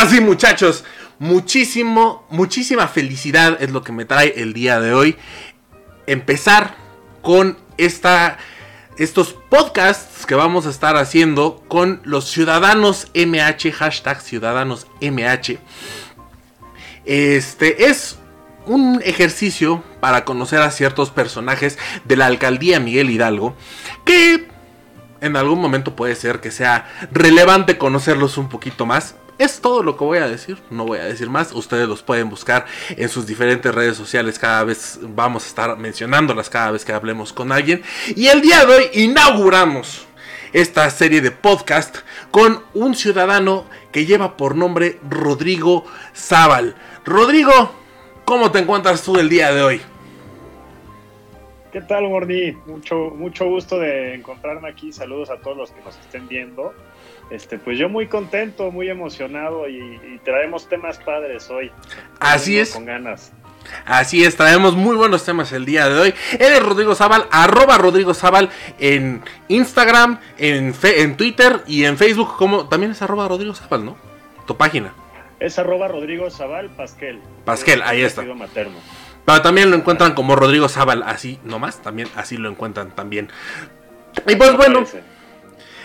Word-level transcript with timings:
Ahora 0.00 0.12
sí, 0.12 0.20
muchachos, 0.22 0.82
muchísimo, 1.18 2.26
muchísima 2.30 2.88
felicidad 2.88 3.62
es 3.62 3.70
lo 3.70 3.82
que 3.82 3.92
me 3.92 4.06
trae 4.06 4.32
el 4.34 4.54
día 4.54 4.80
de 4.80 4.94
hoy. 4.94 5.18
Empezar 6.06 6.74
con 7.20 7.58
esta, 7.76 8.38
estos 8.96 9.34
podcasts 9.50 10.24
que 10.24 10.34
vamos 10.34 10.64
a 10.64 10.70
estar 10.70 10.96
haciendo 10.96 11.62
con 11.68 12.00
los 12.04 12.30
ciudadanos 12.30 13.08
MH, 13.12 13.72
hashtag. 13.72 14.22
Este 17.04 17.84
es 17.84 18.18
un 18.64 19.02
ejercicio 19.04 19.84
para 20.00 20.24
conocer 20.24 20.62
a 20.62 20.70
ciertos 20.70 21.10
personajes 21.10 21.78
de 22.06 22.16
la 22.16 22.24
alcaldía 22.24 22.80
Miguel 22.80 23.10
Hidalgo 23.10 23.54
que 24.06 24.48
en 25.20 25.36
algún 25.36 25.60
momento 25.60 25.94
puede 25.94 26.14
ser 26.14 26.40
que 26.40 26.50
sea 26.50 26.88
relevante 27.12 27.76
conocerlos 27.76 28.38
un 28.38 28.48
poquito 28.48 28.86
más. 28.86 29.14
Es 29.40 29.62
todo 29.62 29.82
lo 29.82 29.96
que 29.96 30.04
voy 30.04 30.18
a 30.18 30.28
decir, 30.28 30.58
no 30.68 30.84
voy 30.84 30.98
a 30.98 31.04
decir 31.04 31.30
más. 31.30 31.52
Ustedes 31.52 31.88
los 31.88 32.02
pueden 32.02 32.28
buscar 32.28 32.66
en 32.90 33.08
sus 33.08 33.26
diferentes 33.26 33.74
redes 33.74 33.96
sociales. 33.96 34.38
Cada 34.38 34.64
vez 34.64 34.98
vamos 35.00 35.44
a 35.44 35.46
estar 35.46 35.78
mencionándolas 35.78 36.50
cada 36.50 36.72
vez 36.72 36.84
que 36.84 36.92
hablemos 36.92 37.32
con 37.32 37.50
alguien. 37.50 37.82
Y 38.14 38.26
el 38.26 38.42
día 38.42 38.66
de 38.66 38.74
hoy 38.74 38.84
inauguramos 38.92 40.06
esta 40.52 40.90
serie 40.90 41.22
de 41.22 41.30
podcast 41.30 42.00
con 42.30 42.62
un 42.74 42.94
ciudadano 42.94 43.64
que 43.92 44.04
lleva 44.04 44.36
por 44.36 44.56
nombre 44.56 44.98
Rodrigo 45.08 45.86
Zaval. 46.14 46.76
Rodrigo, 47.06 47.72
¿cómo 48.26 48.52
te 48.52 48.58
encuentras 48.58 49.02
tú 49.02 49.18
el 49.18 49.30
día 49.30 49.54
de 49.54 49.62
hoy? 49.62 49.80
¿Qué 51.72 51.80
tal, 51.80 52.06
Gordy? 52.08 52.52
Mucho, 52.66 53.12
mucho 53.16 53.46
gusto 53.46 53.78
de 53.78 54.16
encontrarme 54.16 54.68
aquí. 54.68 54.92
Saludos 54.92 55.30
a 55.30 55.38
todos 55.38 55.56
los 55.56 55.70
que 55.70 55.80
nos 55.80 55.98
estén 55.98 56.28
viendo. 56.28 56.74
Este, 57.30 57.58
pues 57.58 57.78
yo 57.78 57.88
muy 57.88 58.08
contento, 58.08 58.72
muy 58.72 58.90
emocionado 58.90 59.68
y, 59.68 60.20
traemos 60.24 60.68
temas 60.68 60.98
padres 60.98 61.48
hoy. 61.48 61.70
Así 62.18 62.58
es. 62.58 62.72
Con 62.72 62.84
ganas. 62.84 63.32
Así 63.84 64.24
es, 64.24 64.36
traemos 64.36 64.74
muy 64.74 64.96
buenos 64.96 65.24
temas 65.24 65.52
el 65.52 65.64
día 65.64 65.88
de 65.88 66.00
hoy. 66.00 66.14
Él 66.32 66.52
es 66.52 66.62
Rodrigo 66.62 66.94
Zaval, 66.94 67.26
arroba 67.30 67.78
Rodrigo 67.78 68.14
Zaval 68.14 68.50
en 68.78 69.22
Instagram, 69.48 70.18
en, 70.38 70.74
en 70.82 71.16
Twitter 71.16 71.60
y 71.66 71.84
en 71.84 71.96
Facebook. 71.96 72.36
Como 72.36 72.68
también 72.68 72.92
es 72.92 73.02
arroba 73.02 73.28
Rodrigo 73.28 73.54
Zaval, 73.54 73.84
¿no? 73.84 73.96
Tu 74.46 74.56
página. 74.56 74.92
Es 75.38 75.58
arroba 75.58 75.88
Rodrigo 75.88 76.30
Zaval 76.30 76.68
Pasquel. 76.70 77.20
Pasquel, 77.44 77.82
ahí 77.82 78.02
está. 78.02 78.22
Materno. 78.22 78.78
Pero 79.24 79.42
también 79.42 79.70
lo 79.70 79.76
encuentran 79.76 80.14
como 80.14 80.34
Rodrigo 80.34 80.68
Zaval, 80.68 81.02
así 81.04 81.38
nomás, 81.44 81.80
también 81.82 82.08
así 82.16 82.36
lo 82.36 82.48
encuentran 82.48 82.90
también. 82.90 83.28
Y 84.26 84.36
pues 84.36 84.56
bueno, 84.56 84.84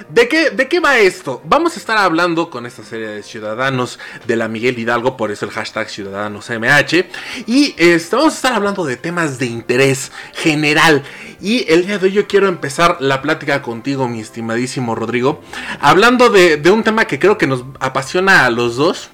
¿De 0.09 0.27
qué, 0.27 0.49
¿De 0.49 0.67
qué 0.67 0.79
va 0.79 0.97
esto? 0.97 1.41
Vamos 1.45 1.75
a 1.75 1.79
estar 1.79 1.97
hablando 1.97 2.49
con 2.49 2.65
esta 2.65 2.83
serie 2.83 3.07
de 3.07 3.23
ciudadanos 3.23 3.99
de 4.25 4.35
la 4.35 4.47
Miguel 4.47 4.77
Hidalgo, 4.77 5.15
por 5.15 5.31
eso 5.31 5.45
el 5.45 5.51
hashtag 5.51 5.89
CiudadanosMH. 5.89 7.05
Y 7.47 7.75
este, 7.77 8.15
vamos 8.15 8.33
a 8.33 8.35
estar 8.35 8.53
hablando 8.53 8.85
de 8.85 8.97
temas 8.97 9.39
de 9.39 9.45
interés 9.45 10.11
general. 10.33 11.03
Y 11.39 11.71
el 11.71 11.85
día 11.85 11.97
de 11.97 12.07
hoy 12.07 12.11
yo 12.11 12.27
quiero 12.27 12.47
empezar 12.47 12.97
la 12.99 13.21
plática 13.21 13.61
contigo, 13.61 14.07
mi 14.07 14.19
estimadísimo 14.19 14.95
Rodrigo, 14.95 15.41
hablando 15.79 16.29
de, 16.29 16.61
un 16.69 16.83
tema 16.83 17.05
que 17.05 17.19
creo 17.19 17.37
que 17.37 17.47
nos 17.47 17.63
apasiona 17.79 18.45
a 18.45 18.49
los 18.49 18.75
dos, 18.75 19.09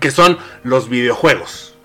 que 0.00 0.10
son 0.10 0.38
los 0.64 0.88
videojuegos. 0.88 1.76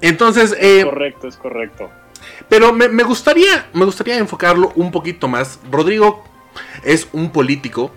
Entonces... 0.00 0.56
Eh, 0.58 0.84
correcto, 0.84 1.28
es 1.28 1.36
correcto. 1.36 1.90
Pero 2.48 2.72
me, 2.72 3.02
gustaría, 3.02 3.68
me 3.72 3.84
gustaría 3.84 4.18
enfocarlo 4.18 4.72
un 4.76 4.90
poquito 4.90 5.28
más. 5.28 5.60
Rodrigo 5.70 6.24
es 6.84 7.08
un 7.12 7.30
político. 7.30 7.90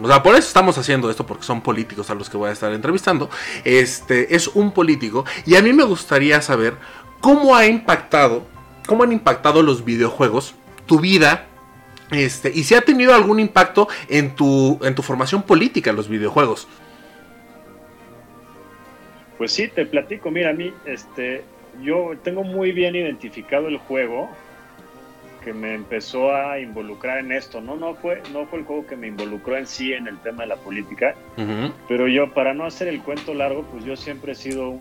O 0.00 0.08
sea, 0.08 0.22
por 0.22 0.34
eso 0.34 0.48
estamos 0.48 0.78
haciendo 0.78 1.10
esto, 1.10 1.26
porque 1.26 1.44
son 1.44 1.60
políticos 1.60 2.10
a 2.10 2.14
los 2.14 2.30
que 2.30 2.36
voy 2.36 2.50
a 2.50 2.52
estar 2.52 2.72
entrevistando. 2.72 3.28
Este 3.64 4.34
es 4.34 4.48
un 4.48 4.72
político. 4.72 5.24
Y 5.46 5.56
a 5.56 5.62
mí 5.62 5.72
me 5.72 5.84
gustaría 5.84 6.40
saber 6.42 6.74
cómo 7.20 7.54
ha 7.54 7.66
impactado, 7.66 8.46
cómo 8.86 9.02
han 9.04 9.12
impactado 9.12 9.62
los 9.62 9.84
videojuegos, 9.84 10.54
tu 10.86 10.98
vida, 11.00 11.46
este, 12.12 12.52
y 12.54 12.64
si 12.64 12.74
ha 12.74 12.82
tenido 12.82 13.14
algún 13.14 13.40
impacto 13.40 13.88
en 14.08 14.34
tu, 14.36 14.78
en 14.82 14.94
tu 14.94 15.02
formación 15.02 15.42
política 15.42 15.92
los 15.92 16.08
videojuegos. 16.08 16.68
Pues 19.38 19.52
sí, 19.52 19.68
te 19.68 19.86
platico. 19.86 20.30
Mira, 20.30 20.50
a 20.50 20.52
mí, 20.52 20.72
este, 20.84 21.44
yo 21.80 22.12
tengo 22.22 22.44
muy 22.44 22.72
bien 22.72 22.94
identificado 22.94 23.68
el 23.68 23.78
juego 23.78 24.30
que 25.42 25.52
me 25.52 25.74
empezó 25.74 26.34
a 26.34 26.60
involucrar 26.60 27.18
en 27.18 27.32
esto. 27.32 27.60
No, 27.60 27.76
no 27.76 27.94
fue, 27.94 28.22
no 28.32 28.46
fue 28.46 28.60
el 28.60 28.64
juego 28.64 28.86
que 28.86 28.96
me 28.96 29.08
involucró 29.08 29.56
en 29.56 29.66
sí 29.66 29.92
en 29.92 30.06
el 30.06 30.18
tema 30.18 30.42
de 30.42 30.48
la 30.50 30.56
política, 30.56 31.14
pero 31.88 32.06
yo, 32.08 32.32
para 32.32 32.54
no 32.54 32.64
hacer 32.64 32.88
el 32.88 33.02
cuento 33.02 33.34
largo, 33.34 33.62
pues 33.64 33.84
yo 33.84 33.96
siempre 33.96 34.32
he 34.32 34.34
sido 34.34 34.70
un 34.70 34.80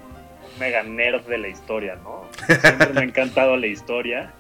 mega 0.59 0.83
nerd 0.83 1.25
de 1.25 1.37
la 1.37 1.47
historia, 1.47 1.97
¿no? 2.03 2.25
Siempre 2.45 2.93
me 2.93 3.01
ha 3.01 3.03
encantado 3.03 3.57
la 3.57 3.67
historia. 3.67 4.33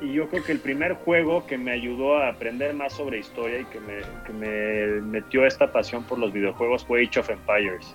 Y 0.00 0.12
yo 0.12 0.28
creo 0.28 0.44
que 0.44 0.52
el 0.52 0.60
primer 0.60 0.94
juego 0.94 1.44
que 1.46 1.58
me 1.58 1.72
ayudó 1.72 2.18
a 2.18 2.28
aprender 2.28 2.72
más 2.72 2.92
sobre 2.92 3.18
historia 3.18 3.60
y 3.60 3.64
que 3.64 3.80
me, 3.80 3.94
que 4.24 4.32
me 4.32 5.00
metió 5.00 5.44
esta 5.44 5.72
pasión 5.72 6.04
por 6.04 6.18
los 6.20 6.32
videojuegos 6.32 6.84
fue 6.84 7.04
Age 7.04 7.18
of 7.18 7.30
Empires. 7.30 7.94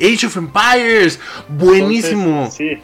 Age 0.00 0.26
of 0.26 0.36
Empires, 0.36 1.20
buenísimo. 1.48 2.50
sí, 2.50 2.78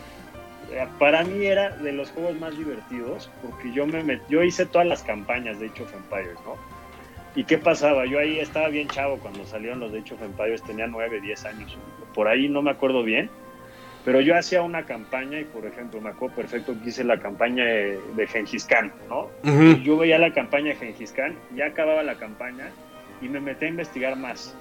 para 0.98 1.24
mí 1.24 1.44
era 1.44 1.70
de 1.76 1.92
los 1.92 2.10
juegos 2.10 2.38
más 2.38 2.56
divertidos 2.56 3.30
porque 3.42 3.72
yo 3.72 3.86
me 3.86 4.20
yo 4.28 4.42
hice 4.42 4.66
todas 4.66 4.86
las 4.86 5.02
campañas 5.02 5.58
de 5.58 5.66
Age 5.66 5.82
of 5.82 5.94
Empires, 5.94 6.38
¿no? 6.44 6.56
¿Y 7.34 7.44
qué 7.44 7.58
pasaba? 7.58 8.06
Yo 8.06 8.18
ahí 8.18 8.38
estaba 8.40 8.68
bien 8.68 8.88
chavo 8.88 9.18
cuando 9.18 9.44
salieron 9.46 9.80
los 9.80 9.92
de 9.92 10.00
Age 10.00 10.14
of 10.14 10.22
Empires, 10.22 10.62
tenía 10.62 10.86
9, 10.86 11.20
10 11.20 11.44
años, 11.44 11.78
por 12.14 12.28
ahí 12.28 12.48
no 12.48 12.62
me 12.62 12.70
acuerdo 12.70 13.02
bien, 13.02 13.30
pero 14.04 14.20
yo 14.20 14.36
hacía 14.36 14.62
una 14.62 14.84
campaña 14.84 15.38
y, 15.40 15.44
por 15.44 15.66
ejemplo, 15.66 16.00
me 16.00 16.10
acuerdo 16.10 16.36
perfecto 16.36 16.74
que 16.82 16.88
hice 16.88 17.04
la 17.04 17.20
campaña 17.20 17.64
de, 17.64 18.00
de 18.16 18.26
Gengis 18.26 18.64
Khan, 18.64 18.92
¿no? 19.08 19.30
Yo 19.82 19.98
veía 19.98 20.18
la 20.18 20.32
campaña 20.32 20.70
de 20.70 20.76
Gengis 20.76 21.12
Khan, 21.12 21.36
ya 21.54 21.66
acababa 21.66 22.02
la 22.02 22.16
campaña 22.16 22.70
y 23.20 23.28
me 23.28 23.40
metí 23.40 23.66
a 23.66 23.68
investigar 23.68 24.16
más. 24.16 24.56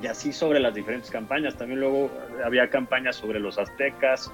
Y 0.00 0.06
así 0.06 0.32
sobre 0.32 0.60
las 0.60 0.74
diferentes 0.74 1.10
campañas. 1.10 1.56
También 1.56 1.80
luego 1.80 2.10
había 2.44 2.70
campañas 2.70 3.16
sobre 3.16 3.40
los 3.40 3.58
aztecas, 3.58 4.30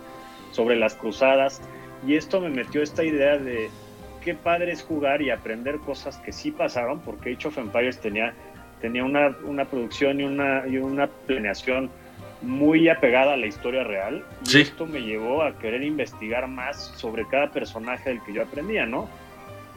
sobre 0.55 0.77
las 0.77 0.95
cruzadas 0.95 1.61
y 2.07 2.17
esto 2.17 2.41
me 2.41 2.51
metió 2.51 2.83
esta 2.83 3.03
idea 3.03 3.39
de 3.39 3.71
qué 4.23 4.35
padre 4.35 4.73
es 4.73 4.83
jugar 4.83 5.23
y 5.23 5.31
aprender 5.31 5.79
cosas 5.79 6.19
que 6.19 6.33
sí 6.33 6.51
pasaron, 6.51 7.01
porque 7.01 7.33
Age 7.33 7.49
of 7.49 7.59
Empires 7.59 8.01
tenía, 8.01 8.35
tenía 8.81 9.05
una, 9.05 9.37
una 9.45 9.65
producción 9.65 10.21
y 10.21 10.25
una, 10.25 10.67
y 10.67 10.79
una 10.79 11.07
planeación 11.07 11.91
muy 12.43 12.89
apegada 12.89 13.35
a 13.35 13.37
la 13.37 13.47
historia 13.47 13.85
real. 13.85 14.25
Y 14.47 14.61
esto 14.61 14.87
me 14.87 15.01
llevó 15.01 15.43
a 15.43 15.59
querer 15.59 15.83
investigar 15.83 16.47
más 16.47 16.93
sobre 16.97 17.27
cada 17.27 17.51
personaje 17.51 18.11
del 18.11 18.23
que 18.23 18.35
yo 18.35 18.43
aprendía, 18.43 18.87
¿no? 18.87 19.09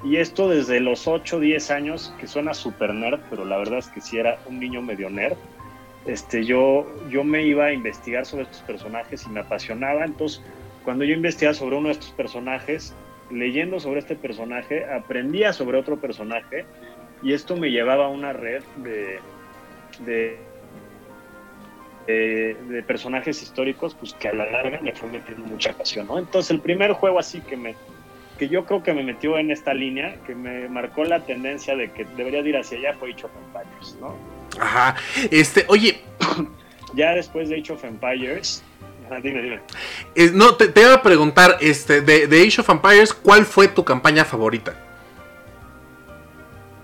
Y 0.04 0.18
esto 0.18 0.50
desde 0.50 0.80
los 0.80 1.08
8, 1.08 1.40
10 1.40 1.72
años, 1.72 2.14
que 2.20 2.28
suena 2.28 2.54
super 2.54 2.94
nerd, 2.94 3.20
pero 3.30 3.46
la 3.46 3.58
verdad 3.58 3.80
es 3.80 3.88
que 3.88 4.02
sí 4.02 4.18
era 4.18 4.38
un 4.46 4.60
niño 4.60 4.82
medio 4.82 5.10
nerd. 5.10 5.38
Este, 6.06 6.46
yo, 6.46 6.88
yo 7.10 7.24
me 7.24 7.44
iba 7.44 7.66
a 7.66 7.74
investigar 7.74 8.26
sobre 8.26 8.44
estos 8.44 8.62
personajes 8.62 9.26
y 9.26 9.30
me 9.30 9.40
apasionaba. 9.40 10.06
Entonces, 10.06 10.42
cuando 10.88 11.03
yo 11.03 11.16
investigaba 11.16 11.53
sobre 11.53 11.75
uno 11.75 11.90
de 11.90 11.96
estos 11.96 12.12
personajes, 12.12 12.96
leyendo 13.30 13.78
sobre 13.78 14.00
este 14.00 14.16
personaje, 14.16 14.86
aprendía 14.86 15.52
sobre 15.52 15.78
otro 15.78 16.00
personaje 16.00 16.66
y 17.22 17.34
esto 17.34 17.58
me 17.58 17.72
llevaba 17.72 18.06
a 18.06 18.08
una 18.08 18.31
red 18.31 18.64
de, 18.78 19.20
de, 20.06 20.38
de, 22.08 22.84
personajes 22.84 23.42
históricos 23.44 23.96
pues 23.96 24.14
que 24.14 24.30
a 24.30 24.34
la 24.34 24.50
larga 24.50 24.80
me 24.80 24.94
fue 24.94 25.09
metiendo 25.09 25.46
mucha 25.46 25.74
pasión, 25.74 26.08
¿no? 26.08 26.20
Entonces 26.20 26.52
el 26.52 26.62
primer 26.62 26.94
juego 26.94 27.19
así 27.19 27.42
que 27.42 27.58
me 27.58 27.75
que 28.40 28.48
yo 28.48 28.64
creo 28.64 28.81
que 28.81 28.94
me 28.94 29.04
metió 29.04 29.38
en 29.38 29.52
esta 29.52 29.74
línea, 29.74 30.16
que 30.25 30.36
me 30.36 30.69
marcó 30.69 31.04
la 31.04 31.19
tendencia 31.19 31.75
de 31.75 31.92
que 31.92 32.06
debería 32.16 32.40
ir 32.40 32.56
hacia 32.56 32.78
allá 32.78 32.94
fue 32.98 33.12
Age 33.12 33.25
of 33.25 33.31
Empires, 33.46 33.98
¿no? 34.00 34.16
Ajá, 34.58 34.96
este, 35.31 35.66
oye... 35.68 36.00
ya 36.94 37.13
después 37.13 37.50
de 37.50 37.60
Age 37.60 37.74
of 37.74 37.84
Empires, 37.84 38.63
dime, 39.24 39.42
dime. 39.42 39.62
no, 40.33 40.56
te, 40.56 40.71
iba 40.80 40.94
a 40.94 41.01
preguntar, 41.01 41.57
este, 41.62 42.01
de, 42.01 42.27
de, 42.27 42.42
Age 42.42 42.62
of 42.62 42.69
Empires, 42.69 43.13
¿cuál 43.13 43.45
fue 43.45 43.68
tu 43.68 43.83
campaña 43.83 44.25
favorita? 44.25 44.75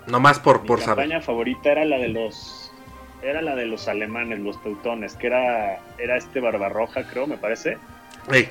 Nomás 0.08 0.40
por, 0.40 0.62
Mi 0.62 0.68
por 0.68 0.82
saber. 0.82 1.06
Mi 1.06 1.12
campaña 1.12 1.26
favorita 1.26 1.72
era 1.72 1.86
la 1.86 1.98
de 1.98 2.10
los. 2.10 2.72
Era 3.22 3.42
la 3.42 3.56
de 3.56 3.66
los 3.66 3.88
alemanes, 3.88 4.40
los 4.40 4.62
teutones, 4.62 5.16
que 5.16 5.28
era, 5.28 5.80
era 5.98 6.18
este 6.18 6.42
Barbarroja, 6.42 7.04
creo, 7.08 7.26
me 7.26 7.38
parece. 7.38 7.78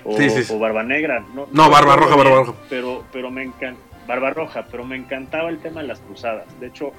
o, 0.04 0.16
sí, 0.16 0.30
sí, 0.30 0.52
o 0.52 0.58
Barba 0.58 0.82
Negra. 0.82 1.24
No, 1.34 1.46
no, 1.52 1.70
Barbarroja, 1.70 2.16
Barbarroja. 2.16 2.54
Pero, 2.70 3.04
pero 3.12 3.30
me 3.30 3.42
encanta. 3.42 3.80
Barbarroja, 4.06 4.64
pero 4.70 4.84
me 4.84 4.96
encantaba 4.96 5.50
el 5.50 5.58
tema 5.58 5.82
de 5.82 5.88
las 5.88 6.00
cruzadas. 6.00 6.46
De 6.58 6.68
hecho, 6.68 6.92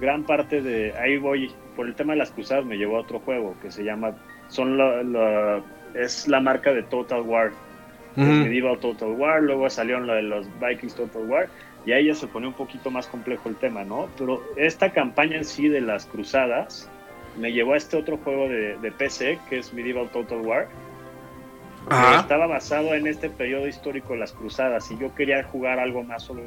gran 0.00 0.24
parte 0.24 0.60
de. 0.60 0.92
Ahí 0.98 1.16
voy. 1.18 1.52
Por 1.76 1.86
el 1.86 1.94
tema 1.94 2.12
de 2.12 2.18
las 2.18 2.30
cruzadas 2.32 2.64
me 2.64 2.76
llevó 2.76 2.96
a 2.96 3.00
otro 3.00 3.20
juego 3.20 3.54
que 3.62 3.70
se 3.70 3.84
llama. 3.84 4.16
Son 4.48 4.76
la 4.76 5.62
es 5.94 6.28
la 6.28 6.40
marca 6.40 6.72
de 6.72 6.82
Total 6.82 7.20
War. 7.22 7.52
Medieval 8.16 8.78
Total 8.78 9.10
War, 9.10 9.42
luego 9.42 9.68
salió 9.68 9.98
la 9.98 10.14
de 10.14 10.22
los 10.22 10.46
Vikings 10.60 10.94
Total 10.94 11.22
War, 11.22 11.48
y 11.84 11.90
ahí 11.90 12.06
ya 12.06 12.14
se 12.14 12.28
pone 12.28 12.46
un 12.46 12.52
poquito 12.52 12.88
más 12.88 13.08
complejo 13.08 13.48
el 13.48 13.56
tema, 13.56 13.82
¿no? 13.82 14.08
Pero 14.16 14.40
esta 14.56 14.92
campaña 14.92 15.36
en 15.38 15.44
sí 15.44 15.68
de 15.68 15.80
las 15.80 16.06
cruzadas 16.06 16.88
me 17.36 17.52
llevó 17.52 17.74
a 17.74 17.76
este 17.76 17.96
otro 17.96 18.16
juego 18.18 18.48
de, 18.48 18.78
de 18.78 18.92
PC, 18.92 19.40
que 19.48 19.58
es 19.58 19.72
Medieval 19.74 20.08
Total 20.10 20.38
War. 20.40 20.68
que 21.88 22.16
estaba 22.20 22.46
basado 22.46 22.94
en 22.94 23.06
este 23.08 23.28
periodo 23.28 23.66
histórico 23.66 24.12
de 24.12 24.20
las 24.20 24.32
cruzadas 24.32 24.90
y 24.90 24.98
yo 24.98 25.12
quería 25.14 25.42
jugar 25.42 25.78
algo 25.80 26.02
más 26.04 26.22
sobre 26.22 26.44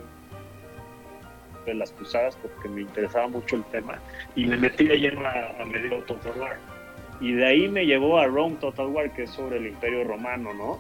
de 1.65 1.73
las 1.73 1.91
cruzadas 1.91 2.37
porque 2.37 2.69
me 2.69 2.81
interesaba 2.81 3.27
mucho 3.27 3.57
el 3.57 3.63
tema 3.65 3.99
y 4.35 4.45
me 4.45 4.55
metí 4.55 4.85
de 4.85 4.97
lleno 4.97 5.27
a, 5.27 5.61
a 5.61 5.65
Medieval 5.65 6.01
Total 6.05 6.31
War 6.39 6.76
y 7.19 7.33
de 7.33 7.45
ahí 7.45 7.67
me 7.67 7.85
llevó 7.85 8.19
a 8.19 8.27
Rome 8.27 8.57
Total 8.59 8.87
War 8.87 9.11
que 9.11 9.23
es 9.23 9.31
sobre 9.31 9.57
el 9.57 9.67
Imperio 9.67 10.03
Romano, 10.03 10.53
¿no? 10.53 10.79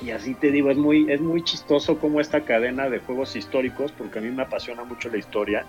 Y 0.00 0.10
así 0.10 0.34
te 0.34 0.52
digo, 0.52 0.70
es 0.70 0.76
muy, 0.76 1.10
es 1.10 1.20
muy 1.20 1.42
chistoso 1.42 1.98
como 1.98 2.20
esta 2.20 2.44
cadena 2.44 2.88
de 2.88 3.00
juegos 3.00 3.34
históricos, 3.34 3.90
porque 3.92 4.20
a 4.20 4.22
mí 4.22 4.30
me 4.30 4.42
apasiona 4.42 4.84
mucho 4.84 5.08
la 5.08 5.18
historia, 5.18 5.66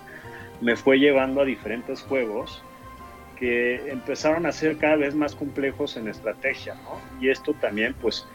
me 0.60 0.76
fue 0.76 0.98
llevando 0.98 1.40
a 1.40 1.44
diferentes 1.44 2.02
juegos 2.02 2.62
que 3.36 3.90
empezaron 3.90 4.46
a 4.46 4.52
ser 4.52 4.76
cada 4.76 4.96
vez 4.96 5.14
más 5.14 5.34
complejos 5.34 5.96
en 5.96 6.06
estrategia, 6.08 6.74
¿no? 6.74 7.00
Y 7.20 7.30
esto 7.30 7.52
también, 7.54 7.94
pues, 8.00 8.26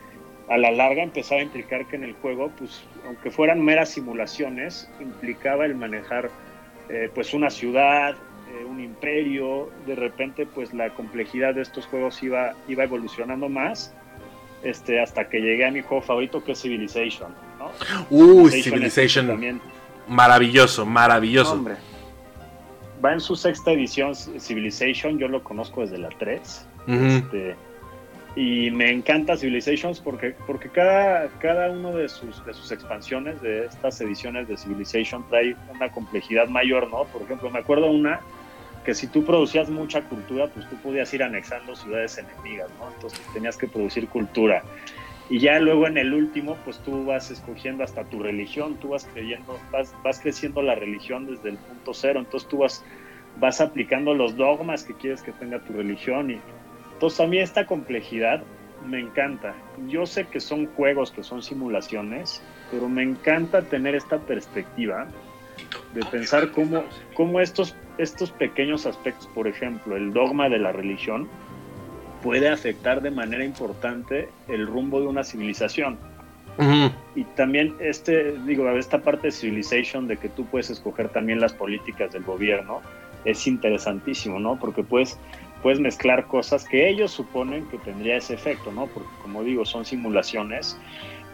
a 0.50 0.58
la 0.58 0.72
larga 0.72 1.04
empezaba 1.04 1.40
a 1.40 1.44
implicar 1.44 1.86
que 1.86 1.96
en 1.96 2.04
el 2.04 2.14
juego, 2.16 2.52
pues, 2.58 2.84
aunque 3.06 3.32
fueran 3.32 3.64
meras 3.64 3.90
simulaciones, 3.90 4.90
implicaba 5.00 5.66
el 5.66 5.76
manejar, 5.76 6.30
eh, 6.90 7.10
pues, 7.16 7.34
una 7.34 7.50
ciudad, 7.50 8.16
eh, 8.50 8.66
un 8.66 8.80
imperio, 8.80 9.70
de 9.86 9.96
repente, 9.96 10.46
pues, 10.46 10.74
la 10.74 10.90
complejidad 10.92 11.56
de 11.56 11.62
estos 11.62 11.86
juegos 11.86 12.22
iba, 12.24 12.54
iba 12.68 12.84
evolucionando 12.84 13.50
más 13.50 13.94
este, 14.64 15.02
hasta 15.02 15.30
que 15.30 15.40
llegué 15.40 15.66
a 15.66 15.72
mi 15.72 15.82
juego 15.82 16.02
favorito 16.02 16.44
que 16.44 16.54
es 16.54 16.62
Civilization. 16.62 17.34
¿no? 17.58 18.48
Es 18.48 18.64
Civilization. 18.64 19.28
también, 19.28 19.62
Maravilloso, 20.08 20.86
maravilloso. 20.86 21.54
hombre, 21.54 21.76
va 23.04 23.14
en 23.14 23.20
su 23.20 23.36
sexta 23.36 23.72
edición 23.72 24.16
Civilization, 24.16 25.20
yo 25.20 25.28
lo 25.28 25.44
conozco 25.44 25.82
desde 25.82 26.00
la 26.00 26.10
3. 26.10 26.66
Ujú. 26.88 27.06
este, 27.06 27.56
y 28.36 28.72
me 28.72 28.92
encanta 28.92 29.36
Civilizations 29.36 30.00
porque, 30.00 30.36
porque 30.48 30.70
cada, 30.70 31.28
cada 31.40 31.70
uno 31.72 31.92
de 31.92 32.08
sus, 32.08 32.44
de 32.46 32.54
sus 32.54 32.72
expansiones, 32.72 33.42
de 33.42 33.66
estas 33.66 34.00
ediciones 34.02 34.48
de 34.48 34.58
Civilization, 34.58 35.28
trae 35.30 35.56
una 35.76 35.92
complejidad 35.92 36.48
mayor, 36.48 36.90
¿no? 36.90 37.04
Por 37.06 37.24
ejemplo, 37.24 37.50
me 37.50 37.60
acuerdo 37.60 37.92
una 37.92 38.20
que 38.90 38.96
si 38.96 39.06
tú 39.06 39.24
producías 39.24 39.70
mucha 39.70 40.02
cultura, 40.02 40.48
pues 40.48 40.68
tú 40.68 40.76
podías 40.78 41.14
ir 41.14 41.22
anexando 41.22 41.76
ciudades 41.76 42.18
enemigas, 42.18 42.72
¿no? 42.80 42.92
Entonces 42.92 43.22
tenías 43.36 43.56
que 43.56 43.68
producir 43.68 44.08
cultura. 44.08 44.64
Y 45.30 45.38
ya 45.38 45.60
luego 45.60 45.86
en 45.86 46.00
el 46.00 46.12
último, 46.12 46.58
pues 46.66 46.80
tú 46.80 47.06
vas 47.06 47.30
escogiendo 47.30 47.84
hasta 47.84 48.04
tu 48.06 48.18
religión, 48.18 48.78
tú 48.80 48.88
vas 48.88 49.06
creyendo, 49.06 49.60
vas, 49.72 49.94
vas 50.04 50.20
creciendo 50.20 50.64
la 50.64 50.74
religión 50.74 51.28
desde 51.28 51.50
el 51.50 51.58
punto 51.58 51.94
cero, 51.94 52.20
entonces 52.20 52.50
tú 52.50 52.58
vas, 52.58 52.84
vas 53.40 53.62
aplicando 53.62 54.16
los 54.16 54.36
dogmas 54.36 54.84
que 54.84 54.96
quieres 54.96 55.22
que 55.22 55.34
tenga 55.34 55.60
tu 55.60 55.74
religión. 55.74 56.32
Y 56.32 56.42
entonces 56.94 57.20
a 57.20 57.28
mí 57.28 57.38
esta 57.38 57.68
complejidad 57.68 58.42
me 58.88 59.00
encanta. 59.00 59.54
Yo 59.86 60.08
sé 60.08 60.26
que 60.26 60.40
son 60.40 60.66
juegos, 60.66 61.12
que 61.12 61.22
son 61.22 61.44
simulaciones, 61.44 62.42
pero 62.72 62.90
me 62.90 63.04
encanta 63.04 63.62
tener 63.62 63.94
esta 63.94 64.18
perspectiva 64.18 65.08
de 65.94 66.04
pensar 66.06 66.50
cómo, 66.50 66.84
cómo 67.14 67.40
estos, 67.40 67.76
estos 68.00 68.32
pequeños 68.32 68.86
aspectos, 68.86 69.28
por 69.28 69.48
ejemplo, 69.48 69.96
el 69.96 70.14
dogma 70.14 70.50
de 70.50 70.58
la 70.58 70.72
religión, 70.72 71.28
puede 72.24 72.50
afectar 72.50 73.02
de 73.02 73.12
manera 73.12 73.44
importante 73.44 74.30
el 74.48 74.66
rumbo 74.66 75.00
de 75.00 75.08
una 75.08 75.24
civilización. 75.24 75.98
Y 77.16 77.24
también 77.38 77.74
este, 77.80 78.34
digo, 78.46 78.70
esta 78.72 79.02
parte 79.02 79.28
de 79.28 79.32
Civilization 79.32 80.10
de 80.10 80.18
que 80.18 80.28
tú 80.28 80.46
puedes 80.46 80.70
escoger 80.70 81.08
también 81.08 81.40
las 81.40 81.54
políticas 81.54 82.12
del 82.12 82.24
gobierno 82.24 82.82
es 83.24 83.48
interesantísimo, 83.48 84.40
¿no? 84.40 84.60
Porque 84.60 84.84
puedes, 84.84 85.18
puedes 85.64 85.80
mezclar 85.80 86.26
cosas 86.26 86.66
que 86.66 86.90
ellos 86.90 87.12
suponen 87.12 87.66
que 87.68 87.78
tendría 87.78 88.18
ese 88.18 88.34
efecto, 88.34 88.74
¿no? 88.74 88.88
Porque 88.88 89.08
como 89.22 89.42
digo, 89.44 89.64
son 89.64 89.86
simulaciones, 89.86 90.78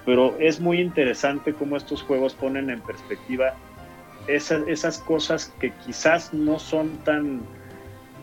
pero 0.06 0.36
es 0.40 0.60
muy 0.60 0.80
interesante 0.80 1.54
cómo 1.54 1.76
estos 1.76 2.04
juegos 2.04 2.36
ponen 2.36 2.70
en 2.70 2.82
perspectiva 2.82 3.56
esas, 4.28 4.68
esas 4.68 5.00
cosas 5.00 5.54
que 5.60 5.72
quizás 5.86 6.34
no 6.34 6.60
son 6.60 6.98
tan, 7.04 7.42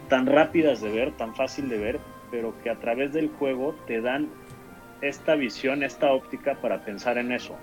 tan 0.08 0.26
rápidas 0.26 0.80
de 0.80 0.90
ver, 0.90 1.12
tan 1.12 1.34
fácil 1.34 1.68
de 1.68 1.78
ver, 1.78 2.00
pero 2.30 2.54
que 2.62 2.70
a 2.70 2.76
través 2.76 3.12
del 3.12 3.28
juego 3.28 3.74
te 3.86 4.00
dan 4.00 4.28
esta 5.00 5.34
visión, 5.34 5.82
esta 5.82 6.12
óptica 6.12 6.54
para 6.54 6.84
pensar 6.84 7.18
en 7.18 7.32
eso. 7.32 7.56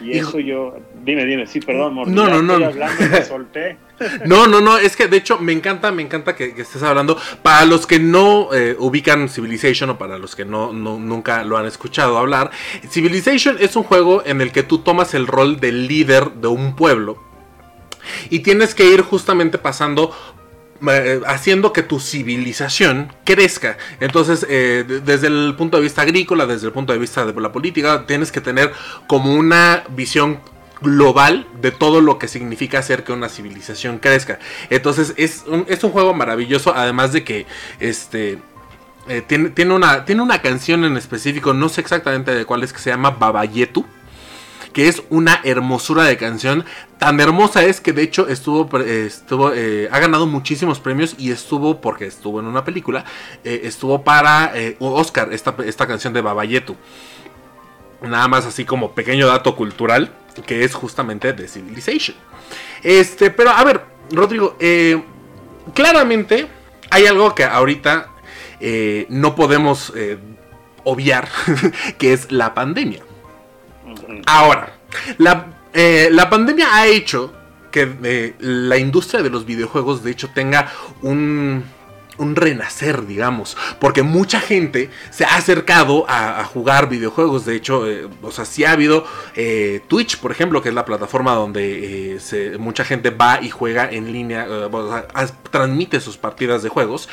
Y 0.00 0.12
Hijo- 0.16 0.28
eso 0.30 0.38
yo, 0.40 0.76
dime, 1.04 1.24
dime, 1.24 1.46
sí, 1.46 1.60
perdón, 1.60 1.94
Morty, 1.94 2.12
No, 2.12 2.28
no, 2.28 2.42
no, 2.42 2.52
estoy 2.54 2.64
hablando 2.64 3.04
y 3.04 3.08
me 3.08 3.24
solté. 3.24 3.76
No, 4.26 4.48
no, 4.48 4.60
no, 4.60 4.76
es 4.76 4.96
que 4.96 5.06
de 5.06 5.18
hecho 5.18 5.38
me 5.38 5.52
encanta, 5.52 5.92
me 5.92 6.02
encanta 6.02 6.34
que, 6.34 6.52
que 6.52 6.62
estés 6.62 6.82
hablando. 6.82 7.16
Para 7.42 7.64
los 7.64 7.86
que 7.86 8.00
no 8.00 8.52
eh, 8.52 8.74
ubican 8.78 9.28
Civilization 9.28 9.88
o 9.90 9.98
para 9.98 10.18
los 10.18 10.34
que 10.34 10.44
no, 10.44 10.72
no- 10.72 10.98
nunca 10.98 11.44
lo 11.44 11.56
han 11.58 11.66
escuchado 11.66 12.18
hablar, 12.18 12.50
Civilization 12.90 13.56
es 13.60 13.76
un 13.76 13.84
juego 13.84 14.22
en 14.26 14.40
el 14.40 14.50
que 14.50 14.64
tú 14.64 14.78
tomas 14.78 15.14
el 15.14 15.26
rol 15.28 15.60
del 15.60 15.86
líder 15.86 16.32
de 16.32 16.48
un 16.48 16.74
pueblo 16.74 17.22
y 18.30 18.40
tienes 18.40 18.74
que 18.74 18.84
ir 18.84 19.00
justamente 19.02 19.58
pasando 19.58 20.10
eh, 20.90 21.20
haciendo 21.26 21.72
que 21.72 21.82
tu 21.82 22.00
civilización 22.00 23.12
crezca. 23.24 23.76
Entonces, 24.00 24.46
eh, 24.48 24.84
de- 24.86 25.00
desde 25.00 25.26
el 25.28 25.54
punto 25.56 25.76
de 25.76 25.82
vista 25.82 26.02
agrícola, 26.02 26.46
desde 26.46 26.66
el 26.66 26.72
punto 26.72 26.92
de 26.92 26.98
vista 26.98 27.24
de 27.24 27.40
la 27.40 27.52
política, 27.52 28.04
tienes 28.06 28.32
que 28.32 28.40
tener 28.40 28.72
como 29.06 29.34
una 29.34 29.84
visión 29.90 30.40
global 30.80 31.46
de 31.62 31.70
todo 31.70 32.00
lo 32.00 32.18
que 32.18 32.28
significa 32.28 32.78
hacer 32.78 33.04
que 33.04 33.12
una 33.12 33.28
civilización 33.28 33.98
crezca. 33.98 34.38
Entonces, 34.70 35.14
es 35.16 35.44
un, 35.46 35.64
es 35.68 35.82
un 35.84 35.90
juego 35.92 36.12
maravilloso, 36.14 36.74
además 36.74 37.12
de 37.12 37.24
que 37.24 37.46
este... 37.80 38.38
eh, 39.08 39.22
tiene, 39.26 39.50
tiene, 39.50 39.72
una, 39.74 40.04
tiene 40.04 40.20
una 40.22 40.42
canción 40.42 40.84
en 40.84 40.96
específico, 40.96 41.54
no 41.54 41.68
sé 41.68 41.80
exactamente 41.80 42.34
de 42.34 42.44
cuál 42.44 42.62
es, 42.64 42.72
que 42.72 42.80
se 42.80 42.90
llama 42.90 43.10
Babayetu 43.10 43.84
que 44.74 44.88
es 44.88 45.02
una 45.08 45.40
hermosura 45.44 46.04
de 46.04 46.18
canción. 46.18 46.66
Tan 46.98 47.18
hermosa 47.20 47.64
es 47.64 47.80
que 47.80 47.94
de 47.94 48.02
hecho 48.02 48.28
estuvo, 48.28 48.78
estuvo 48.78 49.52
eh, 49.54 49.88
ha 49.90 49.98
ganado 49.98 50.26
muchísimos 50.26 50.80
premios 50.80 51.14
y 51.16 51.30
estuvo, 51.30 51.80
porque 51.80 52.04
estuvo 52.04 52.40
en 52.40 52.46
una 52.46 52.64
película, 52.64 53.06
eh, 53.44 53.62
estuvo 53.64 54.04
para 54.04 54.52
eh, 54.54 54.76
Oscar 54.80 55.32
esta, 55.32 55.54
esta 55.64 55.86
canción 55.86 56.12
de 56.12 56.20
Babayetu. 56.20 56.76
Nada 58.02 58.28
más 58.28 58.44
así 58.44 58.66
como 58.66 58.92
pequeño 58.92 59.26
dato 59.26 59.56
cultural, 59.56 60.12
que 60.46 60.64
es 60.64 60.74
justamente 60.74 61.32
de 61.32 61.48
Civilization. 61.48 62.16
Este, 62.82 63.30
pero 63.30 63.50
a 63.50 63.64
ver, 63.64 63.82
Rodrigo, 64.10 64.56
eh, 64.60 65.02
claramente 65.74 66.46
hay 66.90 67.06
algo 67.06 67.34
que 67.34 67.44
ahorita 67.44 68.10
eh, 68.60 69.06
no 69.08 69.34
podemos 69.34 69.92
eh, 69.96 70.18
obviar, 70.84 71.28
que 71.98 72.12
es 72.12 72.30
la 72.30 72.54
pandemia. 72.54 73.02
Ahora, 74.26 74.72
la, 75.18 75.46
eh, 75.72 76.08
la 76.10 76.30
pandemia 76.30 76.74
ha 76.74 76.86
hecho 76.86 77.32
que 77.70 77.96
eh, 78.04 78.34
la 78.38 78.78
industria 78.78 79.22
de 79.22 79.30
los 79.30 79.44
videojuegos 79.44 80.04
de 80.04 80.12
hecho 80.12 80.30
tenga 80.32 80.70
un, 81.02 81.64
un 82.18 82.36
renacer, 82.36 83.06
digamos, 83.06 83.56
porque 83.80 84.02
mucha 84.02 84.40
gente 84.40 84.90
se 85.10 85.24
ha 85.24 85.36
acercado 85.36 86.04
a, 86.08 86.44
jugar 86.44 86.88
videojuegos, 86.88 87.44
de 87.44 87.56
hecho, 87.56 87.88
eh, 87.88 88.08
o 88.22 88.30
sea, 88.30 88.44
sí 88.44 88.64
ha 88.64 88.72
habido 88.72 89.04
eh, 89.34 89.80
Twitch, 89.88 90.18
por 90.18 90.30
ejemplo, 90.30 90.62
que 90.62 90.68
es 90.68 90.74
la 90.74 90.84
plataforma 90.84 91.34
donde 91.34 92.16
eh, 92.16 92.56
mucha 92.58 92.84
gente 92.84 93.10
va 93.10 93.40
y 93.40 93.50
juega 93.50 93.90
en 93.90 94.12
línea, 94.12 94.46
eh, 94.48 94.68
transmite 95.50 96.00
sus 96.00 96.16
partidas 96.16 96.62
de 96.62 96.68
juegos, 96.68 97.08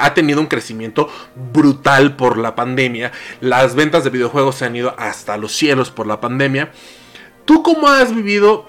ha 0.00 0.14
tenido 0.14 0.40
un 0.40 0.46
crecimiento 0.46 1.08
brutal 1.52 2.16
por 2.16 2.38
la 2.38 2.54
pandemia, 2.54 3.12
las 3.40 3.74
ventas 3.74 4.04
de 4.04 4.10
videojuegos 4.10 4.56
se 4.56 4.64
han 4.64 4.76
ido 4.76 4.94
hasta 4.98 5.36
los 5.36 5.52
cielos 5.52 5.90
por 5.90 6.06
la 6.06 6.20
pandemia. 6.20 6.72
¿Tú 7.44 7.62
cómo 7.62 7.88
has 7.88 8.14
vivido 8.14 8.68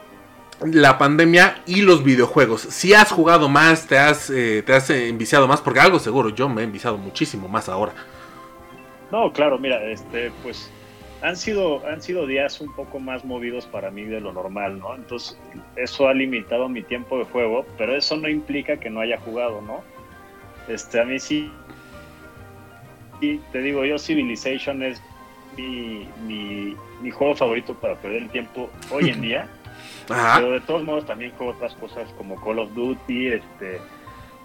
la 0.64 0.98
pandemia 0.98 1.62
y 1.66 1.82
los 1.82 2.04
videojuegos? 2.04 2.62
Si 2.62 2.94
has 2.94 3.12
jugado 3.12 3.50
más, 3.50 3.88
te 3.88 3.98
has, 3.98 4.30
eh, 4.30 4.64
te 4.66 4.74
has 4.74 4.90
enviciado 4.90 5.48
más, 5.48 5.62
porque 5.62 5.80
algo 5.80 6.00
seguro, 6.00 6.30
yo 6.30 6.50
me 6.50 6.62
he 6.62 6.66
enviciado 6.66 6.98
muchísimo 6.98 7.48
más 7.48 7.70
ahora. 7.70 7.94
No, 9.12 9.32
claro, 9.34 9.60
mira, 9.60 9.84
este, 9.84 10.32
pues 10.44 10.72
han 11.22 11.36
sido, 11.36 11.86
han 11.88 12.02
sido 12.02 12.26
días 12.26 12.62
un 12.62 12.74
poco 12.76 13.00
más 13.00 13.26
movidos 13.26 13.66
para 13.66 13.92
mí 13.92 14.04
de 14.04 14.22
lo 14.22 14.34
normal, 14.34 14.80
¿no? 14.80 14.96
Entonces, 14.96 15.38
eso 15.76 16.08
ha 16.08 16.14
limitado 16.14 16.70
mi 16.70 16.82
tiempo 16.82 17.18
de 17.18 17.26
juego, 17.26 17.66
pero 17.78 17.96
eso 17.96 18.16
no 18.18 18.30
implica 18.30 18.78
que 18.78 18.90
no 18.90 19.02
haya 19.02 19.20
jugado, 19.20 19.62
¿no? 19.62 19.82
Este, 20.68 21.00
a 21.00 21.06
mí 21.06 21.20
sí, 21.20 21.52
y 23.22 23.38
te 23.52 23.62
digo, 23.62 23.86
yo 23.86 24.00
Civilization 24.00 24.82
es 24.82 25.02
mi, 25.56 26.08
mi, 26.26 26.76
mi 27.02 27.12
juego 27.12 27.36
favorito 27.36 27.76
para 27.76 27.96
perder 27.96 28.24
el 28.24 28.30
tiempo 28.30 28.70
hoy 28.92 29.10
en 29.10 29.22
día. 29.22 29.48
Ajá. 30.10 30.40
Pero 30.40 30.52
de 30.52 30.62
todos 30.62 30.84
modos 30.84 31.06
también 31.06 31.32
juego 31.32 31.54
otras 31.54 31.74
cosas 31.76 32.12
como 32.18 32.40
Call 32.42 32.60
of 32.60 32.74
Duty, 32.74 33.28
este, 33.28 33.80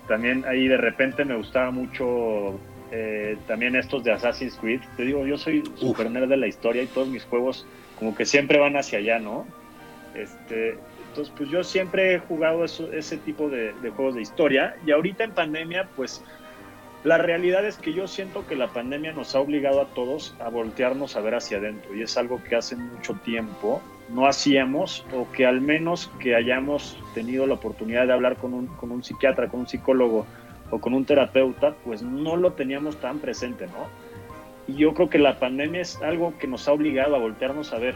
también 0.09 0.45
ahí 0.47 0.69
de 0.69 0.77
repente 0.77 1.25
me 1.25 1.37
gustaba 1.37 1.71
mucho 1.71 2.59
eh, 2.93 3.37
también 3.47 3.75
estos 3.75 4.05
de 4.05 4.13
Assassin's 4.13 4.57
Creed. 4.57 4.81
Te 4.97 5.05
digo, 5.05 5.27
yo 5.27 5.37
soy 5.37 5.65
super 5.77 6.11
nerd 6.11 6.29
de 6.29 6.37
la 6.37 6.47
historia 6.47 6.83
y 6.83 6.87
todos 6.87 7.09
mis 7.09 7.25
juegos 7.25 7.67
como 7.99 8.15
que 8.15 8.25
siempre 8.25 8.59
van 8.59 8.77
hacia 8.77 8.99
allá, 8.99 9.19
¿no? 9.19 9.47
Este, 10.15 10.79
Entonces, 11.09 11.33
pues 11.37 11.51
yo 11.51 11.65
siempre 11.65 12.15
he 12.15 12.19
jugado 12.19 12.65
ese 12.65 13.17
tipo 13.19 13.49
de, 13.49 13.73
juegos 13.97 14.15
de 14.15 14.23
historia 14.23 14.77
y 14.87 14.93
ahorita 14.93 15.25
en 15.25 15.33
pandemia, 15.33 15.89
pues 15.97 16.23
la 17.05 17.19
realidad 17.19 17.65
es 17.65 17.77
que 17.77 17.93
yo 17.93 18.07
siento 18.07 18.47
que 18.47 18.57
la 18.57 18.69
pandemia 18.69 19.13
nos 19.13 19.35
ha 19.35 19.41
obligado 19.41 19.81
a 19.81 19.87
todos 19.87 20.35
a 20.41 20.49
voltearnos 20.49 21.17
a 21.17 21.21
ver 21.21 21.35
hacia 21.35 21.59
adentro 21.59 21.95
y 21.95 22.03
es 22.03 22.17
algo 22.17 22.43
que 22.43 22.57
hace 22.57 22.77
mucho 22.77 23.15
tiempo 23.25 23.81
no 24.09 24.27
hacíamos 24.27 25.05
o 25.15 25.31
que 25.33 25.47
al 25.47 25.61
menos 25.61 26.11
que 26.21 26.35
hayamos 26.35 26.99
tenido 27.15 27.47
la 27.47 27.55
oportunidad 27.55 28.07
de 28.07 28.13
hablar 28.13 28.37
con 28.37 28.55
un, 28.55 28.67
con 28.67 28.93
un 28.93 29.03
psiquiatra, 29.03 29.49
con 29.49 29.61
un 29.61 29.69
psicólogo 29.69 30.27
o 30.71 30.81
con 30.81 30.95
un 30.95 31.05
terapeuta, 31.05 31.75
pues 31.85 32.03
no 32.03 32.37
lo 32.37 32.53
teníamos 32.53 32.97
tan 32.97 33.19
presente, 33.19 33.67
¿no? 33.67 33.89
Y 34.67 34.75
yo 34.79 34.95
creo 34.95 35.09
que 35.09 35.19
la 35.19 35.39
pandemia 35.39 35.81
es 35.81 36.03
algo 36.03 36.37
que 36.39 36.49
nos 36.49 36.67
ha 36.67 36.73
obligado 36.73 37.15
a 37.15 37.19
voltearnos 37.19 37.73
a 37.73 37.79
ver. 37.79 37.95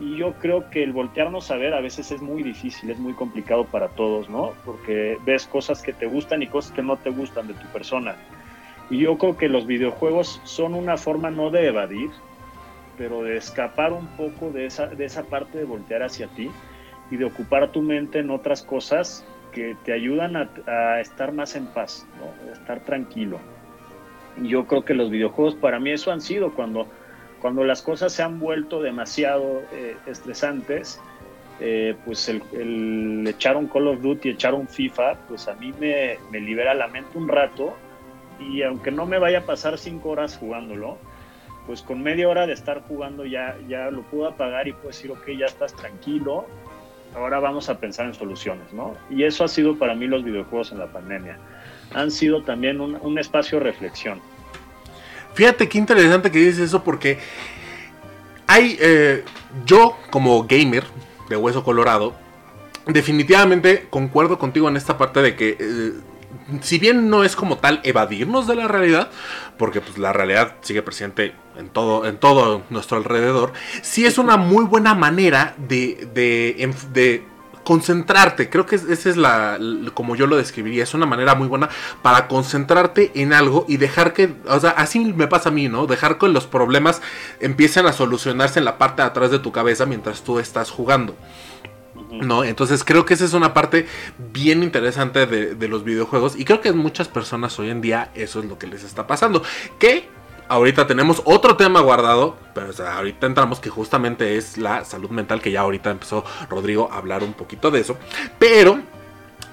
Y 0.00 0.16
yo 0.16 0.32
creo 0.34 0.70
que 0.70 0.82
el 0.82 0.92
voltearnos 0.92 1.50
a 1.50 1.56
ver 1.56 1.74
a 1.74 1.80
veces 1.80 2.10
es 2.10 2.22
muy 2.22 2.42
difícil, 2.42 2.90
es 2.90 2.98
muy 2.98 3.12
complicado 3.12 3.66
para 3.66 3.88
todos, 3.88 4.30
¿no? 4.30 4.54
Porque 4.64 5.18
ves 5.26 5.46
cosas 5.46 5.82
que 5.82 5.92
te 5.92 6.06
gustan 6.06 6.42
y 6.42 6.46
cosas 6.46 6.72
que 6.72 6.82
no 6.82 6.96
te 6.96 7.10
gustan 7.10 7.46
de 7.46 7.54
tu 7.54 7.66
persona. 7.66 8.16
Y 8.88 8.98
yo 8.98 9.18
creo 9.18 9.36
que 9.36 9.50
los 9.50 9.66
videojuegos 9.66 10.40
son 10.44 10.74
una 10.74 10.96
forma 10.96 11.30
no 11.30 11.50
de 11.50 11.66
evadir, 11.66 12.10
pero 12.96 13.22
de 13.22 13.36
escapar 13.36 13.92
un 13.92 14.06
poco 14.16 14.50
de 14.50 14.66
esa, 14.66 14.86
de 14.86 15.04
esa 15.04 15.24
parte 15.24 15.58
de 15.58 15.64
voltear 15.64 16.02
hacia 16.02 16.28
ti 16.28 16.50
y 17.10 17.16
de 17.16 17.26
ocupar 17.26 17.70
tu 17.70 17.82
mente 17.82 18.20
en 18.20 18.30
otras 18.30 18.62
cosas 18.62 19.24
que 19.52 19.76
te 19.84 19.92
ayudan 19.92 20.36
a, 20.36 21.00
estar 21.00 21.32
más 21.32 21.56
en 21.56 21.66
paz, 21.66 22.06
¿no? 22.18 22.50
a 22.50 22.52
estar 22.52 22.80
tranquilo. 22.80 23.38
Y 24.42 24.48
yo 24.48 24.66
creo 24.66 24.84
que 24.84 24.94
los 24.94 25.10
videojuegos 25.10 25.56
para 25.56 25.78
mí 25.78 25.90
eso 25.90 26.10
han 26.10 26.20
sido 26.20 26.52
cuando, 26.52 26.86
cuando 27.40 27.64
las 27.64 27.82
cosas 27.82 28.12
se 28.12 28.22
han 28.22 28.38
vuelto 28.38 28.82
demasiado 28.82 29.62
eh, 29.72 29.96
estresantes, 30.06 31.00
eh, 31.60 31.94
pues 32.04 32.28
el, 32.28 33.26
echar 33.26 33.56
un 33.56 33.66
Call 33.66 33.88
of 33.88 34.00
Duty, 34.00 34.30
echar 34.30 34.54
un 34.54 34.68
FIFA, 34.68 35.14
pues 35.28 35.48
a 35.48 35.54
mí 35.54 35.74
me, 35.78 36.18
me 36.30 36.40
libera 36.40 36.74
la 36.74 36.88
mente 36.88 37.18
un 37.18 37.28
rato 37.28 37.74
y 38.38 38.62
aunque 38.62 38.90
no 38.90 39.06
me 39.06 39.18
vaya 39.18 39.40
a 39.40 39.42
pasar 39.42 39.76
cinco 39.76 40.10
horas 40.10 40.36
jugándolo, 40.38 40.98
pues 41.66 41.82
con 41.82 42.02
media 42.02 42.28
hora 42.28 42.46
de 42.46 42.52
estar 42.52 42.82
jugando 42.82 43.24
ya, 43.24 43.56
ya 43.68 43.90
lo 43.90 44.02
puedo 44.02 44.26
apagar 44.26 44.66
y 44.68 44.72
puedo 44.72 44.88
decir, 44.88 45.10
ok, 45.10 45.28
ya 45.38 45.46
estás 45.46 45.74
tranquilo, 45.74 46.46
ahora 47.14 47.38
vamos 47.40 47.68
a 47.68 47.78
pensar 47.78 48.06
en 48.06 48.14
soluciones, 48.14 48.72
¿no? 48.72 48.94
Y 49.10 49.24
eso 49.24 49.44
ha 49.44 49.48
sido 49.48 49.78
para 49.78 49.94
mí 49.94 50.06
los 50.06 50.24
videojuegos 50.24 50.72
en 50.72 50.78
la 50.78 50.86
pandemia. 50.86 51.38
Han 51.94 52.10
sido 52.10 52.42
también 52.42 52.80
un, 52.80 53.18
espacio 53.18 53.58
de 53.58 53.64
reflexión. 53.64 54.20
Fíjate 55.34 55.68
qué 55.68 55.78
interesante 55.78 56.30
que 56.30 56.38
dices 56.38 56.58
eso 56.58 56.82
porque 56.82 57.18
hay, 58.46 58.76
eh, 58.80 59.24
yo 59.64 59.96
como 60.10 60.44
gamer 60.44 60.84
de 61.28 61.36
Hueso 61.36 61.62
Colorado, 61.62 62.14
definitivamente 62.86 63.86
concuerdo 63.90 64.38
contigo 64.38 64.68
en 64.68 64.76
esta 64.76 64.98
parte 64.98 65.22
de 65.22 65.36
que... 65.36 65.56
Eh, 65.58 65.92
si 66.62 66.78
bien 66.78 67.08
no 67.10 67.24
es 67.24 67.36
como 67.36 67.58
tal 67.58 67.80
evadirnos 67.84 68.46
de 68.46 68.56
la 68.56 68.68
realidad, 68.68 69.10
porque 69.56 69.80
pues, 69.80 69.98
la 69.98 70.12
realidad 70.12 70.56
sigue 70.62 70.82
presente 70.82 71.34
en 71.56 71.68
todo, 71.68 72.06
en 72.06 72.18
todo 72.18 72.62
nuestro 72.70 72.96
alrededor, 72.96 73.52
sí 73.82 74.06
es 74.06 74.18
una 74.18 74.36
muy 74.36 74.64
buena 74.64 74.94
manera 74.94 75.54
de, 75.58 76.08
de, 76.12 77.24
concentrarte. 77.70 78.50
Creo 78.50 78.66
que 78.66 78.74
esa 78.74 79.08
es 79.08 79.16
la, 79.16 79.56
como 79.94 80.16
yo 80.16 80.26
lo 80.26 80.36
describiría, 80.36 80.82
es 80.82 80.92
una 80.92 81.06
manera 81.06 81.36
muy 81.36 81.46
buena 81.46 81.68
para 82.02 82.26
concentrarte 82.26 83.12
en 83.14 83.32
algo 83.32 83.64
y 83.68 83.76
dejar 83.76 84.12
que, 84.12 84.34
o 84.48 84.58
sea, 84.58 84.70
así 84.70 84.98
me 84.98 85.28
pasa 85.28 85.50
a 85.50 85.52
mí, 85.52 85.68
¿no? 85.68 85.86
Dejar 85.86 86.18
que 86.18 86.26
los 86.26 86.48
problemas 86.48 87.00
empiecen 87.38 87.86
a 87.86 87.92
solucionarse 87.92 88.58
en 88.58 88.64
la 88.64 88.76
parte 88.76 89.02
de 89.02 89.06
atrás 89.06 89.30
de 89.30 89.38
tu 89.38 89.52
cabeza 89.52 89.86
mientras 89.86 90.22
tú 90.22 90.40
estás 90.40 90.68
jugando. 90.68 91.14
¿no? 92.10 92.42
Entonces 92.42 92.82
creo 92.82 93.04
que 93.04 93.14
esa 93.14 93.24
es 93.24 93.34
una 93.34 93.54
parte 93.54 93.86
bien 94.32 94.64
interesante 94.64 95.26
de, 95.26 95.68
los 95.68 95.84
videojuegos 95.84 96.34
y 96.36 96.44
creo 96.44 96.60
que 96.60 96.72
muchas 96.72 97.06
personas 97.06 97.56
hoy 97.60 97.70
en 97.70 97.80
día 97.80 98.10
eso 98.16 98.40
es 98.40 98.46
lo 98.46 98.58
que 98.58 98.66
les 98.66 98.82
está 98.82 99.06
pasando. 99.06 99.44
Que 99.78 100.08
ahorita 100.50 100.86
tenemos 100.86 101.22
otro 101.24 101.56
tema 101.56 101.80
guardado, 101.80 102.36
pero 102.54 102.72
ahorita 102.86 103.26
entramos 103.26 103.60
que 103.60 103.70
justamente 103.70 104.36
es 104.36 104.58
la 104.58 104.84
salud 104.84 105.10
mental, 105.10 105.40
que 105.40 105.52
ya 105.52 105.60
ahorita 105.60 105.90
empezó 105.90 106.24
Rodrigo 106.50 106.90
a 106.92 106.98
hablar 106.98 107.22
un 107.22 107.34
poquito 107.34 107.70
de 107.70 107.80
eso. 107.80 107.96
Pero 108.38 108.80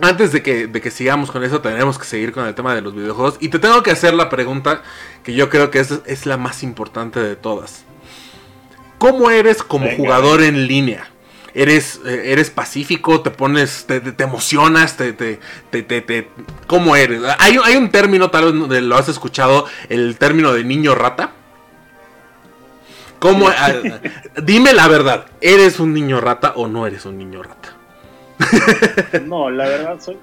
antes 0.02 0.32
de 0.32 0.42
que, 0.42 0.66
de 0.66 0.82
que 0.82 0.90
sigamos 0.90 1.30
con 1.30 1.44
eso, 1.44 1.62
tenemos 1.62 2.00
que 2.00 2.06
seguir 2.06 2.34
con 2.34 2.48
el 2.48 2.56
tema 2.56 2.74
de 2.74 2.82
los 2.82 2.96
videojuegos. 2.96 3.38
Y 3.40 3.50
te 3.50 3.60
tengo 3.60 3.84
que 3.84 3.92
hacer 3.92 4.16
la 4.16 4.28
pregunta 4.30 4.82
que 5.24 5.36
yo 5.36 5.50
creo 5.50 5.70
que 5.70 5.80
es, 5.80 6.02
es 6.08 6.26
la 6.26 6.38
más 6.38 6.64
importante 6.64 7.20
de 7.20 7.36
todas. 7.36 7.86
¿Cómo 8.98 9.30
eres 9.30 9.62
como 9.62 9.88
jugador 9.96 10.42
en 10.42 10.66
línea? 10.66 11.12
Eres, 11.58 12.00
eh, 12.06 12.32
eres 12.32 12.52
pacífico, 12.52 13.22
te 13.22 13.32
pones, 13.32 13.88
te, 13.88 14.24
emocionas, 14.24 14.96
te, 14.96 15.12
te, 15.14 15.40
te, 15.72 16.30
¿cómo 16.68 16.96
eres? 16.96 17.24
Hay, 17.40 17.58
hay 17.64 17.76
un 17.76 17.90
término, 17.90 18.30
tal 18.30 18.68
vez 18.68 18.84
lo 18.84 18.96
has 18.96 19.10
escuchado, 19.10 19.66
el 19.90 20.18
término 20.18 20.54
de 20.54 20.64
niño 20.64 20.94
rata. 20.94 21.32
¿Cómo? 23.18 23.50
Dime 24.44 24.74
la 24.74 24.88
verdad, 24.88 25.26
¿eres 25.42 25.80
un 25.80 25.96
niño 25.96 26.22
rata 26.22 26.54
o 26.56 26.68
no 26.68 26.86
eres 26.86 27.08
un 27.08 27.18
niño 27.18 27.42
rata? 27.42 27.74
no, 29.26 29.50
la 29.50 29.68
verdad 29.68 30.00
soy, 30.00 30.20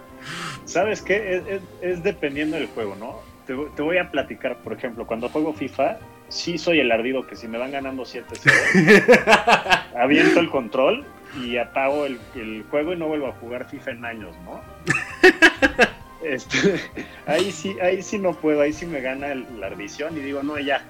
¿sabes 0.65 1.03
qué? 1.03 1.61
Es, 1.83 2.05
dependiendo 2.05 2.57
del 2.57 2.69
juego, 2.69 2.95
¿no? 2.95 3.19
Te, 3.45 3.57
te, 3.75 3.83
voy 3.83 3.99
a 3.99 4.13
platicar, 4.13 4.59
por 4.59 4.73
ejemplo, 4.73 5.05
cuando 5.05 5.29
juego 5.29 5.53
FIFA, 5.53 5.99
sí 6.29 6.59
soy 6.59 6.79
el 6.79 6.93
ardido 6.93 7.27
que 7.27 7.35
si 7.35 7.49
me 7.49 7.59
van 7.59 7.73
ganando 7.73 8.05
7-0, 8.05 9.83
aviento 9.97 10.39
el 10.39 10.49
control 10.49 11.05
y 11.41 11.57
apago 11.57 12.07
el, 12.07 12.65
juego 12.71 12.93
y 12.93 12.97
no 12.97 13.09
vuelvo 13.09 13.29
a 13.29 13.33
jugar 13.33 13.69
FIFA 13.69 13.91
en 13.93 14.05
años, 14.05 14.35
¿no? 14.45 14.61
Este, 16.25 16.81
ahí 17.27 17.53
sí, 17.53 17.77
ahí 17.83 18.01
sí 18.01 18.19
no 18.19 18.33
puedo, 18.33 18.63
ahí 18.63 18.73
sí 18.73 18.87
me 18.87 19.03
gana 19.03 19.35
la 19.35 19.67
ardición 19.67 20.17
y 20.17 20.21
digo, 20.21 20.43
no, 20.43 20.59
ya, 20.59 20.83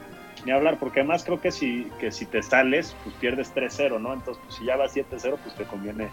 ni 0.45 0.53
hablar, 0.53 0.79
porque 0.79 1.01
además 1.01 1.25
creo 1.25 1.41
que 1.41 1.51
si, 1.51 1.89
que 1.99 2.13
si 2.13 2.25
te 2.25 2.41
sales, 2.41 2.95
pues 3.03 3.17
pierdes 3.17 3.53
3-0, 3.53 4.01
¿no? 4.01 4.13
Entonces, 4.13 4.41
pues, 4.45 4.57
si 4.57 4.65
ya 4.65 4.77
vas 4.77 4.95
7-0, 4.95 5.37
pues 5.43 5.57
te 5.57 5.65
conviene, 5.65 6.09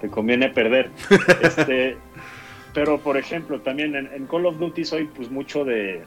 te 0.00 0.08
conviene 0.08 0.48
perder. 0.48 0.90
Este, 1.42 1.96
pero, 2.74 2.98
por 2.98 3.16
ejemplo, 3.16 3.60
también 3.60 3.94
en, 3.94 4.12
en, 4.12 4.26
Call 4.26 4.46
of 4.46 4.58
Duty 4.58 4.84
soy 4.84 5.04
pues 5.04 5.30
mucho 5.30 5.64
de... 5.64 6.02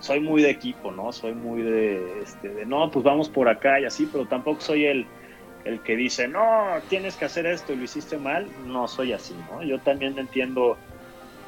Soy 0.00 0.18
muy 0.18 0.42
de 0.42 0.50
equipo, 0.50 0.90
¿no? 0.90 1.12
Soy 1.12 1.34
muy 1.34 1.62
de, 1.62 2.22
este, 2.22 2.48
de, 2.48 2.66
no, 2.66 2.90
pues 2.90 3.04
vamos 3.04 3.28
por 3.28 3.48
acá 3.48 3.78
y 3.80 3.84
así, 3.84 4.08
pero 4.10 4.26
tampoco 4.26 4.60
soy 4.60 4.86
el, 4.86 5.06
el 5.64 5.80
que 5.80 5.96
dice, 5.96 6.28
no, 6.28 6.66
tienes 6.88 7.16
que 7.16 7.24
hacer 7.24 7.46
esto 7.46 7.72
y 7.72 7.76
lo 7.76 7.84
hiciste 7.84 8.18
mal, 8.18 8.48
no 8.66 8.88
soy 8.88 9.12
así, 9.12 9.34
¿no? 9.50 9.62
Yo 9.62 9.78
también 9.78 10.18
entiendo, 10.18 10.76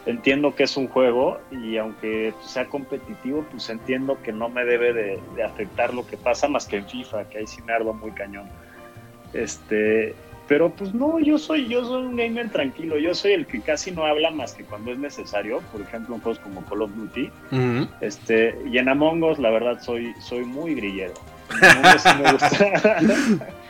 entiendo 0.06 0.54
que 0.54 0.64
es 0.64 0.76
un 0.76 0.88
juego 0.88 1.40
y 1.50 1.76
aunque 1.78 2.32
sea 2.44 2.66
competitivo, 2.66 3.44
pues 3.50 3.68
entiendo 3.70 4.18
que 4.22 4.32
no 4.32 4.48
me 4.48 4.64
debe 4.64 4.92
de, 4.92 5.42
afectar 5.42 5.92
lo 5.92 6.06
que 6.06 6.16
pasa 6.16 6.48
más 6.48 6.66
que 6.66 6.76
en 6.76 6.86
FIFA, 6.86 7.28
que 7.28 7.38
ahí 7.38 7.46
sí 7.46 7.60
me 7.62 7.72
ardo 7.72 7.92
muy 7.92 8.12
cañón. 8.12 8.48
Este, 9.32 10.14
pero 10.46 10.70
pues 10.70 10.94
no, 10.94 11.18
yo 11.18 11.38
soy, 11.38 11.66
yo 11.66 11.84
soy 11.84 12.04
un 12.04 12.16
gamer 12.16 12.50
tranquilo, 12.50 12.96
yo 12.98 13.14
soy 13.14 13.32
el 13.32 13.46
que 13.46 13.60
casi 13.62 13.90
no 13.90 14.04
habla 14.04 14.30
más 14.30 14.52
que 14.52 14.62
cuando 14.62 14.92
es 14.92 14.98
necesario, 14.98 15.60
por 15.72 15.80
ejemplo 15.80 16.14
en 16.14 16.20
juegos 16.20 16.38
como 16.38 16.64
Call 16.66 16.82
of 16.82 16.94
Duty, 16.94 17.30
este, 18.00 18.56
y 18.70 18.78
en 18.78 18.88
Among 18.88 19.24
Us 19.24 19.38
la 19.40 19.50
verdad 19.50 19.82
soy, 19.82 20.14
soy 20.20 20.44
muy 20.44 20.76
grillero. 20.76 21.14
En 21.60 21.78
Among 21.78 21.96
Us 21.96 22.04
me 22.16 22.32
gusta. 22.32 23.54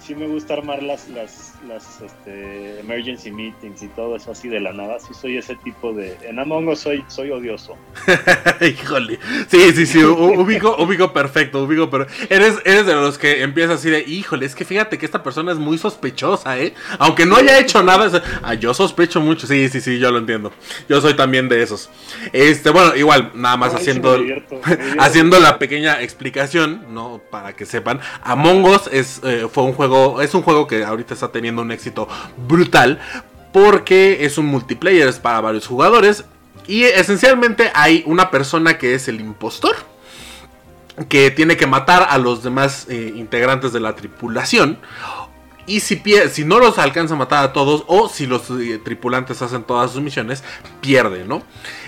sí 0.00 0.14
me 0.14 0.26
gusta 0.26 0.54
armar 0.54 0.82
las, 0.82 1.08
las, 1.08 1.49
las 1.66 2.00
este, 2.00 2.80
emergency 2.80 3.30
meetings 3.30 3.82
y 3.82 3.88
todo 3.88 4.16
eso 4.16 4.32
así 4.32 4.48
de 4.48 4.60
la 4.60 4.72
nada. 4.72 4.98
Sí 5.00 5.14
soy 5.14 5.36
ese 5.36 5.56
tipo 5.56 5.92
de... 5.92 6.16
En 6.22 6.38
Among 6.38 6.68
Us 6.68 6.80
soy, 6.80 7.04
soy 7.08 7.30
odioso. 7.30 7.76
Híjole. 8.60 9.18
Sí, 9.48 9.72
sí, 9.72 9.86
sí. 9.86 10.02
ubico, 10.02 10.76
ubico 10.78 11.12
perfecto. 11.12 11.62
Ubico, 11.62 11.90
pero 11.90 12.06
eres, 12.28 12.58
eres 12.64 12.86
de 12.86 12.94
los 12.94 13.18
que 13.18 13.42
empieza 13.42 13.74
así 13.74 13.90
de, 13.90 14.00
híjole, 14.00 14.46
es 14.46 14.54
que 14.54 14.64
fíjate 14.64 14.98
que 14.98 15.06
esta 15.06 15.22
persona 15.22 15.52
es 15.52 15.58
muy 15.58 15.78
sospechosa, 15.78 16.58
¿eh? 16.58 16.74
Aunque 16.98 17.26
no 17.26 17.36
haya 17.36 17.58
hecho 17.58 17.82
nada. 17.82 18.22
ah, 18.42 18.54
yo 18.54 18.74
sospecho 18.74 19.20
mucho. 19.20 19.46
Sí, 19.46 19.68
sí, 19.68 19.80
sí, 19.80 19.98
yo 19.98 20.10
lo 20.10 20.18
entiendo. 20.18 20.52
Yo 20.88 21.00
soy 21.00 21.14
también 21.14 21.48
de 21.48 21.62
esos. 21.62 21.90
Este, 22.32 22.70
bueno, 22.70 22.96
igual, 22.96 23.32
nada 23.34 23.56
más 23.56 23.74
haciendo, 23.74 24.18
haciendo 24.98 25.38
la 25.40 25.58
pequeña 25.58 26.00
explicación, 26.02 26.86
¿no? 26.90 27.20
Para 27.30 27.54
que 27.54 27.66
sepan. 27.66 28.00
Among 28.22 28.64
Us 28.64 28.88
es, 28.92 29.20
eh, 29.24 29.46
fue 29.52 29.64
un 29.64 29.72
juego 29.72 30.20
es 30.20 30.34
un 30.34 30.42
juego 30.42 30.66
que 30.66 30.84
ahorita 30.84 31.14
está 31.14 31.30
teniendo 31.32 31.49
un 31.58 31.72
éxito 31.72 32.08
brutal 32.48 33.00
porque 33.52 34.24
es 34.24 34.38
un 34.38 34.46
multiplayer, 34.46 35.08
es 35.08 35.18
para 35.18 35.40
varios 35.40 35.66
jugadores 35.66 36.24
y 36.66 36.84
esencialmente 36.84 37.70
hay 37.74 38.04
una 38.06 38.30
persona 38.30 38.78
que 38.78 38.94
es 38.94 39.08
el 39.08 39.20
impostor 39.20 39.74
que 41.08 41.30
tiene 41.30 41.56
que 41.56 41.66
matar 41.66 42.06
a 42.10 42.18
los 42.18 42.42
demás 42.42 42.86
eh, 42.88 43.12
integrantes 43.16 43.72
de 43.72 43.80
la 43.80 43.96
tripulación 43.96 44.78
Y 45.66 45.80
si, 45.80 46.02
si 46.30 46.44
no 46.44 46.58
los 46.58 46.78
alcanza 46.78 47.14
a 47.14 47.16
matar 47.18 47.44
a 47.44 47.52
todos 47.52 47.84
o 47.86 48.08
si 48.08 48.26
los 48.26 48.50
eh, 48.50 48.80
tripulantes 48.82 49.42
hacen 49.42 49.62
todas 49.62 49.92
sus 49.92 50.02
misiones, 50.02 50.42
pierde, 50.80 51.24
¿no? 51.24 51.42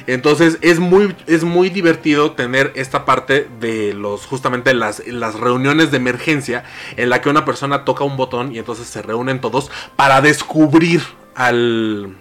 Entonces 0.06 0.58
es 0.60 0.78
muy, 0.78 1.14
es 1.26 1.44
muy 1.44 1.70
divertido 1.70 2.32
tener 2.32 2.72
esta 2.74 3.04
parte 3.04 3.48
de 3.60 3.94
los 3.94 4.26
justamente 4.26 4.74
las, 4.74 5.06
las 5.06 5.38
reuniones 5.38 5.90
de 5.90 5.96
emergencia 5.96 6.64
en 6.96 7.10
la 7.10 7.20
que 7.20 7.28
una 7.28 7.44
persona 7.44 7.84
toca 7.84 8.04
un 8.04 8.16
botón 8.16 8.54
y 8.54 8.58
entonces 8.58 8.86
se 8.86 9.02
reúnen 9.02 9.40
todos 9.40 9.70
para 9.96 10.20
descubrir 10.20 11.02
al, 11.34 12.16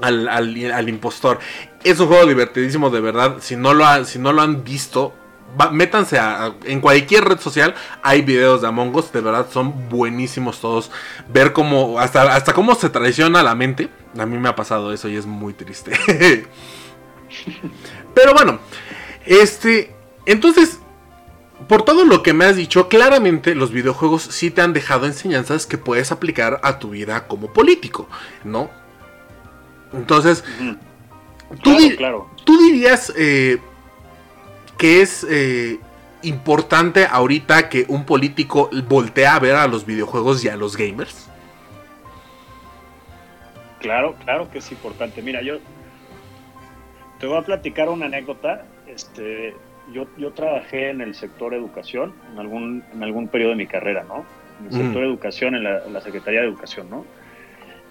al, 0.00 0.28
al, 0.28 0.88
impostor. 0.88 1.38
Es 1.84 1.98
un 2.00 2.08
juego 2.08 2.26
divertidísimo, 2.26 2.90
de 2.90 3.00
verdad. 3.00 3.36
Si 3.40 3.56
no 3.56 3.74
lo, 3.74 4.04
si 4.04 4.18
no 4.18 4.32
lo 4.32 4.42
han 4.42 4.64
visto, 4.64 5.14
métanse 5.72 6.18
a, 6.18 6.54
en 6.64 6.80
cualquier 6.80 7.24
red 7.24 7.38
social 7.40 7.74
hay 8.02 8.22
videos 8.22 8.62
de 8.62 8.68
Among 8.68 8.94
Us, 8.94 9.12
de 9.12 9.20
verdad 9.20 9.46
son 9.50 9.88
buenísimos 9.88 10.60
todos. 10.60 10.90
Ver 11.28 11.52
cómo, 11.52 11.98
hasta, 11.98 12.34
hasta 12.34 12.52
cómo 12.52 12.74
se 12.74 12.90
traiciona 12.90 13.42
la 13.42 13.54
mente. 13.54 13.88
A 14.18 14.26
mí 14.26 14.38
me 14.38 14.48
ha 14.48 14.56
pasado 14.56 14.92
eso 14.92 15.08
y 15.08 15.16
es 15.16 15.26
muy 15.26 15.52
triste. 15.54 15.92
Pero 18.14 18.34
bueno, 18.34 18.58
este, 19.26 19.94
entonces, 20.26 20.80
por 21.68 21.82
todo 21.82 22.04
lo 22.04 22.22
que 22.22 22.32
me 22.32 22.44
has 22.44 22.56
dicho, 22.56 22.88
claramente 22.88 23.54
los 23.54 23.72
videojuegos 23.72 24.22
sí 24.22 24.50
te 24.50 24.60
han 24.60 24.72
dejado 24.72 25.06
enseñanzas 25.06 25.66
que 25.66 25.78
puedes 25.78 26.12
aplicar 26.12 26.60
a 26.62 26.78
tu 26.78 26.90
vida 26.90 27.26
como 27.26 27.52
político, 27.52 28.08
¿no? 28.44 28.70
Entonces, 29.92 30.44
tú, 31.62 31.76
claro, 31.96 32.30
tú 32.44 32.58
dirías, 32.58 33.12
eh, 33.16 33.58
que 34.78 35.02
es 35.02 35.26
eh, 35.28 35.78
importante 36.22 37.06
ahorita 37.06 37.68
que 37.68 37.84
un 37.88 38.04
político 38.04 38.70
voltee 38.88 39.26
a 39.26 39.38
ver 39.38 39.56
a 39.56 39.66
los 39.66 39.84
videojuegos 39.84 40.44
y 40.44 40.48
a 40.48 40.56
los 40.56 40.76
gamers? 40.76 41.28
Claro, 43.80 44.16
claro 44.24 44.50
que 44.50 44.58
es 44.58 44.72
importante. 44.72 45.20
Mira, 45.22 45.42
yo 45.42 45.58
te 47.18 47.26
voy 47.26 47.36
a 47.36 47.42
platicar 47.42 47.88
una 47.88 48.06
anécdota. 48.06 48.64
Este, 48.86 49.54
yo, 49.92 50.06
yo 50.16 50.32
trabajé 50.32 50.90
en 50.90 51.00
el 51.00 51.14
sector 51.14 51.54
educación 51.54 52.14
en 52.32 52.38
algún, 52.38 52.84
en 52.92 53.02
algún 53.02 53.28
periodo 53.28 53.50
de 53.50 53.56
mi 53.56 53.66
carrera, 53.66 54.04
¿no? 54.04 54.24
En 54.60 54.66
el 54.66 54.72
sector 54.72 55.02
de 55.02 55.08
educación, 55.08 55.54
en 55.54 55.64
la, 55.64 55.84
en 55.84 55.92
la, 55.92 56.00
Secretaría 56.00 56.40
de 56.40 56.46
Educación, 56.46 56.90
¿no? 56.90 57.04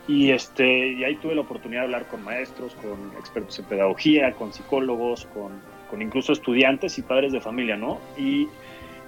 Y, 0.07 0.31
este, 0.31 0.93
y 0.93 1.03
ahí 1.03 1.15
tuve 1.15 1.35
la 1.35 1.41
oportunidad 1.41 1.81
de 1.81 1.85
hablar 1.85 2.05
con 2.07 2.23
maestros, 2.23 2.75
con 2.75 3.11
expertos 3.17 3.59
en 3.59 3.65
pedagogía, 3.65 4.33
con 4.33 4.53
psicólogos, 4.53 5.27
con 5.33 5.61
con 5.89 6.01
incluso 6.01 6.33
estudiantes 6.33 6.97
y 6.97 7.01
padres 7.01 7.31
de 7.31 7.41
familia, 7.41 7.77
¿no? 7.77 7.99
Y, 8.17 8.47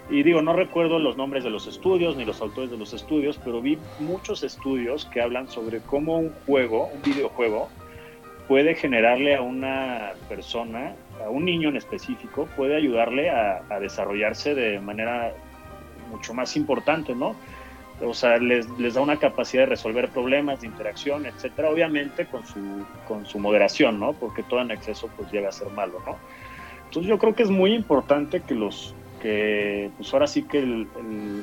digo, 0.09 0.41
no 0.41 0.53
recuerdo 0.53 0.99
los 0.99 1.17
nombres 1.17 1.43
de 1.43 1.49
los 1.49 1.67
estudios 1.67 2.17
ni 2.17 2.25
los 2.25 2.41
autores 2.41 2.71
de 2.71 2.77
los 2.77 2.93
estudios, 2.93 3.39
pero 3.43 3.61
vi 3.61 3.77
muchos 3.99 4.43
estudios 4.43 5.05
que 5.05 5.21
hablan 5.21 5.47
sobre 5.49 5.81
cómo 5.81 6.17
un 6.17 6.31
juego, 6.45 6.87
un 6.87 7.01
videojuego, 7.01 7.69
puede 8.47 8.73
generarle 8.73 9.35
a 9.35 9.41
una 9.41 10.13
persona, 10.27 10.95
a 11.23 11.29
un 11.29 11.45
niño 11.45 11.69
en 11.69 11.77
específico, 11.77 12.47
puede 12.57 12.75
ayudarle 12.75 13.29
a, 13.29 13.61
desarrollarse 13.79 14.55
de 14.55 14.79
manera 14.79 15.31
mucho 16.09 16.33
más 16.33 16.57
importante, 16.57 17.13
¿no? 17.13 17.35
O 18.01 18.13
sea, 18.13 18.37
les, 18.37 18.67
les, 18.79 18.93
da 18.95 19.01
una 19.01 19.17
capacidad 19.17 19.63
de 19.63 19.67
resolver 19.67 20.09
problemas, 20.09 20.61
de 20.61 20.67
interacción, 20.67 21.25
etcétera, 21.25 21.69
obviamente 21.69 22.25
con 22.25 22.45
su, 22.47 22.85
con 23.07 23.25
su 23.25 23.37
moderación, 23.39 23.99
¿no? 23.99 24.13
Porque 24.13 24.41
todo 24.41 24.61
en 24.61 24.71
exceso 24.71 25.09
pues 25.15 25.31
llega 25.31 25.49
a 25.49 25.51
ser 25.51 25.69
malo, 25.69 26.01
¿no? 26.05 26.17
Entonces 26.89 27.07
yo 27.07 27.19
creo 27.19 27.35
que 27.35 27.43
es 27.43 27.51
muy 27.51 27.75
importante 27.75 28.41
que 28.41 28.55
los 28.55 28.95
que 29.21 29.91
pues 29.97 30.11
ahora 30.11 30.25
sí 30.25 30.43
que 30.43 30.87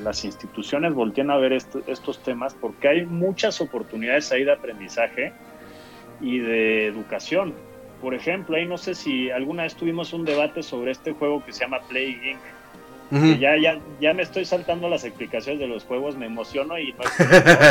las 0.03 0.25
instituciones 0.25 0.93
volteen 0.93 1.29
a 1.29 1.37
ver 1.37 1.53
estos 1.53 2.19
temas 2.21 2.53
porque 2.53 2.89
hay 2.89 3.05
muchas 3.05 3.61
oportunidades 3.61 4.29
ahí 4.33 4.43
de 4.43 4.51
aprendizaje 4.51 5.31
y 6.19 6.39
de 6.39 6.87
educación. 6.87 7.53
Por 8.01 8.13
ejemplo, 8.13 8.57
ahí 8.57 8.65
no 8.65 8.77
sé 8.77 8.93
si 8.93 9.31
alguna 9.31 9.63
vez 9.63 9.75
tuvimos 9.75 10.11
un 10.11 10.25
debate 10.25 10.63
sobre 10.63 10.91
este 10.91 11.13
juego 11.13 11.45
que 11.45 11.53
se 11.53 11.61
llama 11.61 11.79
Play 11.87 12.35
Inc. 13.11 13.39
ya, 13.39 13.55
ya, 13.57 13.79
ya 14.01 14.13
me 14.13 14.23
estoy 14.23 14.43
saltando 14.43 14.89
las 14.89 15.05
explicaciones 15.05 15.61
de 15.61 15.67
los 15.67 15.85
juegos, 15.85 16.17
me 16.17 16.25
emociono 16.25 16.77
y 16.77 16.93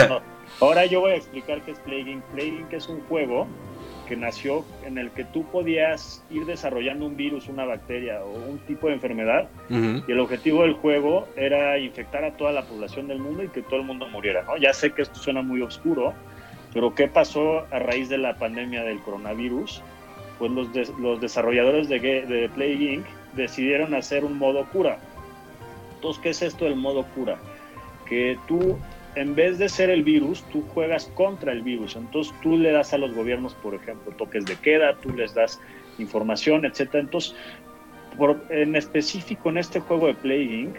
no, 0.08 0.22
Ahora 0.62 0.86
yo 0.86 1.00
voy 1.00 1.10
a 1.10 1.16
explicar 1.16 1.60
qué 1.60 1.72
es 1.72 1.78
Play 1.80 2.08
Inc. 2.08 2.24
Play 2.32 2.48
Inc. 2.48 2.72
es 2.72 2.88
un 2.88 3.00
juego 3.02 3.46
que 4.06 4.16
nació 4.16 4.64
en 4.84 4.98
el 4.98 5.10
que 5.10 5.24
tú 5.24 5.44
podías 5.44 6.24
ir 6.30 6.46
desarrollando 6.46 7.06
un 7.06 7.16
virus, 7.16 7.48
una 7.48 7.64
bacteria 7.64 8.24
o 8.24 8.32
un 8.32 8.58
tipo 8.60 8.86
de 8.88 8.94
enfermedad 8.94 9.48
y 9.68 10.10
el 10.10 10.20
objetivo 10.20 10.62
del 10.62 10.74
juego 10.74 11.28
era 11.36 11.78
infectar 11.78 12.24
a 12.24 12.36
toda 12.36 12.52
la 12.52 12.62
población 12.62 13.08
del 13.08 13.18
mundo 13.18 13.42
y 13.42 13.48
que 13.48 13.62
todo 13.62 13.80
el 13.80 13.86
mundo 13.86 14.08
muriera, 14.08 14.42
¿no? 14.44 14.56
Ya 14.56 14.72
sé 14.72 14.92
que 14.92 15.02
esto 15.02 15.18
suena 15.18 15.42
muy 15.42 15.60
oscuro, 15.62 16.14
pero 16.72 16.94
¿qué 16.94 17.08
pasó 17.08 17.66
a 17.70 17.78
raíz 17.78 18.08
de 18.08 18.18
la 18.18 18.36
pandemia 18.36 18.82
del 18.84 19.00
coronavirus? 19.00 19.82
Pues 20.38 20.50
los, 20.52 20.68
los 20.98 21.20
desarrolladores 21.20 21.88
de, 21.88 21.98
de 21.98 22.48
Play 22.50 22.94
Inc. 22.94 23.06
decidieron 23.34 23.94
hacer 23.94 24.24
un 24.24 24.38
modo 24.38 24.64
cura. 24.66 24.98
Entonces, 25.94 26.22
¿qué 26.22 26.30
es 26.30 26.42
esto 26.42 26.66
del 26.66 26.76
modo 26.76 27.04
cura? 27.14 27.38
Que 28.06 28.38
tú 28.46 28.78
en 29.16 29.34
vez 29.34 29.58
de 29.58 29.68
ser 29.68 29.88
el 29.90 30.04
virus, 30.04 30.42
tú 30.52 30.62
juegas 30.74 31.10
contra 31.14 31.52
el 31.52 31.62
virus. 31.62 31.96
Entonces 31.96 32.34
tú 32.42 32.56
le 32.56 32.70
das 32.70 32.92
a 32.92 32.98
los 32.98 33.14
gobiernos, 33.14 33.54
por 33.54 33.74
ejemplo, 33.74 34.12
toques 34.12 34.44
de 34.44 34.56
queda, 34.56 34.94
tú 34.96 35.12
les 35.12 35.34
das 35.34 35.60
información, 35.98 36.66
etc. 36.66 36.94
Entonces, 36.94 37.34
en 38.50 38.76
específico 38.76 39.48
en 39.48 39.58
este 39.58 39.80
juego 39.80 40.06
de 40.06 40.14
Play 40.14 40.60
Inc., 40.60 40.76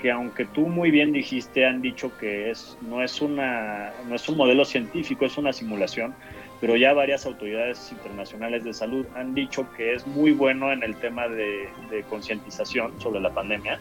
que 0.00 0.12
aunque 0.12 0.44
tú 0.44 0.68
muy 0.68 0.92
bien 0.92 1.12
dijiste, 1.12 1.66
han 1.66 1.82
dicho 1.82 2.16
que 2.18 2.50
es, 2.50 2.78
no, 2.82 3.02
es 3.02 3.20
una, 3.20 3.92
no 4.08 4.14
es 4.14 4.28
un 4.28 4.36
modelo 4.36 4.64
científico, 4.64 5.24
es 5.24 5.36
una 5.36 5.52
simulación, 5.52 6.14
pero 6.60 6.76
ya 6.76 6.92
varias 6.92 7.26
autoridades 7.26 7.90
internacionales 7.90 8.62
de 8.62 8.72
salud 8.72 9.04
han 9.16 9.34
dicho 9.34 9.66
que 9.76 9.94
es 9.94 10.06
muy 10.06 10.30
bueno 10.30 10.72
en 10.72 10.84
el 10.84 10.94
tema 10.96 11.26
de 11.26 11.68
concientización 12.08 13.00
sobre 13.00 13.18
la 13.18 13.34
pandemia 13.34 13.80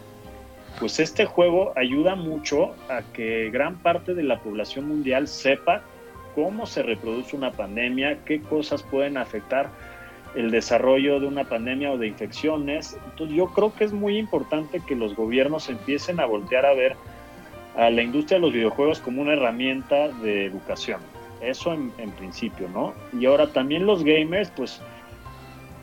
pues 0.80 1.00
este 1.00 1.26
juego 1.26 1.74
ayuda 1.76 2.16
mucho 2.16 2.76
a 2.90 3.02
que 3.14 3.50
gran 3.52 3.78
parte 3.78 4.14
de 4.14 4.24
la 4.24 4.40
población 4.40 4.88
mundial 4.88 5.28
sepa 5.28 5.82
cómo 6.36 6.66
se 6.68 6.84
reproduce 6.84 7.36
una 7.36 7.52
pandemia, 7.52 8.24
qué 8.26 8.42
cosas 8.42 8.84
pueden 8.84 9.18
afectar 9.18 9.70
el 10.36 10.52
desarrollo 10.52 11.20
de 11.20 11.26
una 11.26 11.46
pandemia 11.46 11.92
o 11.92 11.98
de 11.98 12.08
infecciones. 12.08 12.96
Entonces 13.10 13.36
yo 13.36 13.48
creo 13.48 13.74
que 13.74 13.86
es 13.86 13.94
muy 13.94 14.18
importante 14.18 14.80
que 14.86 14.96
los 14.96 15.16
gobiernos 15.16 15.68
empiecen 15.70 16.20
a 16.20 16.26
voltear 16.26 16.66
a 16.66 16.74
ver 16.74 16.96
a 17.76 17.90
la 17.90 18.04
industria 18.04 18.38
de 18.38 18.46
los 18.46 18.54
videojuegos 18.54 19.00
como 19.00 19.22
una 19.22 19.34
herramienta 19.34 20.10
de 20.10 20.46
educación. 20.46 21.02
Eso 21.42 21.74
en, 21.74 21.92
en 21.98 22.12
principio, 22.12 22.68
¿no? 22.70 22.94
Y 23.20 23.26
ahora 23.26 23.48
también 23.48 23.86
los 23.86 24.04
gamers, 24.04 24.52
pues 24.56 24.82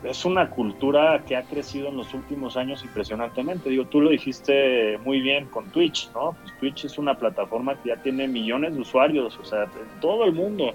es 0.05 0.25
una 0.25 0.49
cultura 0.49 1.23
que 1.25 1.35
ha 1.35 1.43
crecido 1.43 1.89
en 1.89 1.97
los 1.97 2.13
últimos 2.13 2.57
años 2.57 2.83
impresionantemente. 2.83 3.69
Digo, 3.69 3.85
tú 3.85 4.01
lo 4.01 4.09
dijiste 4.09 4.97
muy 5.03 5.21
bien 5.21 5.47
con 5.47 5.69
Twitch, 5.71 6.09
¿no? 6.13 6.35
Pues 6.41 6.57
Twitch 6.59 6.85
es 6.85 6.97
una 6.97 7.17
plataforma 7.17 7.75
que 7.81 7.89
ya 7.89 7.97
tiene 7.97 8.27
millones 8.27 8.75
de 8.75 8.81
usuarios, 8.81 9.37
o 9.39 9.45
sea, 9.45 9.63
en 9.63 9.99
todo 10.01 10.25
el 10.25 10.33
mundo. 10.33 10.73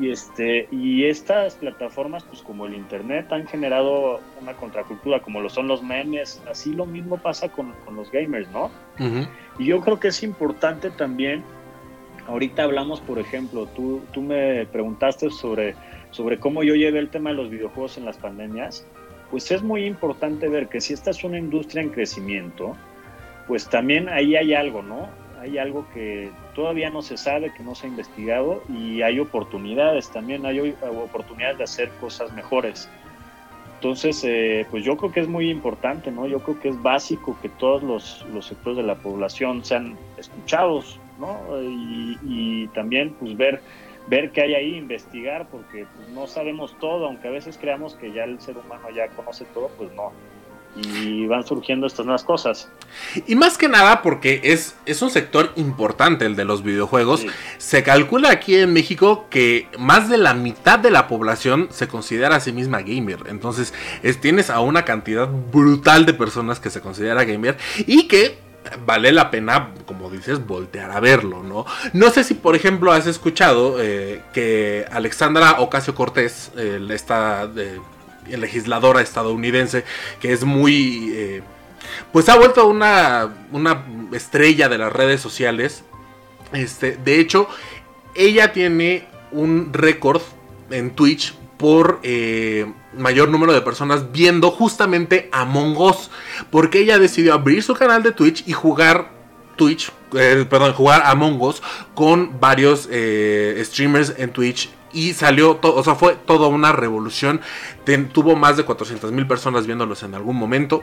Y 0.00 0.10
este 0.10 0.68
y 0.70 1.04
estas 1.04 1.54
plataformas, 1.54 2.24
pues 2.24 2.42
como 2.42 2.66
el 2.66 2.74
internet, 2.74 3.32
han 3.32 3.46
generado 3.46 4.20
una 4.40 4.52
contracultura, 4.54 5.20
como 5.20 5.40
lo 5.40 5.48
son 5.48 5.68
los 5.68 5.82
memes. 5.82 6.42
Así 6.50 6.74
lo 6.74 6.86
mismo 6.86 7.18
pasa 7.18 7.48
con, 7.48 7.72
los 7.94 8.10
gamers, 8.10 8.48
¿no? 8.50 8.70
Y 9.58 9.66
yo 9.66 9.80
creo 9.80 9.98
que 9.98 10.08
es 10.08 10.22
importante 10.22 10.90
también. 10.90 11.42
Ahorita 12.26 12.64
hablamos, 12.64 13.00
por 13.00 13.20
ejemplo, 13.20 13.66
tú, 13.76 14.02
tú 14.12 14.20
me 14.20 14.66
preguntaste 14.66 15.30
sobre 15.30 15.76
sobre 16.16 16.38
cómo 16.38 16.62
yo 16.62 16.74
llevé 16.74 16.98
el 16.98 17.10
tema 17.10 17.30
de 17.30 17.36
los 17.36 17.50
videojuegos 17.50 17.98
en 17.98 18.06
las 18.06 18.16
pandemias, 18.16 18.86
pues 19.30 19.50
es 19.50 19.62
muy 19.62 19.84
importante 19.84 20.48
ver 20.48 20.68
que 20.68 20.80
si 20.80 20.94
esta 20.94 21.10
es 21.10 21.22
una 21.24 21.38
industria 21.38 21.82
en 21.82 21.90
crecimiento, 21.90 22.74
pues 23.46 23.68
también 23.68 24.08
ahí 24.08 24.34
hay 24.34 24.54
algo, 24.54 24.82
¿no? 24.82 25.10
Hay 25.38 25.58
algo 25.58 25.86
que 25.92 26.30
todavía 26.54 26.88
no 26.88 27.02
se 27.02 27.18
sabe, 27.18 27.52
que 27.52 27.62
no 27.62 27.74
se 27.74 27.86
ha 27.86 27.90
investigado 27.90 28.62
y 28.70 29.02
hay 29.02 29.20
oportunidades 29.20 30.10
también, 30.10 30.46
hay 30.46 30.74
oportunidades 30.80 31.58
de 31.58 31.64
hacer 31.64 31.90
cosas 32.00 32.32
mejores. 32.32 32.88
Entonces, 33.74 34.24
eh, 34.24 34.66
pues 34.70 34.84
yo 34.84 34.96
creo 34.96 35.12
que 35.12 35.20
es 35.20 35.28
muy 35.28 35.50
importante, 35.50 36.10
¿no? 36.10 36.26
Yo 36.26 36.40
creo 36.40 36.58
que 36.58 36.70
es 36.70 36.82
básico 36.82 37.36
que 37.42 37.50
todos 37.50 37.82
los, 37.82 38.24
sectores 38.46 38.78
de 38.78 38.84
la 38.84 38.94
población 38.94 39.62
sean 39.62 39.98
escuchados, 40.16 40.98
¿no? 41.20 41.38
Y 42.24 42.68
también, 42.68 43.14
pues 43.20 43.36
ver 43.36 43.60
ver 44.08 44.30
qué 44.32 44.42
hay 44.42 44.54
ahí, 44.54 44.76
investigar, 44.76 45.48
porque 45.50 45.86
pues, 45.96 46.08
no 46.10 46.26
sabemos 46.26 46.76
todo, 46.78 47.06
aunque 47.06 47.28
a 47.28 47.30
veces 47.30 47.58
creamos 47.58 47.94
que 47.94 48.12
ya 48.12 48.24
el 48.24 48.40
ser 48.40 48.56
humano 48.56 48.88
ya 48.94 49.08
conoce 49.08 49.44
todo, 49.46 49.70
pues 49.76 49.92
no. 49.92 50.12
Y 50.76 51.26
van 51.26 51.46
surgiendo 51.46 51.86
estas 51.86 52.04
nuevas 52.04 52.22
cosas. 52.22 52.68
Y 53.26 53.34
más 53.34 53.56
que 53.56 53.66
nada 53.66 54.02
porque 54.02 54.42
es, 54.44 54.76
es 54.84 55.00
un 55.00 55.08
sector 55.08 55.50
importante 55.56 56.26
el 56.26 56.36
de 56.36 56.44
los 56.44 56.62
videojuegos. 56.62 57.24
Se 57.56 57.82
calcula 57.82 58.30
aquí 58.30 58.56
en 58.56 58.74
México 58.74 59.26
que 59.30 59.68
más 59.78 60.10
de 60.10 60.18
la 60.18 60.34
mitad 60.34 60.78
de 60.78 60.90
la 60.90 61.08
población 61.08 61.68
se 61.70 61.88
considera 61.88 62.36
a 62.36 62.40
sí 62.40 62.52
misma 62.52 62.82
gamer. 62.82 63.20
Entonces 63.28 63.72
tienes 64.20 64.50
a 64.50 64.60
una 64.60 64.84
cantidad 64.84 65.26
brutal 65.28 66.04
de 66.04 66.12
personas 66.12 66.60
que 66.60 66.68
se 66.68 66.82
considera 66.82 67.24
gamer 67.24 67.56
y 67.86 68.06
que 68.06 68.36
vale 68.84 69.12
la 69.12 69.30
pena, 69.30 69.70
como 69.86 70.10
dices, 70.10 70.46
voltear 70.46 70.90
a 70.90 71.00
verlo, 71.00 71.42
¿no? 71.42 71.66
No 71.92 72.10
sé 72.10 72.24
si, 72.24 72.34
por 72.34 72.56
ejemplo, 72.56 72.92
has 72.92 73.06
escuchado 73.06 73.76
eh, 73.80 74.22
que 74.32 74.84
Alexandra 74.90 75.60
Ocasio 75.60 75.94
Cortés, 75.94 76.50
esta 76.56 77.50
legisladora 78.28 79.00
estadounidense, 79.00 79.84
que 80.20 80.32
es 80.32 80.44
muy... 80.44 81.12
Eh, 81.14 81.42
pues 82.12 82.28
ha 82.28 82.36
vuelto 82.36 82.66
una, 82.66 83.46
una 83.52 83.84
estrella 84.12 84.68
de 84.68 84.78
las 84.78 84.92
redes 84.92 85.20
sociales. 85.20 85.84
Este, 86.52 86.96
de 86.96 87.20
hecho, 87.20 87.48
ella 88.14 88.52
tiene 88.52 89.06
un 89.30 89.72
récord 89.72 90.22
en 90.70 90.90
Twitch 90.90 91.34
por 91.56 92.00
eh, 92.02 92.72
mayor 92.96 93.28
número 93.28 93.52
de 93.52 93.62
personas 93.62 94.12
viendo 94.12 94.50
justamente 94.50 95.28
Among 95.32 95.76
Us. 95.76 96.10
Porque 96.50 96.80
ella 96.80 96.98
decidió 96.98 97.34
abrir 97.34 97.62
su 97.62 97.74
canal 97.74 98.02
de 98.02 98.12
Twitch 98.12 98.44
y 98.46 98.52
jugar 98.52 99.10
Twitch, 99.56 99.90
eh, 100.14 100.46
perdón, 100.48 100.74
jugar 100.74 101.02
Among 101.06 101.40
Us 101.40 101.62
con 101.94 102.38
varios 102.40 102.88
eh, 102.90 103.60
streamers 103.64 104.14
en 104.18 104.32
Twitch. 104.32 104.70
Y 104.92 105.12
salió, 105.12 105.58
o 105.60 105.84
sea, 105.84 105.94
fue 105.94 106.14
toda 106.14 106.48
una 106.48 106.72
revolución. 106.72 107.40
tuvo 108.12 108.34
más 108.34 108.56
de 108.56 108.64
400 108.64 109.12
mil 109.12 109.26
personas 109.26 109.66
viéndolos 109.66 110.02
en 110.02 110.14
algún 110.14 110.36
momento. 110.36 110.82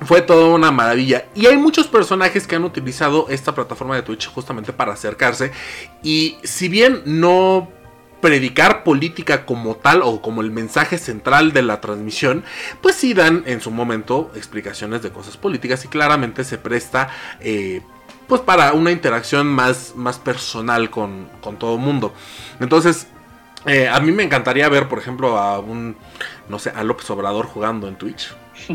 Fue 0.00 0.22
toda 0.22 0.46
una 0.46 0.72
maravilla. 0.72 1.26
Y 1.36 1.46
hay 1.46 1.56
muchos 1.56 1.86
personajes 1.86 2.48
que 2.48 2.56
han 2.56 2.64
utilizado 2.64 3.26
esta 3.28 3.54
plataforma 3.54 3.94
de 3.94 4.02
Twitch 4.02 4.26
justamente 4.26 4.72
para 4.72 4.94
acercarse. 4.94 5.52
Y 6.02 6.38
si 6.42 6.68
bien 6.68 7.02
no 7.04 7.68
predicar 8.22 8.84
política 8.84 9.44
como 9.44 9.74
tal 9.74 10.00
o 10.02 10.22
como 10.22 10.40
el 10.40 10.52
mensaje 10.52 10.96
central 10.96 11.52
de 11.52 11.62
la 11.62 11.80
transmisión, 11.80 12.44
pues 12.80 12.94
sí 12.94 13.12
dan 13.12 13.42
en 13.46 13.60
su 13.60 13.70
momento 13.70 14.30
explicaciones 14.36 15.02
de 15.02 15.10
cosas 15.10 15.36
políticas 15.36 15.84
y 15.84 15.88
claramente 15.88 16.44
se 16.44 16.56
presta 16.56 17.08
eh, 17.40 17.82
pues 18.28 18.40
para 18.40 18.72
una 18.72 18.92
interacción 18.92 19.48
más, 19.48 19.94
más 19.96 20.18
personal 20.20 20.88
con, 20.88 21.28
con 21.40 21.58
todo 21.58 21.74
el 21.74 21.80
mundo. 21.80 22.14
Entonces, 22.60 23.08
eh, 23.66 23.88
a 23.88 23.98
mí 23.98 24.12
me 24.12 24.22
encantaría 24.22 24.68
ver, 24.68 24.88
por 24.88 25.00
ejemplo, 25.00 25.36
a 25.36 25.58
un, 25.58 25.96
no 26.48 26.60
sé, 26.60 26.70
a 26.70 26.84
López 26.84 27.10
Obrador 27.10 27.46
jugando 27.46 27.88
en 27.88 27.96
Twitch. 27.96 28.34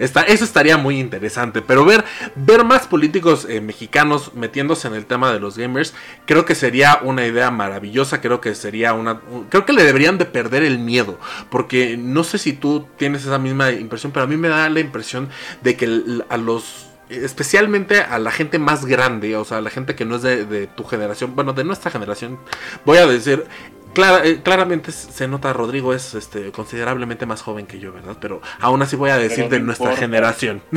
eso 0.00 0.44
estaría 0.44 0.76
muy 0.76 0.98
interesante. 0.98 1.62
Pero 1.62 1.84
ver, 1.84 2.04
ver 2.34 2.64
más 2.64 2.86
políticos 2.86 3.46
eh, 3.48 3.60
mexicanos 3.60 4.34
metiéndose 4.34 4.88
en 4.88 4.94
el 4.94 5.06
tema 5.06 5.32
de 5.32 5.40
los 5.40 5.58
gamers, 5.58 5.94
creo 6.26 6.44
que 6.44 6.54
sería 6.54 7.00
una 7.02 7.26
idea 7.26 7.50
maravillosa. 7.50 8.20
Creo 8.20 8.40
que 8.40 8.54
sería 8.54 8.94
una. 8.94 9.20
Creo 9.50 9.66
que 9.66 9.72
le 9.72 9.84
deberían 9.84 10.18
de 10.18 10.24
perder 10.24 10.62
el 10.62 10.78
miedo. 10.78 11.18
Porque 11.50 11.96
no 11.96 12.24
sé 12.24 12.38
si 12.38 12.52
tú 12.54 12.86
tienes 12.96 13.24
esa 13.24 13.38
misma 13.38 13.70
impresión, 13.72 14.12
pero 14.12 14.24
a 14.24 14.26
mí 14.26 14.36
me 14.36 14.48
da 14.48 14.68
la 14.68 14.80
impresión 14.80 15.28
de 15.62 15.76
que 15.76 16.22
a 16.28 16.36
los 16.36 16.86
especialmente 17.10 18.00
a 18.00 18.18
la 18.20 18.30
gente 18.30 18.58
más 18.58 18.86
grande, 18.86 19.36
o 19.36 19.44
sea, 19.44 19.58
a 19.58 19.60
la 19.60 19.70
gente 19.70 19.96
que 19.96 20.04
no 20.04 20.16
es 20.16 20.22
de, 20.22 20.46
de, 20.46 20.68
tu 20.68 20.84
generación, 20.84 21.34
bueno, 21.34 21.52
de 21.52 21.64
nuestra 21.64 21.90
generación, 21.90 22.38
voy 22.84 22.98
a 22.98 23.06
decir, 23.06 23.46
eh, 23.96 24.40
claramente 24.42 24.92
se 24.92 25.28
nota 25.28 25.52
Rodrigo 25.52 25.92
es 25.94 26.14
este 26.14 26.52
considerablemente 26.52 27.26
más 27.26 27.42
joven 27.42 27.66
que 27.66 27.78
yo, 27.78 27.92
¿verdad? 27.92 28.16
Pero 28.20 28.40
aún 28.60 28.82
así 28.82 28.96
voy 28.96 29.10
a 29.10 29.16
decir 29.16 29.48
de 29.48 29.60
nuestra 29.60 29.96
generación. 29.96 30.62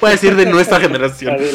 voy 0.00 0.08
a 0.08 0.12
decir 0.12 0.34
de 0.36 0.46
nuestra 0.46 0.80
generación. 0.80 1.36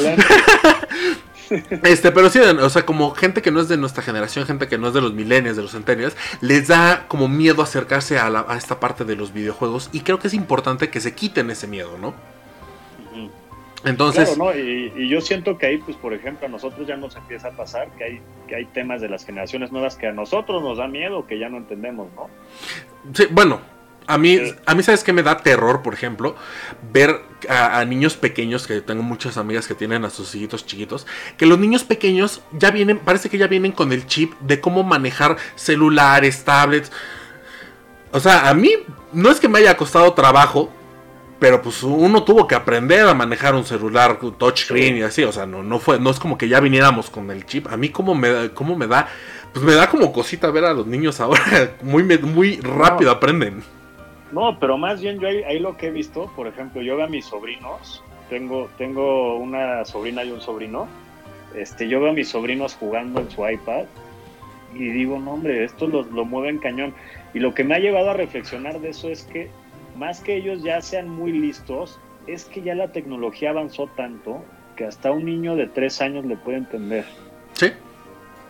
Este, 1.83 2.13
pero 2.13 2.29
sí, 2.29 2.39
o 2.39 2.69
sea, 2.69 2.85
como 2.85 3.13
gente 3.13 3.41
que 3.41 3.51
no 3.51 3.59
es 3.59 3.67
de 3.67 3.75
nuestra 3.75 4.01
generación, 4.01 4.45
gente 4.45 4.69
que 4.69 4.77
no 4.77 4.87
es 4.87 4.93
de 4.93 5.01
los 5.01 5.13
milenios, 5.13 5.57
de 5.57 5.61
los 5.61 5.71
centenios, 5.71 6.13
les 6.39 6.69
da 6.69 7.05
como 7.09 7.27
miedo 7.27 7.61
acercarse 7.61 8.17
a, 8.17 8.27
a 8.47 8.55
esta 8.55 8.79
parte 8.79 9.03
de 9.03 9.17
los 9.17 9.33
videojuegos 9.33 9.89
y 9.91 9.99
creo 9.99 10.17
que 10.17 10.29
es 10.29 10.33
importante 10.33 10.89
que 10.89 11.01
se 11.01 11.13
quiten 11.13 11.51
ese 11.51 11.67
miedo, 11.67 11.97
¿no? 11.99 12.13
Entonces, 13.83 14.29
claro, 14.35 14.53
¿no? 14.53 14.59
Y, 14.59 15.09
yo 15.09 15.21
siento 15.21 15.57
que 15.57 15.65
ahí, 15.65 15.77
pues, 15.77 15.97
por 15.97 16.13
ejemplo, 16.13 16.47
a 16.47 16.49
nosotros 16.49 16.87
ya 16.87 16.97
nos 16.97 17.15
empieza 17.15 17.49
a 17.49 17.51
pasar 17.51 17.89
que 17.97 18.03
hay, 18.03 18.21
que 18.47 18.55
hay 18.55 18.65
temas 18.65 19.01
de 19.01 19.09
las 19.09 19.25
generaciones 19.25 19.71
nuevas 19.71 19.95
que 19.95 20.07
a 20.07 20.11
nosotros 20.11 20.61
nos 20.61 20.77
da 20.77 20.87
miedo, 20.87 21.25
que 21.25 21.39
ya 21.39 21.49
no 21.49 21.57
entendemos, 21.57 22.07
¿no? 22.15 22.29
Sí, 23.13 23.27
bueno, 23.31 23.61
a 24.07 24.17
mí, 24.17 24.39
a 24.65 24.75
mí 24.75 24.83
sabes 24.83 25.03
que 25.03 25.13
me 25.13 25.23
da 25.23 25.37
terror, 25.37 25.81
por 25.81 25.93
ejemplo, 25.93 26.35
ver 26.91 27.21
a, 27.47 27.83
niños 27.85 28.15
pequeños, 28.15 28.67
que 28.67 28.81
tengo 28.81 29.03
muchas 29.03 29.37
amigas 29.37 29.67
que 29.67 29.75
tienen 29.75 30.05
a 30.05 30.09
sus 30.09 30.33
hijitos 30.35 30.65
chiquitos, 30.65 31.07
que 31.37 31.45
los 31.45 31.59
niños 31.59 31.83
pequeños 31.83 32.41
ya 32.51 32.71
vienen, 32.71 32.99
parece 32.99 33.29
que 33.29 33.37
ya 33.37 33.47
vienen 33.47 33.71
con 33.71 33.93
el 33.93 34.05
chip 34.07 34.33
de 34.41 34.59
cómo 34.59 34.83
manejar 34.83 35.37
celulares, 35.55 36.43
tablets. 36.43 36.91
O 38.11 38.19
sea, 38.19 38.49
a 38.49 38.53
mí 38.53 38.73
no 39.13 39.29
es 39.29 39.39
que 39.39 39.47
me 39.47 39.59
haya 39.59 39.77
costado 39.77 40.13
trabajo, 40.13 40.71
pero 41.41 41.59
pues 41.59 41.81
uno 41.81 42.23
tuvo 42.23 42.45
que 42.45 42.53
aprender 42.53 43.07
a 43.07 43.15
manejar 43.15 43.55
un 43.55 43.65
celular 43.65 44.19
touchscreen 44.37 44.97
y 44.97 45.01
así, 45.01 45.23
o 45.23 45.31
sea, 45.31 45.47
no, 45.47 45.63
no 45.63 45.79
fue, 45.79 45.99
no 45.99 46.11
es 46.11 46.19
como 46.19 46.37
que 46.37 46.47
ya 46.47 46.59
viniéramos 46.59 47.09
con 47.09 47.31
el 47.31 47.47
chip. 47.47 47.65
A 47.65 47.77
mí 47.77 47.89
como 47.89 48.13
me, 48.13 48.51
cómo 48.53 48.75
me 48.75 48.85
da, 48.85 49.07
pues 49.51 49.65
me 49.65 49.73
da 49.73 49.89
como 49.89 50.13
cosita 50.13 50.51
ver 50.51 50.65
a 50.65 50.73
los 50.75 50.85
niños 50.85 51.19
ahora, 51.19 51.41
muy, 51.81 52.03
muy 52.03 52.57
rápido 52.57 53.09
aprenden. 53.09 53.63
No, 54.31 54.59
pero 54.59 54.77
más 54.77 55.01
bien 55.01 55.19
yo 55.19 55.27
ahí, 55.27 55.57
lo 55.57 55.75
que 55.77 55.87
he 55.87 55.89
visto, 55.89 56.31
por 56.35 56.45
ejemplo, 56.45 56.83
yo 56.83 56.95
veo 56.95 57.07
a 57.07 57.09
mis 57.09 57.25
sobrinos, 57.25 58.03
tengo, 58.29 58.69
tengo 58.77 59.37
una 59.37 59.83
sobrina 59.83 60.23
y 60.23 60.29
un 60.29 60.41
sobrino, 60.41 60.87
este, 61.55 61.87
yo 61.87 61.99
veo 62.01 62.11
a 62.11 62.13
mis 62.13 62.29
sobrinos 62.29 62.75
jugando 62.79 63.19
en 63.19 63.31
su 63.31 63.49
iPad 63.49 63.85
y 64.75 64.89
digo, 64.89 65.17
no 65.17 65.31
hombre, 65.31 65.63
esto 65.63 65.87
lo, 65.87 66.03
lo 66.03 66.23
mueven 66.23 66.59
cañón. 66.59 66.93
Y 67.33 67.39
lo 67.39 67.55
que 67.55 67.63
me 67.63 67.73
ha 67.73 67.79
llevado 67.79 68.11
a 68.11 68.13
reflexionar 68.13 68.79
de 68.79 68.89
eso 68.89 69.09
es 69.09 69.23
que 69.23 69.49
más 69.95 70.21
que 70.21 70.35
ellos 70.35 70.63
ya 70.63 70.81
sean 70.81 71.09
muy 71.09 71.31
listos, 71.31 71.99
es 72.27 72.45
que 72.45 72.61
ya 72.61 72.75
la 72.75 72.91
tecnología 72.91 73.49
avanzó 73.49 73.87
tanto 73.87 74.43
que 74.75 74.85
hasta 74.85 75.11
un 75.11 75.25
niño 75.25 75.55
de 75.55 75.67
tres 75.67 76.01
años 76.01 76.25
le 76.25 76.37
puede 76.37 76.59
entender. 76.59 77.05
Sí. 77.53 77.71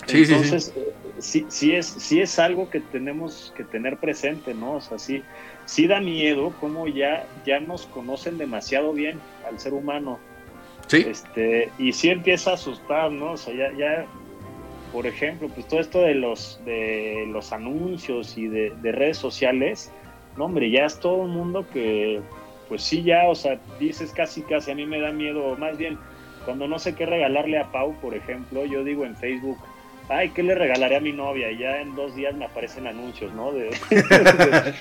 Sí, 0.07 0.23
Entonces, 0.23 0.73
sí, 1.19 1.45
sí. 1.49 1.75
es, 1.75 1.85
sí 1.85 2.21
es 2.21 2.39
algo 2.39 2.69
que 2.69 2.79
tenemos 2.79 3.53
que 3.55 3.63
tener 3.63 3.97
presente, 3.97 4.53
¿no? 4.53 4.73
O 4.73 4.81
sea, 4.81 4.97
sí, 4.97 5.21
sí 5.65 5.85
da 5.85 6.01
miedo 6.01 6.53
como 6.59 6.87
ya, 6.87 7.27
ya 7.45 7.59
nos 7.59 7.85
conocen 7.85 8.37
demasiado 8.37 8.93
bien 8.93 9.19
al 9.47 9.59
ser 9.59 9.73
humano. 9.73 10.19
Sí. 10.87 11.05
Este, 11.07 11.69
y 11.77 11.93
sí 11.93 12.09
empieza 12.09 12.51
a 12.51 12.53
asustar, 12.55 13.11
¿no? 13.11 13.33
O 13.33 13.37
sea, 13.37 13.53
ya, 13.53 13.77
ya, 13.77 14.05
por 14.91 15.05
ejemplo, 15.05 15.47
pues 15.49 15.67
todo 15.67 15.79
esto 15.79 16.01
de 16.01 16.15
los, 16.15 16.59
de 16.65 17.25
los 17.27 17.53
anuncios 17.53 18.37
y 18.37 18.47
de, 18.47 18.73
de 18.81 18.91
redes 18.91 19.17
sociales, 19.17 19.91
no, 20.37 20.45
hombre, 20.45 20.69
ya 20.69 20.85
es 20.85 20.99
todo 20.99 21.15
un 21.15 21.31
mundo 21.31 21.65
que, 21.71 22.21
pues 22.69 22.83
sí, 22.83 23.03
ya, 23.03 23.27
o 23.27 23.35
sea, 23.35 23.59
dices 23.79 24.11
casi, 24.11 24.41
casi, 24.41 24.71
a 24.71 24.75
mí 24.75 24.85
me 24.85 24.99
da 24.99 25.11
miedo, 25.11 25.55
más 25.57 25.77
bien, 25.77 25.97
cuando 26.45 26.67
no 26.67 26.79
sé 26.79 26.95
qué 26.95 27.05
regalarle 27.05 27.59
a 27.59 27.71
Pau, 27.71 27.93
por 27.99 28.15
ejemplo, 28.15 28.65
yo 28.65 28.83
digo 28.83 29.05
en 29.05 29.15
Facebook, 29.15 29.57
ay, 30.09 30.29
¿qué 30.29 30.43
le 30.43 30.55
regalaré 30.55 30.97
a 30.97 30.99
mi 30.99 31.11
novia? 31.11 31.51
Y 31.51 31.59
ya 31.59 31.81
en 31.81 31.95
dos 31.95 32.15
días 32.15 32.35
me 32.35 32.45
aparecen 32.45 32.87
anuncios, 32.87 33.33
¿no? 33.33 33.51
De, 33.51 33.71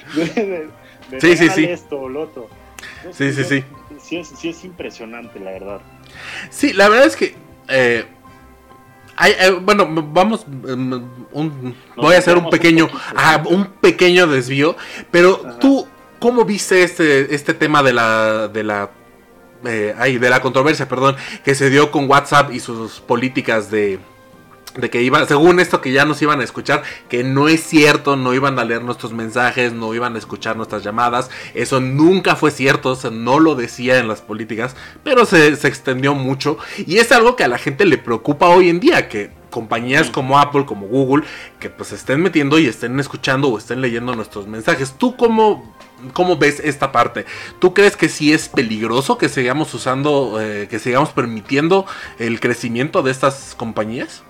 sí, 1.21 1.37
sí, 1.37 1.49
sí. 1.51 1.65
esto 1.65 2.01
o 2.01 2.09
lo 2.09 2.23
otro. 2.23 2.49
sí, 3.13 3.33
sí, 3.33 3.45
sí. 3.45 3.65
Sí 4.01 4.17
es, 4.17 4.29
sí 4.29 4.49
es 4.49 4.65
impresionante, 4.65 5.39
la 5.39 5.51
verdad. 5.51 5.81
Sí, 6.49 6.73
la 6.73 6.89
verdad 6.89 7.07
es 7.07 7.17
que... 7.17 7.35
Eh, 7.69 8.05
eh, 9.29 9.51
bueno, 9.63 9.87
vamos, 10.13 10.47
em, 10.67 11.03
voy 11.97 12.15
a 12.15 12.19
hacer 12.19 12.37
un 12.37 12.49
pequeño, 12.51 12.89
un 13.49 13.67
pequeño 13.81 14.27
desvío, 14.27 14.77
pero 15.11 15.39
tú, 15.61 15.87
¿cómo 16.19 16.45
viste 16.45 16.83
este, 16.83 17.35
este 17.35 17.55
tema 17.55 17.83
de 17.83 17.93
la, 17.93 18.49
de 18.49 18.65
la, 18.65 18.91
eh, 19.65 20.19
de 20.21 20.31
la 20.31 20.41
controversia, 20.41 20.89
perdón, 20.89 21.17
que 21.45 21.55
se 21.55 21.71
dio 21.71 21.91
con 21.91 22.09
WhatsApp 22.09 22.53
y 22.53 22.61
sus 22.61 23.01
políticas 23.01 23.71
de, 23.71 23.99
de 24.77 24.91
que 24.91 25.03
iban, 25.03 25.27
según 25.27 25.61
esto 25.61 25.81
que 25.81 25.93
ya 25.93 26.05
nos 26.05 26.21
iban 26.23 26.41
a 26.41 26.45
escuchar, 26.45 26.83
que 27.09 27.25
no 27.25 27.49
es 27.49 27.63
cierto, 27.63 28.17
no 28.17 28.35
iban 28.35 28.59
a 28.59 28.65
leer 28.65 28.83
nuestros 28.83 29.13
mensajes, 29.13 29.73
no 29.73 29.95
iban 29.95 30.15
a 30.15 30.19
escuchar 30.19 30.57
nuestras 30.57 30.83
llamadas, 30.83 31.31
eso 31.55 31.81
nunca 31.81 32.37
fue 32.37 32.51
cierto, 32.51 32.93
o 32.93 33.11
no 33.11 33.41
lo 33.41 33.55
decía 33.55 33.99
en 33.99 34.09
las 34.09 34.21
políticas, 34.21 34.77
pero 35.03 35.25
se, 35.25 35.57
se, 35.57 35.69
extendió 35.69 36.15
mucho 36.15 36.59
y 36.79 36.99
es 36.99 37.13
algo 37.13 37.37
que 37.37 37.45
a 37.45 37.49
la 37.49 37.59
gente 37.59 37.85
le 37.85 37.99
preocupa 37.99 38.49
hoy 38.49 38.69
en 38.69 38.81
día, 38.81 39.09
que 39.09 39.31
compañías 39.51 40.09
como 40.09 40.39
Apple, 40.39 40.65
como 40.65 40.87
Google, 40.87 41.25
que 41.59 41.69
pues 41.69 41.93
estén 41.93 42.23
metiendo 42.23 42.59
y 42.59 42.67
estén 42.67 42.99
escuchando 42.99 43.49
o 43.49 43.59
estén 43.59 43.81
leyendo 43.81 44.15
nuestros 44.15 44.47
mensajes. 44.47 44.95
¿Tú 44.97 45.17
cómo, 45.17 45.75
cómo 46.13 46.37
ves 46.37 46.61
esta 46.61 46.93
parte? 46.93 47.27
¿Tú 47.59 47.75
crees 47.75 47.97
que 47.97 48.09
sí 48.09 48.33
es 48.33 48.49
peligroso 48.49 49.19
que 49.19 49.29
sigamos 49.29 49.75
usando, 49.75 50.39
eh, 50.41 50.69
que 50.71 50.79
sigamos 50.79 51.11
permitiendo 51.11 51.85
el 52.19 52.41
crecimiento 52.41 53.03
de 53.03 53.11
estas 53.11 53.55
compañías? 53.57 54.23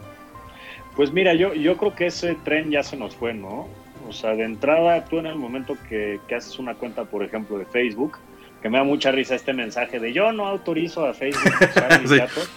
Pues 0.97 1.13
mira, 1.13 1.35
yo, 1.35 1.55
yo 1.55 1.77
creo 1.77 1.95
que 1.95 2.07
ese 2.07 2.35
tren 2.35 2.71
ya 2.71 2.83
se 2.83 2.97
nos 2.97 3.15
fue, 3.15 3.33
¿no? 3.35 3.69
O 4.09 4.13
sea, 4.13 4.35
de 4.35 4.45
entrada, 4.45 5.05
tú 5.05 5.19
en 5.19 5.27
el 5.27 5.37
momento 5.37 5.77
que, 5.89 6.21
haces 6.35 6.59
una 6.59 6.75
cuenta, 6.75 7.05
por 7.05 7.23
ejemplo, 7.23 7.59
de 7.59 7.67
Facebook, 7.67 8.19
que 8.61 8.69
me 8.69 8.79
da 8.79 8.85
mucha 8.85 9.11
risa 9.13 9.35
este 9.35 9.53
mensaje 9.53 10.01
de 10.01 10.13
yo 10.13 10.33
no 10.33 10.47
autorizo 10.47 11.07
a 11.07 11.15
Facebook 11.15 11.53
usar 11.61 12.01
mis 12.03 12.11
datos. 12.11 12.51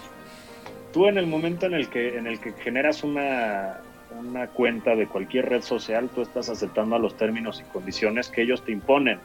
Tú 0.92 1.08
en 1.08 1.18
el 1.18 1.28
momento 1.28 1.66
en 1.66 1.74
el 1.74 1.90
que, 1.90 2.18
en 2.18 2.28
el 2.28 2.40
que 2.40 2.54
generas 2.54 3.04
una, 3.04 3.82
una 4.20 4.48
cuenta 4.48 4.96
de 4.96 5.08
cualquier 5.08 5.50
red 5.50 5.62
social, 5.62 6.10
tú 6.14 6.22
estás 6.22 6.50
aceptando 6.50 6.96
a 6.96 7.00
los 7.00 7.16
términos 7.18 7.62
y 7.62 7.72
condiciones 7.72 8.30
que 8.30 8.42
ellos 8.42 8.64
te 8.64 8.72
imponen. 8.72 9.20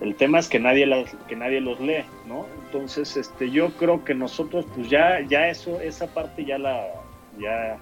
El 0.00 0.14
tema 0.14 0.38
es 0.38 0.48
que 0.48 0.60
nadie 0.60 0.86
las, 0.86 1.14
que 1.26 1.34
nadie 1.34 1.60
los 1.60 1.80
lee, 1.80 2.04
¿no? 2.26 2.46
Entonces, 2.64 3.16
este, 3.16 3.50
yo 3.50 3.70
creo 3.72 4.04
que 4.04 4.14
nosotros, 4.14 4.66
pues 4.74 4.88
ya, 4.88 5.20
ya 5.22 5.48
eso, 5.48 5.80
esa 5.80 6.06
parte 6.06 6.44
ya 6.44 6.58
la, 6.58 6.86
ya, 7.38 7.76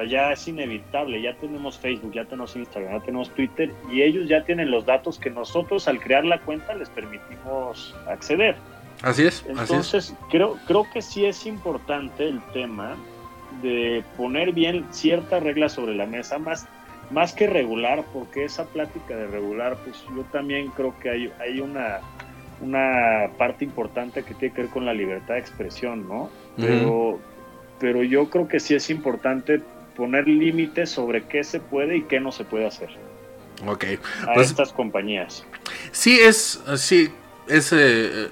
sea, 0.00 0.10
ya 0.10 0.32
es 0.32 0.46
inevitable. 0.48 1.20
Ya 1.20 1.34
tenemos 1.34 1.78
Facebook, 1.78 2.12
ya 2.12 2.24
tenemos 2.24 2.56
Instagram, 2.56 2.98
ya 2.98 3.04
tenemos 3.04 3.30
Twitter 3.30 3.72
y 3.90 4.02
ellos 4.02 4.28
ya 4.28 4.44
tienen 4.44 4.70
los 4.70 4.86
datos 4.86 5.18
que 5.18 5.30
nosotros 5.30 5.88
al 5.88 6.00
crear 6.00 6.24
la 6.24 6.38
cuenta 6.40 6.74
les 6.74 6.88
permitimos 6.88 7.94
acceder. 8.08 8.56
Así 9.02 9.26
es. 9.26 9.44
Entonces, 9.48 10.14
creo, 10.30 10.58
creo 10.66 10.86
que 10.92 11.00
sí 11.00 11.24
es 11.24 11.46
importante 11.46 12.28
el 12.28 12.40
tema 12.52 12.96
de 13.62 14.04
poner 14.16 14.52
bien 14.52 14.86
ciertas 14.90 15.42
reglas 15.42 15.72
sobre 15.72 15.94
la 15.94 16.06
mesa, 16.06 16.38
más 16.38 16.66
más 17.10 17.32
que 17.32 17.46
regular, 17.46 18.04
porque 18.12 18.44
esa 18.44 18.66
plática 18.66 19.16
de 19.16 19.26
regular, 19.26 19.76
pues 19.84 20.02
yo 20.14 20.22
también 20.30 20.68
creo 20.68 20.94
que 21.00 21.10
hay, 21.10 21.32
hay 21.40 21.60
una, 21.60 22.00
una 22.60 23.30
parte 23.36 23.64
importante 23.64 24.22
que 24.22 24.34
tiene 24.34 24.54
que 24.54 24.62
ver 24.62 24.70
con 24.70 24.86
la 24.86 24.94
libertad 24.94 25.34
de 25.34 25.40
expresión, 25.40 26.08
¿no? 26.08 26.30
Pero, 26.56 27.18
pero 27.78 28.02
yo 28.02 28.30
creo 28.30 28.46
que 28.46 28.60
sí 28.60 28.74
es 28.74 28.90
importante 28.90 29.60
poner 30.00 30.26
límites 30.26 30.88
sobre 30.88 31.24
qué 31.24 31.44
se 31.44 31.60
puede 31.60 31.98
y 31.98 32.02
qué 32.04 32.20
no 32.20 32.32
se 32.32 32.44
puede 32.44 32.66
hacer. 32.66 32.88
Ok. 33.66 33.84
A 34.26 34.32
pues 34.32 34.48
estas 34.48 34.72
compañías. 34.72 35.44
Sí, 35.92 36.18
es, 36.18 36.58
sí, 36.76 37.10
es... 37.46 37.70
Eh, 37.74 38.30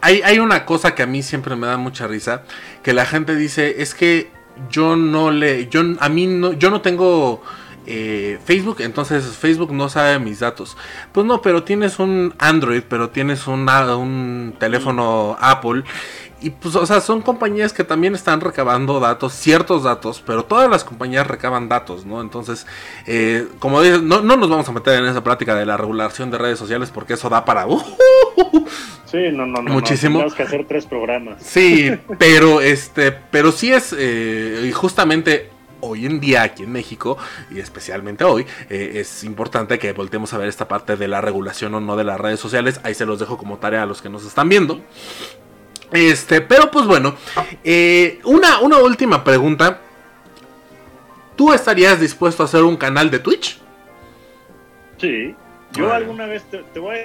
hay, 0.00 0.22
hay 0.22 0.38
una 0.38 0.64
cosa 0.64 0.94
que 0.94 1.02
a 1.02 1.06
mí 1.06 1.24
siempre 1.24 1.56
me 1.56 1.66
da 1.66 1.76
mucha 1.76 2.06
risa, 2.06 2.44
que 2.84 2.92
la 2.92 3.06
gente 3.06 3.34
dice, 3.34 3.82
es 3.82 3.92
que 3.92 4.30
yo 4.70 4.94
no 4.94 5.32
le, 5.32 5.66
yo, 5.66 5.82
a 5.98 6.08
mí 6.08 6.28
no, 6.28 6.52
yo 6.52 6.70
no 6.70 6.80
tengo 6.80 7.42
eh, 7.86 8.38
Facebook, 8.44 8.76
entonces 8.82 9.24
Facebook 9.36 9.72
no 9.72 9.88
sabe 9.88 10.20
mis 10.20 10.38
datos. 10.38 10.76
Pues 11.10 11.26
no, 11.26 11.42
pero 11.42 11.64
tienes 11.64 11.98
un 11.98 12.34
Android, 12.38 12.82
pero 12.88 13.10
tienes 13.10 13.48
un, 13.48 13.68
un 13.68 14.54
teléfono 14.60 15.36
Apple. 15.40 15.82
Y 16.40 16.50
pues, 16.50 16.74
o 16.74 16.86
sea, 16.86 17.00
son 17.00 17.20
compañías 17.20 17.72
que 17.72 17.84
también 17.84 18.14
están 18.14 18.40
recabando 18.40 18.98
datos, 18.98 19.34
ciertos 19.34 19.82
datos, 19.82 20.22
pero 20.26 20.44
todas 20.44 20.70
las 20.70 20.84
compañías 20.84 21.26
recaban 21.26 21.68
datos, 21.68 22.06
¿no? 22.06 22.20
Entonces, 22.20 22.66
eh, 23.06 23.46
como 23.58 23.82
dices, 23.82 24.02
no, 24.02 24.22
no, 24.22 24.36
nos 24.36 24.48
vamos 24.48 24.68
a 24.68 24.72
meter 24.72 25.02
en 25.02 25.06
esa 25.06 25.22
plática 25.22 25.54
de 25.54 25.66
la 25.66 25.76
regulación 25.76 26.30
de 26.30 26.38
redes 26.38 26.58
sociales 26.58 26.90
porque 26.90 27.14
eso 27.14 27.28
da 27.28 27.44
para... 27.44 27.66
Uh, 27.66 27.80
sí, 29.04 29.18
no, 29.32 29.46
no, 29.46 29.60
no. 29.60 29.72
Muchísimo. 29.72 30.18
tenemos 30.18 30.34
que 30.34 30.42
hacer 30.44 30.66
tres 30.66 30.86
programas. 30.86 31.42
Sí, 31.42 31.90
pero 32.18 32.60
este, 32.60 33.12
pero 33.12 33.52
sí 33.52 33.72
es, 33.72 33.94
eh, 33.96 34.64
y 34.66 34.72
justamente 34.72 35.50
hoy 35.80 36.06
en 36.06 36.20
día 36.20 36.42
aquí 36.42 36.62
en 36.62 36.72
México, 36.72 37.18
y 37.50 37.58
especialmente 37.58 38.24
hoy, 38.24 38.46
eh, 38.68 38.92
es 38.94 39.24
importante 39.24 39.78
que 39.78 39.92
volteemos 39.92 40.32
a 40.32 40.38
ver 40.38 40.48
esta 40.48 40.68
parte 40.68 40.96
de 40.96 41.08
la 41.08 41.20
regulación 41.20 41.74
o 41.74 41.80
no 41.80 41.96
de 41.96 42.04
las 42.04 42.20
redes 42.20 42.40
sociales. 42.40 42.80
Ahí 42.84 42.94
se 42.94 43.06
los 43.06 43.18
dejo 43.18 43.36
como 43.36 43.58
tarea 43.58 43.82
a 43.82 43.86
los 43.86 44.02
que 44.02 44.08
nos 44.08 44.24
están 44.24 44.48
viendo. 44.48 44.80
Este, 45.92 46.40
pero 46.40 46.70
pues 46.70 46.86
bueno, 46.86 47.16
eh, 47.64 48.20
una, 48.24 48.60
una 48.60 48.78
última 48.78 49.24
pregunta. 49.24 49.80
¿Tú 51.36 51.52
estarías 51.52 51.98
dispuesto 51.98 52.42
a 52.42 52.46
hacer 52.46 52.62
un 52.62 52.76
canal 52.76 53.10
de 53.10 53.18
Twitch? 53.18 53.58
Sí, 54.98 55.34
yo 55.72 55.92
alguna 55.92 56.26
vez 56.26 56.42
te, 56.50 56.58
te 56.58 56.78
voy 56.78 56.96
a 56.96 57.00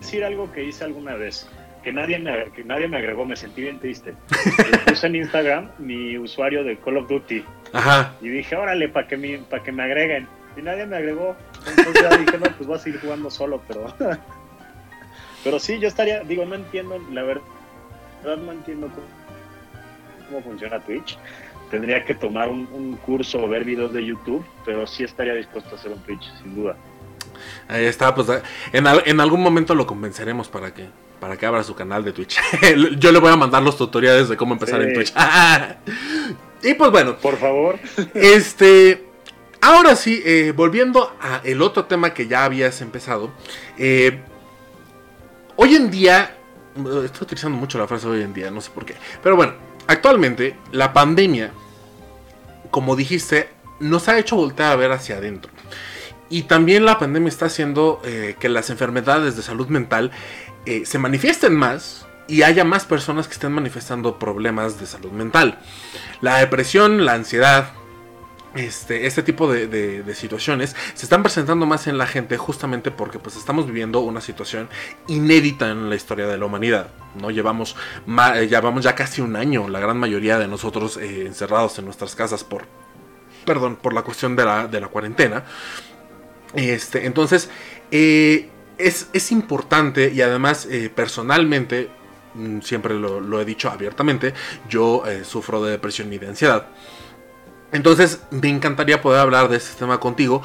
decir 0.00 0.22
algo 0.24 0.52
que 0.52 0.62
hice 0.62 0.84
alguna 0.84 1.14
vez 1.16 1.48
que 1.84 1.92
nadie 1.92 2.18
me, 2.18 2.50
que 2.52 2.64
nadie 2.64 2.88
me 2.88 2.96
agregó, 2.96 3.26
me 3.26 3.36
sentí 3.36 3.60
bien 3.60 3.78
triste. 3.78 4.14
puse 4.86 5.06
en 5.06 5.16
Instagram 5.16 5.70
mi 5.78 6.16
usuario 6.16 6.64
de 6.64 6.78
Call 6.78 6.96
of 6.96 7.08
Duty. 7.08 7.44
Ajá. 7.74 8.14
Y 8.22 8.28
dije, 8.28 8.56
órale, 8.56 8.88
para 8.88 9.06
que, 9.06 9.16
me, 9.16 9.40
que 9.62 9.72
me 9.72 9.82
agreguen. 9.82 10.26
Y 10.56 10.62
nadie 10.62 10.86
me 10.86 10.96
agregó. 10.96 11.36
Entonces 11.66 12.02
ya 12.02 12.16
dije, 12.16 12.38
no, 12.38 12.46
pues 12.56 12.66
voy 12.66 12.76
a 12.76 12.78
seguir 12.78 13.00
jugando 13.00 13.30
solo, 13.30 13.60
pero... 13.68 13.94
pero 15.44 15.60
sí, 15.60 15.78
yo 15.78 15.86
estaría, 15.86 16.20
digo, 16.20 16.44
no 16.44 16.56
entiendo, 16.56 16.98
la 17.12 17.22
verdad, 17.22 17.42
no 18.24 18.52
entiendo 18.52 18.90
cómo, 20.28 20.42
funciona 20.42 20.80
Twitch. 20.80 21.18
Tendría 21.70 22.04
que 22.04 22.14
tomar 22.14 22.48
un, 22.48 22.98
curso 23.04 23.42
o 23.42 23.48
ver 23.48 23.64
videos 23.64 23.92
de 23.92 24.04
YouTube, 24.04 24.44
pero 24.64 24.86
sí 24.86 25.04
estaría 25.04 25.34
dispuesto 25.34 25.74
a 25.74 25.78
hacer 25.78 25.92
un 25.92 26.00
Twitch, 26.00 26.24
sin 26.42 26.54
duda. 26.54 26.76
Ahí 27.68 27.84
está, 27.84 28.14
pues 28.14 28.28
en, 28.72 28.86
en 28.86 29.20
algún 29.20 29.42
momento 29.42 29.74
lo 29.74 29.86
convenceremos 29.86 30.48
para 30.48 30.72
que 30.72 30.88
para 31.24 31.38
que 31.38 31.46
abra 31.46 31.62
su 31.62 31.74
canal 31.74 32.04
de 32.04 32.12
Twitch. 32.12 32.38
Yo 32.98 33.10
le 33.10 33.18
voy 33.18 33.32
a 33.32 33.36
mandar 33.36 33.62
los 33.62 33.78
tutoriales 33.78 34.28
de 34.28 34.36
cómo 34.36 34.52
empezar 34.52 34.82
en 34.82 34.92
Twitch. 34.92 35.14
y 36.62 36.74
pues 36.74 36.90
bueno. 36.90 37.16
Por 37.16 37.38
favor. 37.38 37.78
este. 38.14 39.06
Ahora 39.62 39.96
sí, 39.96 40.22
eh, 40.26 40.52
volviendo 40.54 41.16
a 41.22 41.40
el 41.42 41.62
otro 41.62 41.86
tema 41.86 42.12
que 42.12 42.28
ya 42.28 42.44
habías 42.44 42.82
empezado. 42.82 43.30
Eh, 43.78 44.20
hoy 45.56 45.74
en 45.74 45.90
día. 45.90 46.36
Estoy 46.76 47.22
utilizando 47.22 47.56
mucho 47.56 47.78
la 47.78 47.86
frase 47.86 48.08
hoy 48.08 48.22
en 48.22 48.34
día, 48.34 48.50
no 48.50 48.60
sé 48.60 48.70
por 48.70 48.84
qué. 48.84 48.96
Pero 49.22 49.36
bueno, 49.36 49.54
actualmente 49.86 50.56
la 50.72 50.92
pandemia, 50.92 51.52
como 52.70 52.96
dijiste, 52.96 53.50
nos 53.78 54.08
ha 54.08 54.18
hecho 54.18 54.36
voltear 54.36 54.72
a 54.72 54.76
ver 54.76 54.90
hacia 54.90 55.18
adentro. 55.18 55.52
Y 56.30 56.42
también 56.42 56.84
la 56.84 56.98
pandemia 56.98 57.28
está 57.28 57.46
haciendo 57.46 58.00
eh, 58.04 58.34
que 58.40 58.48
las 58.48 58.70
enfermedades 58.70 59.36
de 59.36 59.42
salud 59.42 59.68
mental 59.68 60.10
eh, 60.66 60.84
se 60.84 60.98
manifiesten 60.98 61.54
más 61.54 62.06
y 62.26 62.42
haya 62.42 62.64
más 62.64 62.86
personas 62.86 63.28
que 63.28 63.34
estén 63.34 63.52
manifestando 63.52 64.18
problemas 64.18 64.80
de 64.80 64.86
salud 64.86 65.12
mental. 65.12 65.58
La 66.20 66.38
depresión, 66.38 67.04
la 67.04 67.12
ansiedad, 67.12 67.68
este, 68.54 69.06
este 69.06 69.22
tipo 69.22 69.52
de, 69.52 70.04
situaciones 70.14 70.76
se 70.94 71.06
están 71.06 71.22
presentando 71.22 71.66
más 71.66 71.86
en 71.86 71.98
la 71.98 72.06
gente 72.06 72.36
justamente 72.36 72.90
porque 72.90 73.18
pues 73.18 73.36
estamos 73.36 73.66
viviendo 73.66 74.00
una 74.00 74.20
situación 74.20 74.68
inédita 75.08 75.70
en 75.70 75.88
la 75.90 75.96
historia 75.96 76.26
de 76.26 76.38
la 76.38 76.46
humanidad. 76.46 76.88
¿no? 77.20 77.30
Llevamos, 77.30 77.76
llevamos 78.06 78.84
ya 78.84 78.94
casi 78.94 79.20
un 79.20 79.36
año, 79.36 79.68
la 79.68 79.80
gran 79.80 79.98
mayoría 79.98 80.38
de 80.38 80.48
nosotros 80.48 80.96
eh, 80.96 81.26
encerrados 81.26 81.78
en 81.78 81.84
nuestras 81.84 82.14
casas 82.14 82.44
por, 82.44 82.66
perdón, 83.44 83.76
por 83.76 83.92
la 83.92 84.02
cuestión 84.02 84.36
de 84.36 84.44
la, 84.44 84.66
de 84.66 84.80
la 84.80 84.88
cuarentena. 84.88 85.44
Este, 86.54 87.06
entonces, 87.06 87.50
eh, 87.90 88.48
es, 88.78 89.32
importante 89.32 90.12
y 90.12 90.20
además 90.20 90.66
eh, 90.70 90.90
personalmente, 90.94 91.90
mm, 92.34 92.60
siempre 92.60 92.94
lo, 92.94 93.40
he 93.40 93.44
dicho 93.44 93.70
abiertamente, 93.70 94.34
yo 94.68 95.04
eh, 95.06 95.24
sufro 95.24 95.62
de 95.62 95.72
depresión 95.72 96.12
y 96.12 96.18
de 96.18 96.28
ansiedad. 96.28 96.66
Entonces 97.74 98.20
me 98.30 98.48
encantaría 98.48 99.02
poder 99.02 99.20
hablar 99.20 99.50
de 99.50 99.58
este 99.58 99.78
tema 99.78 100.00
contigo. 100.00 100.42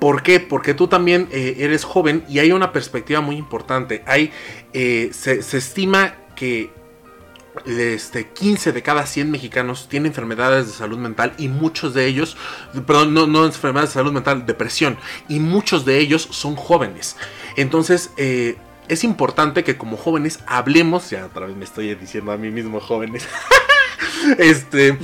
¿Por 0.00 0.24
qué? 0.24 0.40
Porque 0.40 0.74
tú 0.74 0.88
también 0.88 1.28
eh, 1.30 1.58
eres 1.60 1.84
joven 1.84 2.24
y 2.28 2.40
hay 2.40 2.50
una 2.50 2.72
perspectiva 2.72 3.20
muy 3.20 3.36
importante. 3.36 4.02
Hay, 4.06 4.32
se, 4.72 5.42
se 5.42 5.56
estima 5.56 6.16
que 6.34 6.70
este, 7.64 8.28
15 8.28 8.72
de 8.72 8.82
cada 8.82 9.06
100 9.06 9.30
mexicanos 9.30 9.88
tienen 9.88 10.08
enfermedades 10.08 10.66
de 10.66 10.72
salud 10.72 10.98
mental 10.98 11.32
y 11.38 11.48
muchos 11.48 11.94
de 11.94 12.06
ellos, 12.06 12.36
perdón, 12.86 13.14
no, 13.14 13.26
no 13.26 13.46
enfermedades 13.46 13.90
de 13.90 13.94
salud 13.94 14.12
mental, 14.12 14.46
depresión, 14.46 14.98
y 15.28 15.40
muchos 15.40 15.84
de 15.84 15.98
ellos 15.98 16.28
son 16.30 16.56
jóvenes. 16.56 17.16
Entonces, 17.56 18.10
eh, 18.16 18.56
es 18.88 19.04
importante 19.04 19.64
que 19.64 19.76
como 19.76 19.96
jóvenes 19.96 20.40
hablemos, 20.46 21.10
ya 21.10 21.26
otra 21.26 21.46
vez 21.46 21.56
me 21.56 21.64
estoy 21.64 21.94
diciendo 21.94 22.32
a 22.32 22.36
mí 22.36 22.50
mismo 22.50 22.80
jóvenes, 22.80 23.26
este... 24.38 24.98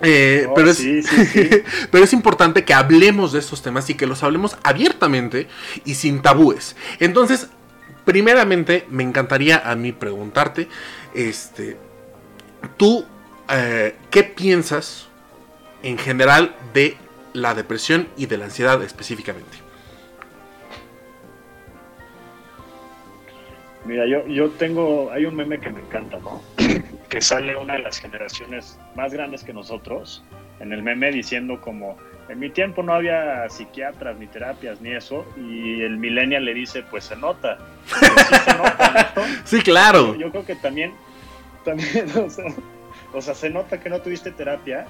Eh, 0.00 0.46
oh, 0.48 0.54
pero, 0.54 0.70
es, 0.70 0.80
pero 1.90 2.04
es 2.04 2.12
importante 2.12 2.64
que 2.64 2.74
hablemos 2.74 3.32
de 3.32 3.40
estos 3.40 3.62
temas 3.62 3.90
y 3.90 3.94
que 3.94 4.06
los 4.06 4.22
hablemos 4.22 4.56
abiertamente 4.62 5.48
y 5.84 5.94
sin 5.94 6.22
tabúes. 6.22 6.76
Entonces, 7.00 7.48
primeramente, 8.04 8.86
me 8.90 9.02
encantaría 9.02 9.58
a 9.58 9.74
mí 9.74 9.92
preguntarte, 9.92 10.68
este, 11.14 11.76
¿tú 12.76 13.04
eh, 13.50 13.96
qué 14.10 14.22
piensas 14.24 15.08
en 15.82 15.98
general 15.98 16.54
de 16.74 16.96
la 17.32 17.54
depresión 17.54 18.08
y 18.16 18.26
de 18.26 18.38
la 18.38 18.46
ansiedad 18.46 18.82
específicamente? 18.82 19.58
Mira, 23.84 24.06
yo, 24.06 24.26
yo 24.26 24.50
tengo, 24.50 25.10
hay 25.10 25.24
un 25.24 25.34
meme 25.34 25.58
que 25.58 25.70
me 25.70 25.80
encanta, 25.80 26.18
¿no? 26.18 26.42
Que 27.08 27.20
sale 27.20 27.56
una 27.56 27.74
de 27.74 27.80
las 27.80 27.98
generaciones 27.98 28.78
más 28.94 29.12
grandes 29.12 29.42
que 29.44 29.52
nosotros 29.52 30.22
en 30.60 30.72
el 30.72 30.82
meme 30.82 31.10
diciendo 31.10 31.60
como, 31.60 31.96
en 32.28 32.38
mi 32.38 32.50
tiempo 32.50 32.82
no 32.82 32.92
había 32.92 33.48
psiquiatras, 33.48 34.18
ni 34.18 34.26
terapias, 34.26 34.80
ni 34.80 34.92
eso, 34.92 35.24
y 35.36 35.82
el 35.82 35.96
millennial 35.96 36.44
le 36.44 36.54
dice, 36.54 36.82
pues 36.82 37.04
se 37.04 37.16
nota. 37.16 37.58
sí, 39.44 39.60
claro. 39.62 40.14
Yo, 40.16 40.30
creo 40.30 40.44
que 40.44 40.56
también, 40.56 40.92
también 41.64 42.06
o 43.12 43.22
sea, 43.22 43.34
se 43.34 43.50
nota 43.50 43.80
que 43.80 43.88
no 43.88 44.00
tuviste 44.00 44.30
terapia, 44.32 44.86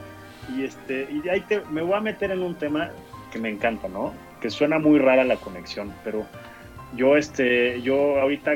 y 0.56 0.64
este, 0.64 1.06
y 1.10 1.28
ahí 1.28 1.40
te, 1.42 1.60
me 1.70 1.82
voy 1.82 1.94
a 1.94 2.00
meter 2.00 2.30
en 2.30 2.42
un 2.42 2.54
tema 2.54 2.90
que 3.30 3.38
me 3.38 3.50
encanta, 3.50 3.88
¿no? 3.88 4.14
Que 4.40 4.50
suena 4.50 4.78
muy 4.78 4.98
rara 4.98 5.24
la 5.24 5.36
conexión, 5.36 5.92
pero 6.02 6.26
yo, 6.96 7.16
este, 7.16 7.82
yo 7.82 8.18
ahorita 8.18 8.52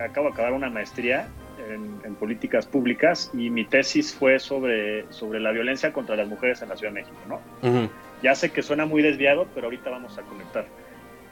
acabo 0.00 0.28
de 0.28 0.32
acabar 0.32 0.54
una 0.54 0.70
maestría 0.70 1.28
en, 1.70 2.14
políticas 2.14 2.66
públicas 2.66 3.30
y 3.34 3.50
mi 3.50 3.64
tesis 3.64 4.14
fue 4.14 4.38
sobre, 4.38 5.10
sobre 5.12 5.40
la 5.40 5.50
violencia 5.50 5.92
contra 5.92 6.16
las 6.16 6.28
mujeres 6.28 6.62
en 6.62 6.68
la 6.68 6.76
Ciudad 6.76 6.92
de 6.92 7.00
México, 7.00 7.16
¿no? 7.28 7.40
Ya 8.22 8.34
sé 8.34 8.50
que 8.50 8.62
suena 8.62 8.86
muy 8.86 9.02
desviado, 9.02 9.46
pero 9.54 9.66
ahorita 9.66 9.90
vamos 9.90 10.16
a 10.16 10.22
conectar. 10.22 10.66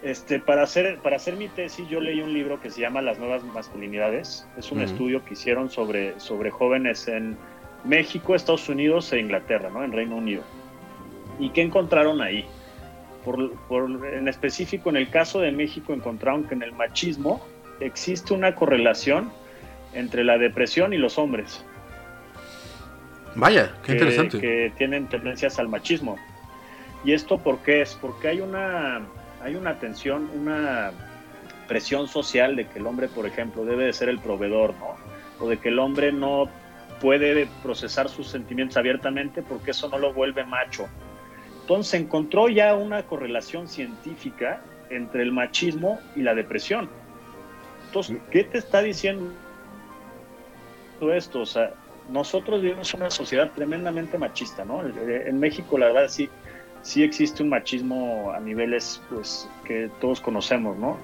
Este, 0.03 0.41
para, 0.41 0.65
hacer, 0.65 0.99
para 0.99 1.17
hacer 1.17 1.37
mi 1.37 1.47
tesis 1.49 1.89
yo 1.89 2.01
leí 2.01 2.21
un 2.21 2.33
libro 2.35 2.61
que 2.61 2.71
se 2.71 2.81
llama 2.81 3.01
Las 3.01 3.19
nuevas 3.19 3.45
masculinidades. 3.45 4.47
Es 4.59 4.73
un 4.73 4.83
estudio 4.83 5.25
que 5.25 5.35
hicieron 5.35 5.71
sobre, 5.71 6.19
sobre 6.19 6.51
jóvenes 6.51 7.07
en 7.07 7.37
México, 7.85 8.35
Estados 8.35 8.69
Unidos 8.69 9.13
e 9.13 9.21
Inglaterra, 9.21 9.71
¿no? 9.71 9.85
en 9.85 9.93
Reino 9.93 10.17
Unido. 10.17 10.43
¿Y 11.39 11.51
qué 11.51 11.63
encontraron 11.63 12.21
ahí? 12.21 12.45
Por, 13.25 13.57
por, 13.69 13.89
en 14.07 14.27
específico, 14.27 14.91
en 14.91 14.97
el 14.97 15.09
caso 15.09 15.41
de 15.41 15.53
México, 15.53 15.93
encontraron 15.93 16.45
que 16.45 16.55
en 16.55 16.63
el 16.63 16.73
machismo 16.73 17.41
existe 17.79 18.35
una 18.35 18.55
correlación 18.55 19.33
entre 19.95 20.25
la 20.25 20.39
depresión 20.39 20.93
y 20.93 20.99
los 20.99 21.19
hombres. 21.19 21.65
Vaya, 23.35 23.75
qué 23.85 23.93
interesante. 23.93 24.39
Que 24.41 24.73
tienen 24.77 25.09
tendencias 25.09 25.59
al 25.59 25.69
machismo. 25.69 26.17
¿Y 27.05 27.13
esto 27.13 27.39
por 27.39 27.59
qué 27.59 27.83
es? 27.83 27.99
Porque 28.01 28.29
hay 28.29 28.41
una, 28.41 29.03
hay 29.43 29.55
una 29.55 29.79
tensión, 29.79 30.31
una 30.35 30.93
presión 31.67 32.07
social 32.09 32.57
de 32.57 32.67
que 32.67 32.79
el 32.79 32.87
hombre, 32.87 33.09
por 33.09 33.27
ejemplo, 33.27 33.65
debe 33.65 33.85
de 33.87 33.93
ser 33.93 34.09
el 34.09 34.19
proveedor, 34.19 34.75
¿no? 34.75 34.97
O 35.45 35.49
de 35.49 35.59
que 35.59 35.71
el 35.71 35.79
hombre 35.79 36.13
no 36.13 36.49
puede 37.01 37.49
procesar 37.63 38.09
sus 38.09 38.29
sentimientos 38.29 38.77
abiertamente 38.77 39.43
porque 39.43 39.73
eso 39.73 39.89
no 39.89 39.99
lo 39.99 40.13
vuelve 40.13 40.45
macho. 40.45 40.87
Entonces 41.63 41.91
se 41.91 41.97
encontró 41.97 42.49
ya 42.49 42.75
una 42.75 43.05
correlación 43.05 43.69
científica 43.69 44.63
entre 44.91 45.23
el 45.23 45.33
machismo 45.33 45.99
y 46.15 46.23
la 46.23 46.35
depresión. 46.35 46.89
Entonces, 47.87 48.19
¿qué 48.31 48.45
te 48.45 48.59
está 48.59 48.83
diciendo 48.83 49.33
esto? 51.11 51.41
O 51.41 51.47
sea, 51.47 51.73
nosotros 52.11 52.61
vivimos 52.61 52.93
una 52.95 53.11
sociedad 53.11 53.51
tremendamente 53.55 54.19
machista, 54.19 54.65
¿no? 54.65 54.83
En 54.87 55.41
México, 55.41 55.79
la 55.79 55.87
verdad, 55.87 56.09
sí, 56.09 56.29
sí 56.83 57.03
existe 57.03 57.43
un 57.43 57.49
machismo 57.49 58.33
a 58.33 58.41
niveles, 58.41 59.01
pues, 59.09 59.49
que 59.65 59.91
todos 60.01 60.21
conocemos, 60.21 60.77
¿no? 60.77 60.99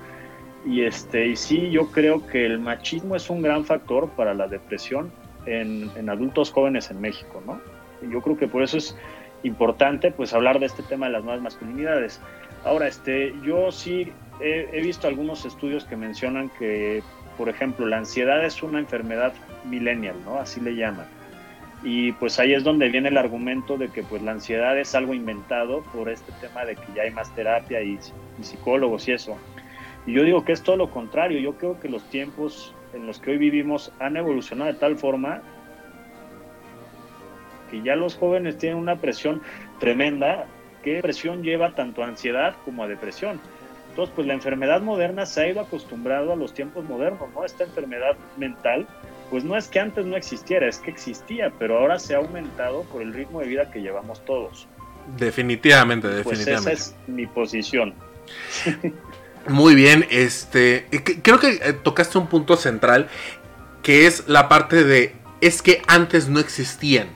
Y, 0.66 0.82
este, 0.82 1.28
y 1.28 1.36
sí, 1.36 1.70
yo 1.70 1.90
creo 1.90 2.26
que 2.26 2.44
el 2.44 2.58
machismo 2.58 3.16
es 3.16 3.30
un 3.30 3.42
gran 3.42 3.64
factor 3.64 4.10
para 4.10 4.34
la 4.34 4.48
depresión 4.48 5.10
en, 5.46 5.90
en 5.96 6.10
adultos 6.10 6.50
jóvenes 6.50 6.90
en 6.90 7.00
México, 7.00 7.42
¿no? 7.46 7.60
Y 8.02 8.12
yo 8.12 8.20
creo 8.20 8.36
que 8.36 8.48
por 8.48 8.62
eso 8.62 8.76
es 8.76 8.96
importante, 9.44 10.10
pues, 10.10 10.34
hablar 10.34 10.58
de 10.58 10.66
este 10.66 10.82
tema 10.82 11.06
de 11.06 11.12
las 11.12 11.24
nuevas 11.24 11.42
masculinidades. 11.42 12.20
Ahora, 12.64 12.88
este, 12.88 13.34
yo 13.44 13.70
sí 13.70 14.12
he, 14.40 14.68
he 14.72 14.82
visto 14.82 15.06
algunos 15.06 15.44
estudios 15.44 15.84
que 15.84 15.96
mencionan 15.96 16.50
que, 16.58 17.02
por 17.38 17.48
ejemplo, 17.48 17.86
la 17.86 17.98
ansiedad 17.98 18.44
es 18.44 18.62
una 18.62 18.80
enfermedad 18.80 19.32
millennial, 19.64 20.16
¿no? 20.24 20.38
Así 20.40 20.60
le 20.60 20.74
llaman. 20.74 21.06
Y 21.84 22.10
pues 22.12 22.40
ahí 22.40 22.52
es 22.52 22.64
donde 22.64 22.88
viene 22.88 23.08
el 23.08 23.16
argumento 23.16 23.76
de 23.76 23.88
que 23.88 24.02
pues 24.02 24.20
la 24.22 24.32
ansiedad 24.32 24.76
es 24.76 24.96
algo 24.96 25.14
inventado 25.14 25.82
por 25.94 26.08
este 26.08 26.32
tema 26.40 26.64
de 26.64 26.74
que 26.74 26.92
ya 26.94 27.02
hay 27.02 27.12
más 27.12 27.32
terapia 27.36 27.80
y, 27.80 27.98
psicólogos 28.42 29.06
y 29.06 29.12
eso. 29.12 29.36
Y 30.04 30.12
yo 30.12 30.24
digo 30.24 30.44
que 30.44 30.52
es 30.52 30.62
todo 30.62 30.76
lo 30.76 30.90
contrario, 30.90 31.38
yo 31.38 31.56
creo 31.56 31.78
que 31.78 31.88
los 31.88 32.02
tiempos 32.10 32.74
en 32.92 33.06
los 33.06 33.20
que 33.20 33.30
hoy 33.30 33.38
vivimos 33.38 33.92
han 34.00 34.16
evolucionado 34.16 34.72
de 34.72 34.78
tal 34.78 34.96
forma 34.96 35.42
que 37.70 37.82
ya 37.82 37.94
los 37.94 38.16
jóvenes 38.16 38.58
tienen 38.58 38.78
una 38.78 38.96
presión 38.96 39.42
tremenda, 39.78 40.46
que 40.82 41.00
presión 41.00 41.42
lleva 41.42 41.74
tanto 41.74 42.02
a 42.02 42.08
ansiedad 42.08 42.56
como 42.64 42.82
a 42.82 42.88
depresión. 42.88 43.40
Entonces, 43.98 44.14
pues 44.14 44.28
la 44.28 44.34
enfermedad 44.34 44.80
moderna 44.80 45.26
se 45.26 45.40
ha 45.40 45.48
ido 45.48 45.60
acostumbrado 45.60 46.32
a 46.32 46.36
los 46.36 46.54
tiempos 46.54 46.84
modernos, 46.84 47.28
¿no? 47.34 47.44
Esta 47.44 47.64
enfermedad 47.64 48.16
mental 48.36 48.86
pues 49.28 49.42
no 49.42 49.56
es 49.56 49.66
que 49.66 49.80
antes 49.80 50.06
no 50.06 50.16
existiera, 50.16 50.68
es 50.68 50.78
que 50.78 50.92
existía, 50.92 51.52
pero 51.58 51.80
ahora 51.80 51.98
se 51.98 52.14
ha 52.14 52.18
aumentado 52.18 52.84
por 52.84 53.02
el 53.02 53.12
ritmo 53.12 53.40
de 53.40 53.48
vida 53.48 53.72
que 53.72 53.80
llevamos 53.80 54.24
todos. 54.24 54.68
Definitivamente, 55.16 56.06
definitivamente. 56.06 56.62
Pues 56.62 56.80
esa 56.80 56.92
es 56.92 56.94
mi 57.08 57.26
posición. 57.26 57.92
Muy 59.48 59.74
bien, 59.74 60.06
este, 60.10 60.86
creo 61.22 61.40
que 61.40 61.54
eh, 61.60 61.72
tocaste 61.72 62.18
un 62.18 62.28
punto 62.28 62.56
central, 62.56 63.08
que 63.82 64.06
es 64.06 64.28
la 64.28 64.48
parte 64.48 64.84
de, 64.84 65.16
es 65.40 65.60
que 65.60 65.82
antes 65.88 66.28
no 66.28 66.38
existían. 66.38 67.08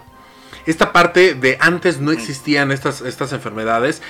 Esta 0.66 0.92
parte 0.92 1.35
de 1.35 1.59
antes 1.61 2.01
no 2.01 2.11
existían 2.11 2.73
estas, 2.73 3.03
estas 3.03 3.33
enfermedades, 3.33 4.03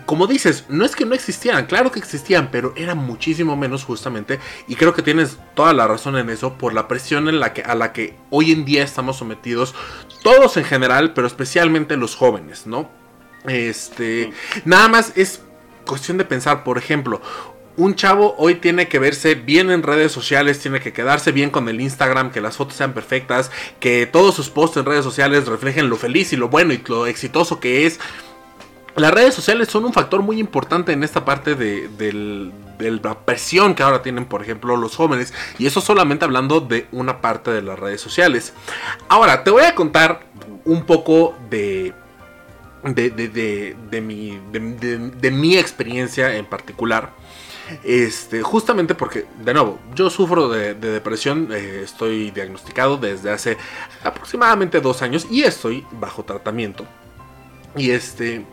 como 0.00 0.26
dices, 0.26 0.64
no 0.68 0.84
es 0.84 0.96
que 0.96 1.04
no 1.04 1.14
existieran, 1.14 1.66
claro 1.66 1.92
que 1.92 1.98
existían, 1.98 2.50
pero 2.50 2.72
eran 2.76 2.98
muchísimo 2.98 3.56
menos 3.56 3.84
justamente. 3.84 4.40
Y 4.66 4.76
creo 4.76 4.94
que 4.94 5.02
tienes 5.02 5.38
toda 5.54 5.72
la 5.72 5.86
razón 5.86 6.16
en 6.16 6.30
eso, 6.30 6.54
por 6.54 6.72
la 6.72 6.88
presión 6.88 7.28
en 7.28 7.40
la 7.40 7.52
que, 7.52 7.62
a 7.62 7.74
la 7.74 7.92
que 7.92 8.16
hoy 8.30 8.52
en 8.52 8.64
día 8.64 8.82
estamos 8.82 9.16
sometidos, 9.16 9.74
todos 10.22 10.56
en 10.56 10.64
general, 10.64 11.12
pero 11.12 11.26
especialmente 11.26 11.96
los 11.96 12.16
jóvenes, 12.16 12.66
¿no? 12.66 12.90
Este, 13.46 14.32
nada 14.64 14.88
más 14.88 15.12
es 15.16 15.42
cuestión 15.84 16.16
de 16.16 16.24
pensar, 16.24 16.64
por 16.64 16.78
ejemplo, 16.78 17.20
un 17.76 17.94
chavo 17.94 18.34
hoy 18.38 18.56
tiene 18.56 18.88
que 18.88 18.98
verse 18.98 19.34
bien 19.34 19.70
en 19.70 19.82
redes 19.82 20.12
sociales, 20.12 20.58
tiene 20.58 20.80
que 20.80 20.92
quedarse 20.92 21.32
bien 21.32 21.50
con 21.50 21.68
el 21.68 21.80
Instagram, 21.80 22.30
que 22.30 22.40
las 22.40 22.56
fotos 22.56 22.76
sean 22.76 22.92
perfectas, 22.92 23.50
que 23.80 24.06
todos 24.06 24.34
sus 24.34 24.50
posts 24.50 24.76
en 24.76 24.84
redes 24.84 25.04
sociales 25.04 25.46
reflejen 25.46 25.88
lo 25.88 25.96
feliz 25.96 26.32
y 26.32 26.36
lo 26.36 26.48
bueno 26.48 26.72
y 26.72 26.82
lo 26.86 27.06
exitoso 27.06 27.60
que 27.60 27.86
es 27.86 27.98
las 28.96 29.12
redes 29.12 29.34
sociales 29.34 29.68
son 29.68 29.84
un 29.84 29.92
factor 29.92 30.22
muy 30.22 30.38
importante 30.38 30.92
en 30.92 31.02
esta 31.02 31.24
parte 31.24 31.54
de, 31.54 32.52
la 32.78 33.14
presión 33.20 33.74
que 33.74 33.82
ahora 33.82 34.02
tienen, 34.02 34.26
por 34.26 34.42
ejemplo, 34.42 34.76
los 34.76 34.96
jóvenes. 34.96 35.32
Y 35.58 35.66
eso 35.66 35.80
solamente 35.80 36.24
hablando 36.24 36.60
de 36.60 36.86
una 36.92 37.20
parte 37.20 37.50
de 37.50 37.62
las 37.62 37.78
redes 37.78 38.00
sociales. 38.00 38.52
Ahora, 39.08 39.44
te 39.44 39.50
voy 39.50 39.64
a 39.64 39.74
contar 39.74 40.26
un 40.64 40.84
poco 40.84 41.36
de, 41.48 41.94
de, 42.84 44.00
mi, 44.02 44.38
de, 44.50 45.30
mi 45.30 45.56
experiencia 45.56 46.36
en 46.36 46.46
particular. 46.46 47.10
Este, 47.84 48.42
justamente 48.42 48.94
porque, 48.94 49.24
de 49.42 49.54
nuevo, 49.54 49.78
yo 49.94 50.10
sufro 50.10 50.48
de, 50.48 50.74
depresión, 50.74 51.48
eh, 51.52 51.80
estoy 51.84 52.30
diagnosticado 52.30 52.98
desde 52.98 53.30
hace 53.30 53.56
aproximadamente 54.04 54.80
dos 54.80 55.00
años 55.00 55.26
y 55.30 55.44
estoy 55.44 55.86
bajo 55.92 56.24
tratamiento. 56.24 56.84
Y 57.76 57.90
este. 57.90 58.44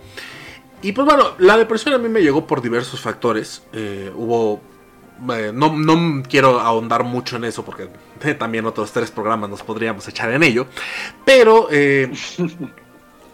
Y 0.82 0.94
pues 0.94 1.06
bueno, 1.06 1.36
la 1.40 1.58
depresión 1.58 1.94
a 1.94 1.98
mí 1.98 2.08
me 2.08 2.22
llegó 2.22 2.48
por 2.48 2.62
diversos 2.62 3.00
factores. 3.02 3.64
Eh, 3.74 4.12
hubo. 4.16 4.62
Eh, 5.34 5.52
no, 5.54 5.76
no, 5.76 6.24
quiero 6.24 6.62
ahondar 6.62 7.04
mucho 7.04 7.36
en 7.36 7.44
eso 7.44 7.66
porque 7.66 7.90
también 8.40 8.66
otros 8.66 8.92
tres 8.94 9.12
programas 9.12 9.50
nos 9.50 9.64
podríamos 9.64 10.08
echar 10.08 10.32
en 10.32 10.44
ello. 10.44 10.68
Pero 11.26 11.68
eh, 11.72 12.10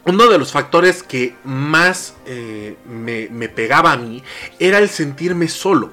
uno 0.06 0.28
de 0.28 0.38
los 0.40 0.52
factores 0.52 1.04
que 1.04 1.36
más 1.44 2.16
me, 2.88 3.30
me, 3.30 3.50
pegaba 3.50 3.92
a 3.92 3.98
mí 3.98 4.24
era 4.58 4.80
el 4.80 4.90
sentirme 4.90 5.48
solo. 5.48 5.92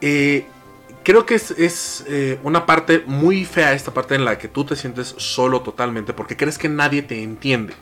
creo 0.00 1.26
que 1.26 1.34
es, 1.36 1.52
es 1.52 2.04
una 2.42 2.66
parte 2.66 3.04
muy 3.06 3.44
fea 3.44 3.74
esta 3.74 3.94
parte 3.94 4.16
en 4.16 4.24
la 4.24 4.38
que 4.38 4.48
tú 4.48 4.64
te 4.64 4.74
sientes 4.74 5.14
solo 5.18 5.60
totalmente 5.60 6.12
porque 6.12 6.36
crees 6.36 6.58
que 6.58 6.68
nadie 6.68 7.02
te 7.02 7.22
entiende. 7.22 7.74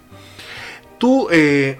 Tú, 0.98 1.28
eh, 1.30 1.78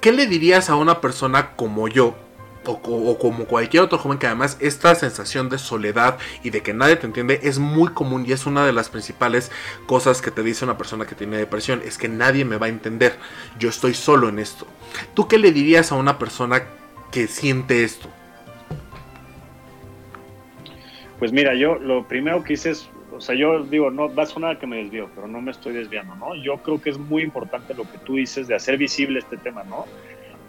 ¿qué 0.00 0.12
le 0.12 0.26
dirías 0.26 0.68
a 0.68 0.74
una 0.74 1.00
persona 1.00 1.54
como 1.54 1.88
yo? 1.88 2.16
O, 2.64 3.18
como 3.18 3.46
cualquier 3.46 3.82
otro 3.82 3.98
joven 3.98 4.18
que 4.18 4.26
además 4.28 4.56
esta 4.60 4.94
sensación 4.94 5.48
de 5.48 5.58
soledad 5.58 6.18
y 6.44 6.50
de 6.50 6.62
que 6.62 6.72
nadie 6.72 6.94
te 6.94 7.06
entiende 7.06 7.40
es 7.42 7.58
muy 7.58 7.88
común 7.88 8.24
y 8.24 8.30
es 8.30 8.46
una 8.46 8.64
de 8.64 8.72
las 8.72 8.88
principales 8.88 9.50
cosas 9.86 10.22
que 10.22 10.30
te 10.30 10.44
dice 10.44 10.64
una 10.64 10.78
persona 10.78 11.04
que 11.04 11.16
tiene 11.16 11.38
depresión, 11.38 11.82
es 11.84 11.98
que 11.98 12.08
nadie 12.08 12.44
me 12.44 12.58
va 12.58 12.66
a 12.66 12.68
entender, 12.68 13.16
yo 13.58 13.68
estoy 13.68 13.94
solo 13.94 14.28
en 14.28 14.38
esto. 14.38 14.64
¿Tú 15.12 15.26
qué 15.26 15.38
le 15.38 15.50
dirías 15.50 15.90
a 15.90 15.96
una 15.96 16.20
persona 16.20 16.62
que 17.10 17.26
siente 17.26 17.82
esto? 17.82 18.08
Pues 21.18 21.32
mira, 21.32 21.54
yo 21.54 21.76
lo 21.76 22.06
primero 22.06 22.44
que 22.44 22.52
hice 22.52 22.70
es 22.70 22.88
o 23.14 23.20
sea, 23.20 23.34
yo 23.34 23.64
digo, 23.64 23.90
no 23.90 24.12
va 24.14 24.22
a 24.22 24.26
sonar 24.26 24.58
que 24.58 24.66
me 24.66 24.76
desvío, 24.76 25.08
pero 25.14 25.28
no 25.28 25.40
me 25.40 25.50
estoy 25.50 25.74
desviando, 25.74 26.14
¿no? 26.16 26.34
Yo 26.34 26.58
creo 26.58 26.80
que 26.80 26.90
es 26.90 26.98
muy 26.98 27.22
importante 27.22 27.74
lo 27.74 27.84
que 27.84 27.98
tú 27.98 28.16
dices 28.16 28.48
de 28.48 28.54
hacer 28.54 28.78
visible 28.78 29.18
este 29.18 29.36
tema, 29.36 29.64
¿no? 29.64 29.86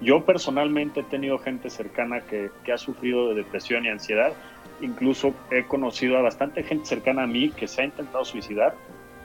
Yo 0.01 0.25
personalmente 0.25 1.01
he 1.01 1.03
tenido 1.03 1.37
gente 1.39 1.69
cercana 1.69 2.21
que, 2.21 2.49
que 2.63 2.73
ha 2.73 2.77
sufrido 2.77 3.29
de 3.29 3.35
depresión 3.35 3.85
y 3.85 3.89
ansiedad, 3.89 4.33
incluso 4.81 5.33
he 5.51 5.63
conocido 5.63 6.17
a 6.17 6.21
bastante 6.21 6.63
gente 6.63 6.85
cercana 6.85 7.23
a 7.23 7.27
mí 7.27 7.51
que 7.51 7.67
se 7.67 7.81
ha 7.81 7.85
intentado 7.85 8.25
suicidar 8.25 8.75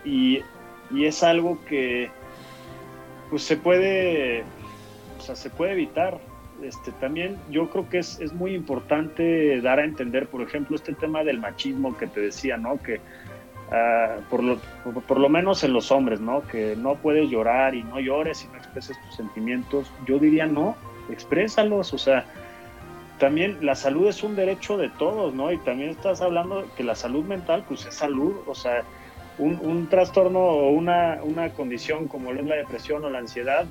y, 0.05 0.41
y 0.91 1.05
es 1.05 1.23
algo 1.23 1.59
que 1.67 2.11
pues 3.31 3.43
se 3.43 3.57
puede, 3.57 4.43
o 5.19 5.23
sea, 5.23 5.37
se 5.37 5.51
puede 5.51 5.73
evitar, 5.73 6.19
este, 6.63 6.93
también 6.93 7.37
yo 7.51 7.69
creo 7.71 7.89
que 7.89 7.99
es, 7.99 8.19
es, 8.21 8.33
muy 8.33 8.55
importante 8.55 9.61
dar 9.61 9.79
a 9.79 9.85
entender, 9.85 10.29
por 10.29 10.43
ejemplo, 10.43 10.77
este 10.77 10.95
tema 10.95 11.23
del 11.25 11.39
machismo 11.39 11.97
que 11.97 12.07
te 12.07 12.21
decía, 12.21 12.57
¿no? 12.57 12.83
Que 12.83 13.01
ah, 13.73 14.17
por, 14.31 14.43
lo, 14.43 14.59
por, 15.07 15.19
lo 15.19 15.29
menos 15.29 15.65
en 15.65 15.73
los 15.73 15.91
hombres, 15.91 16.21
¿no? 16.21 16.43
Que 16.47 16.77
no 16.77 16.97
puedes 16.97 17.31
llorar 17.31 17.75
y 17.75 17.83
no 17.83 18.01
llores 18.01 18.45
y 18.45 18.49
no 18.49 18.59
expreses 18.59 19.01
tus 19.03 19.17
sentimientos. 19.17 19.91
Yo 20.07 20.19
diría 20.19 20.47
no, 20.47 20.77
exprésalos, 21.11 21.93
o 21.93 21.99
sea, 21.99 22.25
también 23.19 23.59
la 23.61 23.75
salud 23.75 24.07
es 24.09 24.23
un 24.23 24.37
derecho 24.37 24.77
de 24.77 24.89
todos, 24.91 25.35
¿no? 25.35 25.53
Y 25.53 25.59
también 25.59 25.91
estás 25.91 26.21
hablando 26.21 26.67
que 26.77 26.85
la 26.85 26.95
salud 26.95 27.25
mental, 27.25 27.65
pues 27.67 27.85
es 27.87 27.95
salud, 27.95 28.35
o 28.47 28.55
sea, 28.55 28.85
un, 29.39 29.59
un 29.63 29.89
trastorno 29.89 30.41
o 30.41 30.71
una, 30.71 31.21
una 31.23 31.51
condición 31.51 32.09
como 32.09 32.33
es 32.33 32.45
la 32.45 32.57
depresión 32.57 33.05
o 33.05 33.11
la 33.11 33.19
ansiedad, 33.19 33.67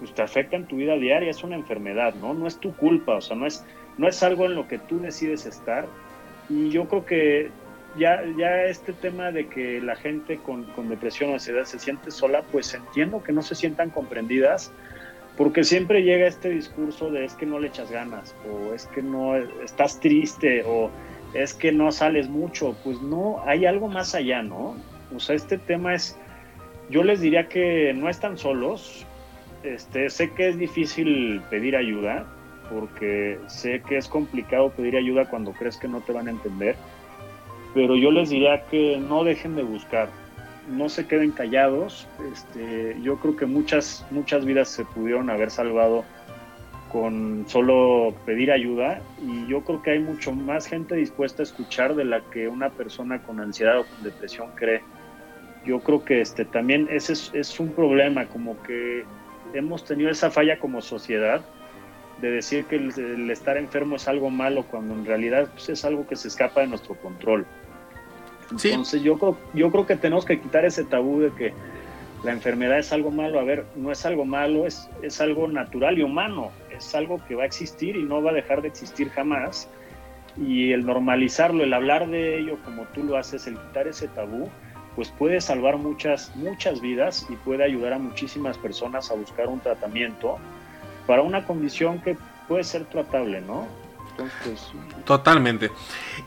pues 0.00 0.14
te 0.14 0.22
afecta 0.22 0.56
en 0.56 0.66
tu 0.66 0.76
vida 0.76 0.96
diaria, 0.96 1.30
es 1.30 1.44
una 1.44 1.56
enfermedad, 1.56 2.14
¿no? 2.14 2.34
No 2.34 2.46
es 2.46 2.58
tu 2.58 2.74
culpa, 2.74 3.16
o 3.16 3.20
sea, 3.20 3.36
no 3.36 3.46
es, 3.46 3.64
no 3.98 4.08
es 4.08 4.22
algo 4.22 4.46
en 4.46 4.54
lo 4.54 4.66
que 4.66 4.78
tú 4.78 4.98
decides 4.98 5.46
estar. 5.46 5.86
Y 6.48 6.70
yo 6.70 6.88
creo 6.88 7.04
que 7.04 7.50
ya, 7.96 8.22
ya 8.36 8.64
este 8.64 8.92
tema 8.92 9.32
de 9.32 9.48
que 9.48 9.80
la 9.80 9.96
gente 9.96 10.38
con, 10.38 10.64
con 10.64 10.88
depresión 10.88 11.30
o 11.30 11.34
ansiedad 11.34 11.64
se 11.64 11.78
siente 11.78 12.10
sola, 12.10 12.42
pues 12.50 12.72
entiendo 12.74 13.22
que 13.22 13.32
no 13.32 13.42
se 13.42 13.54
sientan 13.54 13.90
comprendidas, 13.90 14.72
porque 15.36 15.64
siempre 15.64 16.02
llega 16.02 16.26
este 16.26 16.50
discurso 16.50 17.10
de 17.10 17.24
es 17.24 17.34
que 17.34 17.46
no 17.46 17.58
le 17.58 17.68
echas 17.68 17.90
ganas, 17.90 18.34
o 18.48 18.74
es 18.74 18.86
que 18.86 19.02
no 19.02 19.36
estás 19.36 19.98
triste, 20.00 20.62
o 20.66 20.90
es 21.34 21.54
que 21.54 21.72
no 21.72 21.90
sales 21.92 22.28
mucho. 22.28 22.76
Pues 22.84 23.00
no, 23.00 23.42
hay 23.46 23.66
algo 23.66 23.88
más 23.88 24.14
allá, 24.14 24.42
¿no? 24.42 24.76
O 25.14 25.18
sea, 25.18 25.34
este 25.34 25.58
tema 25.58 25.94
es, 25.94 26.16
yo 26.90 27.02
les 27.02 27.20
diría 27.20 27.48
que 27.48 27.92
no 27.94 28.08
están 28.08 28.38
solos. 28.38 29.06
Este, 29.62 30.08
sé 30.10 30.30
que 30.32 30.48
es 30.48 30.58
difícil 30.58 31.42
pedir 31.50 31.76
ayuda, 31.76 32.26
porque 32.70 33.38
sé 33.48 33.82
que 33.88 33.96
es 33.96 34.08
complicado 34.08 34.70
pedir 34.70 34.96
ayuda 34.96 35.28
cuando 35.28 35.52
crees 35.52 35.76
que 35.76 35.88
no 35.88 36.00
te 36.00 36.12
van 36.12 36.28
a 36.28 36.30
entender 36.30 36.76
pero 37.74 37.96
yo 37.96 38.10
les 38.10 38.30
diría 38.30 38.64
que 38.66 38.98
no 38.98 39.24
dejen 39.24 39.56
de 39.56 39.62
buscar, 39.62 40.08
no 40.68 40.88
se 40.88 41.06
queden 41.06 41.32
callados. 41.32 42.06
Este, 42.32 42.96
yo 43.02 43.16
creo 43.16 43.36
que 43.36 43.46
muchas, 43.46 44.06
muchas 44.10 44.44
vidas 44.44 44.68
se 44.68 44.84
pudieron 44.84 45.30
haber 45.30 45.50
salvado 45.50 46.04
con 46.90 47.44
solo 47.46 48.14
pedir 48.26 48.50
ayuda 48.50 49.00
y 49.22 49.46
yo 49.46 49.62
creo 49.62 49.80
que 49.80 49.92
hay 49.92 50.00
mucho 50.00 50.32
más 50.32 50.66
gente 50.66 50.96
dispuesta 50.96 51.42
a 51.42 51.44
escuchar 51.44 51.94
de 51.94 52.04
la 52.04 52.20
que 52.32 52.48
una 52.48 52.70
persona 52.70 53.22
con 53.22 53.40
ansiedad 53.40 53.78
o 53.78 53.84
con 53.84 54.02
depresión 54.02 54.50
cree. 54.56 54.82
Yo 55.64 55.80
creo 55.80 56.04
que 56.04 56.20
este, 56.20 56.44
también 56.44 56.88
ese 56.90 57.12
es, 57.12 57.60
un 57.60 57.72
problema, 57.72 58.26
como 58.26 58.60
que 58.62 59.04
hemos 59.52 59.84
tenido 59.84 60.10
esa 60.10 60.30
falla 60.30 60.58
como 60.58 60.80
sociedad 60.80 61.42
de 62.20 62.30
decir 62.30 62.64
que 62.64 62.76
el, 62.76 63.30
estar 63.30 63.56
enfermo 63.56 63.96
es 63.96 64.08
algo 64.08 64.30
malo 64.30 64.64
cuando 64.64 64.94
en 64.94 65.04
realidad 65.04 65.48
pues, 65.52 65.68
es 65.68 65.84
algo 65.84 66.06
que 66.06 66.16
se 66.16 66.28
escapa 66.28 66.62
de 66.62 66.66
nuestro 66.66 66.94
control. 66.96 67.46
Entonces 68.50 69.02
yo 69.02 69.18
creo, 69.18 69.38
yo 69.54 69.70
creo 69.70 69.86
que 69.86 69.96
tenemos 69.96 70.24
que 70.24 70.40
quitar 70.40 70.64
ese 70.64 70.84
tabú 70.84 71.20
de 71.20 71.30
que 71.32 71.52
la 72.24 72.32
enfermedad 72.32 72.78
es 72.78 72.92
algo 72.92 73.10
malo. 73.10 73.40
A 73.40 73.44
ver, 73.44 73.64
no 73.76 73.90
es 73.92 74.04
algo 74.04 74.24
malo, 74.24 74.66
es, 74.66 74.88
es 75.02 75.20
algo 75.20 75.48
natural 75.48 75.98
y 75.98 76.02
humano. 76.02 76.50
Es 76.70 76.94
algo 76.94 77.20
que 77.26 77.34
va 77.34 77.44
a 77.44 77.46
existir 77.46 77.96
y 77.96 78.02
no 78.02 78.22
va 78.22 78.30
a 78.30 78.34
dejar 78.34 78.62
de 78.62 78.68
existir 78.68 79.10
jamás. 79.10 79.68
Y 80.36 80.72
el 80.72 80.86
normalizarlo, 80.86 81.64
el 81.64 81.72
hablar 81.72 82.08
de 82.08 82.38
ello 82.38 82.56
como 82.64 82.84
tú 82.86 83.02
lo 83.04 83.16
haces, 83.16 83.46
el 83.46 83.56
quitar 83.56 83.88
ese 83.88 84.08
tabú, 84.08 84.48
pues 84.96 85.10
puede 85.10 85.40
salvar 85.40 85.76
muchas, 85.76 86.34
muchas 86.36 86.80
vidas 86.80 87.26
y 87.28 87.36
puede 87.36 87.64
ayudar 87.64 87.94
a 87.94 87.98
muchísimas 87.98 88.58
personas 88.58 89.10
a 89.10 89.14
buscar 89.14 89.48
un 89.48 89.60
tratamiento 89.60 90.38
para 91.06 91.22
una 91.22 91.44
condición 91.46 92.00
que 92.00 92.16
puede 92.48 92.64
ser 92.64 92.84
tratable, 92.84 93.40
¿no? 93.40 93.66
Entonces, 94.10 94.72
Totalmente. 95.04 95.70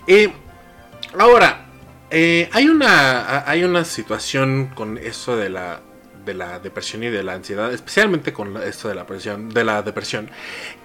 Eh, 0.08 0.32
ahora, 1.20 1.66
eh, 2.16 2.48
hay, 2.54 2.68
una, 2.68 3.50
hay 3.50 3.64
una 3.64 3.84
situación 3.86 4.68
con 4.76 5.00
eso 5.00 5.36
de 5.36 5.50
la, 5.50 5.82
de 6.24 6.36
la 6.36 6.60
depresión 6.60 7.04
y 7.04 7.10
de 7.10 7.24
la 7.24 7.34
ansiedad, 7.34 7.74
especialmente 7.74 8.34
con 8.34 8.56
esto 8.58 8.88
de 8.88 8.94
la, 8.94 9.08
presión, 9.08 9.50
de 9.50 9.64
la 9.64 9.82
depresión, 9.82 10.30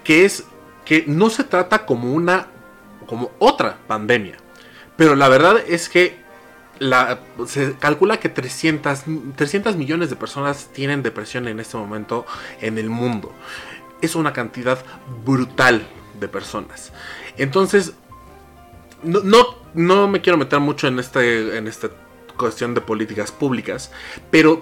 que 0.03 0.25
es 0.25 0.45
que 0.85 1.03
no 1.05 1.29
se 1.29 1.43
trata 1.43 1.85
como 1.85 2.11
una 2.11 2.47
como 3.05 3.31
otra 3.37 3.77
pandemia. 3.87 4.37
Pero 4.97 5.15
la 5.15 5.29
verdad 5.29 5.57
es 5.67 5.87
que 5.87 6.17
la, 6.79 7.19
se 7.45 7.75
calcula 7.75 8.19
que 8.19 8.29
300, 8.29 9.03
300 9.35 9.75
millones 9.75 10.09
de 10.09 10.15
personas 10.15 10.69
tienen 10.73 11.03
depresión 11.03 11.47
en 11.47 11.59
este 11.59 11.77
momento 11.77 12.25
en 12.59 12.79
el 12.79 12.89
mundo. 12.89 13.31
Es 14.01 14.15
una 14.15 14.33
cantidad 14.33 14.83
brutal 15.23 15.87
de 16.19 16.27
personas. 16.27 16.91
Entonces, 17.37 17.93
no, 19.03 19.21
no, 19.21 19.58
me 19.73 20.21
quiero 20.21 20.37
meter 20.37 20.59
mucho 20.59 20.87
en, 20.87 20.99
este, 20.99 21.57
en 21.57 21.67
esta 21.67 21.89
cuestión 22.37 22.73
de 22.73 22.81
políticas 22.81 23.31
públicas, 23.31 23.91
pero 24.31 24.61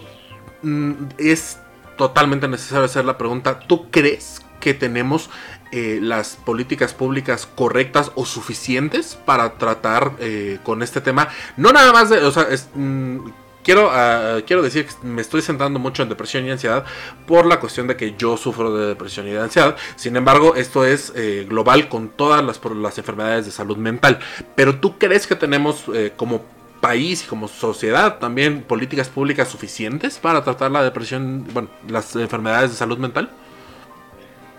mm, 0.63 0.93
es 1.17 1.59
totalmente 1.97 2.47
necesario 2.47 2.85
hacer 2.85 3.05
la 3.05 3.17
pregunta, 3.17 3.59
¿tú 3.59 3.89
crees 3.89 4.41
que 4.59 4.73
tenemos 4.73 5.29
eh, 5.71 5.99
las 6.01 6.35
políticas 6.35 6.93
públicas 6.93 7.45
correctas 7.45 8.11
o 8.15 8.25
suficientes 8.25 9.15
para 9.25 9.57
tratar 9.57 10.13
eh, 10.19 10.59
con 10.63 10.81
este 10.83 11.01
tema? 11.01 11.29
No 11.57 11.71
nada 11.71 11.91
más 11.91 12.09
de, 12.09 12.19
o 12.19 12.31
sea, 12.31 12.43
es, 12.43 12.69
mm, 12.73 13.29
quiero, 13.67 13.89
ah, 13.91 14.39
quiero 14.47 14.61
decir 14.61 14.85
que 14.85 14.93
me 15.05 15.21
estoy 15.21 15.41
centrando 15.41 15.77
mucho 15.77 16.01
en 16.01 16.07
depresión 16.07 16.45
y 16.45 16.51
ansiedad 16.51 16.85
por 17.25 17.45
la 17.45 17.59
cuestión 17.59 17.85
de 17.85 17.97
que 17.97 18.15
yo 18.17 18.37
sufro 18.37 18.73
de 18.73 18.87
depresión 18.87 19.27
y 19.27 19.31
de 19.31 19.41
ansiedad. 19.41 19.75
Sin 19.97 20.15
embargo, 20.15 20.55
esto 20.55 20.85
es 20.85 21.11
eh, 21.17 21.45
global 21.49 21.89
con 21.89 22.07
todas 22.07 22.41
las, 22.41 22.61
las, 22.63 22.97
enfermedades 22.97 23.45
de 23.45 23.51
salud 23.51 23.75
mental. 23.75 24.19
Pero 24.55 24.79
tú 24.79 24.97
crees 24.97 25.27
que 25.27 25.35
tenemos 25.35 25.83
eh, 25.93 26.13
como 26.15 26.45
país 26.79 27.25
y 27.25 27.27
como 27.27 27.49
sociedad 27.49 28.19
también 28.19 28.61
políticas 28.61 29.09
públicas 29.09 29.49
suficientes 29.49 30.17
para 30.17 30.45
tratar 30.45 30.71
la 30.71 30.81
depresión, 30.81 31.45
bueno, 31.51 31.69
las 31.89 32.15
enfermedades 32.15 32.69
de 32.71 32.77
salud 32.77 32.97
mental? 32.97 33.29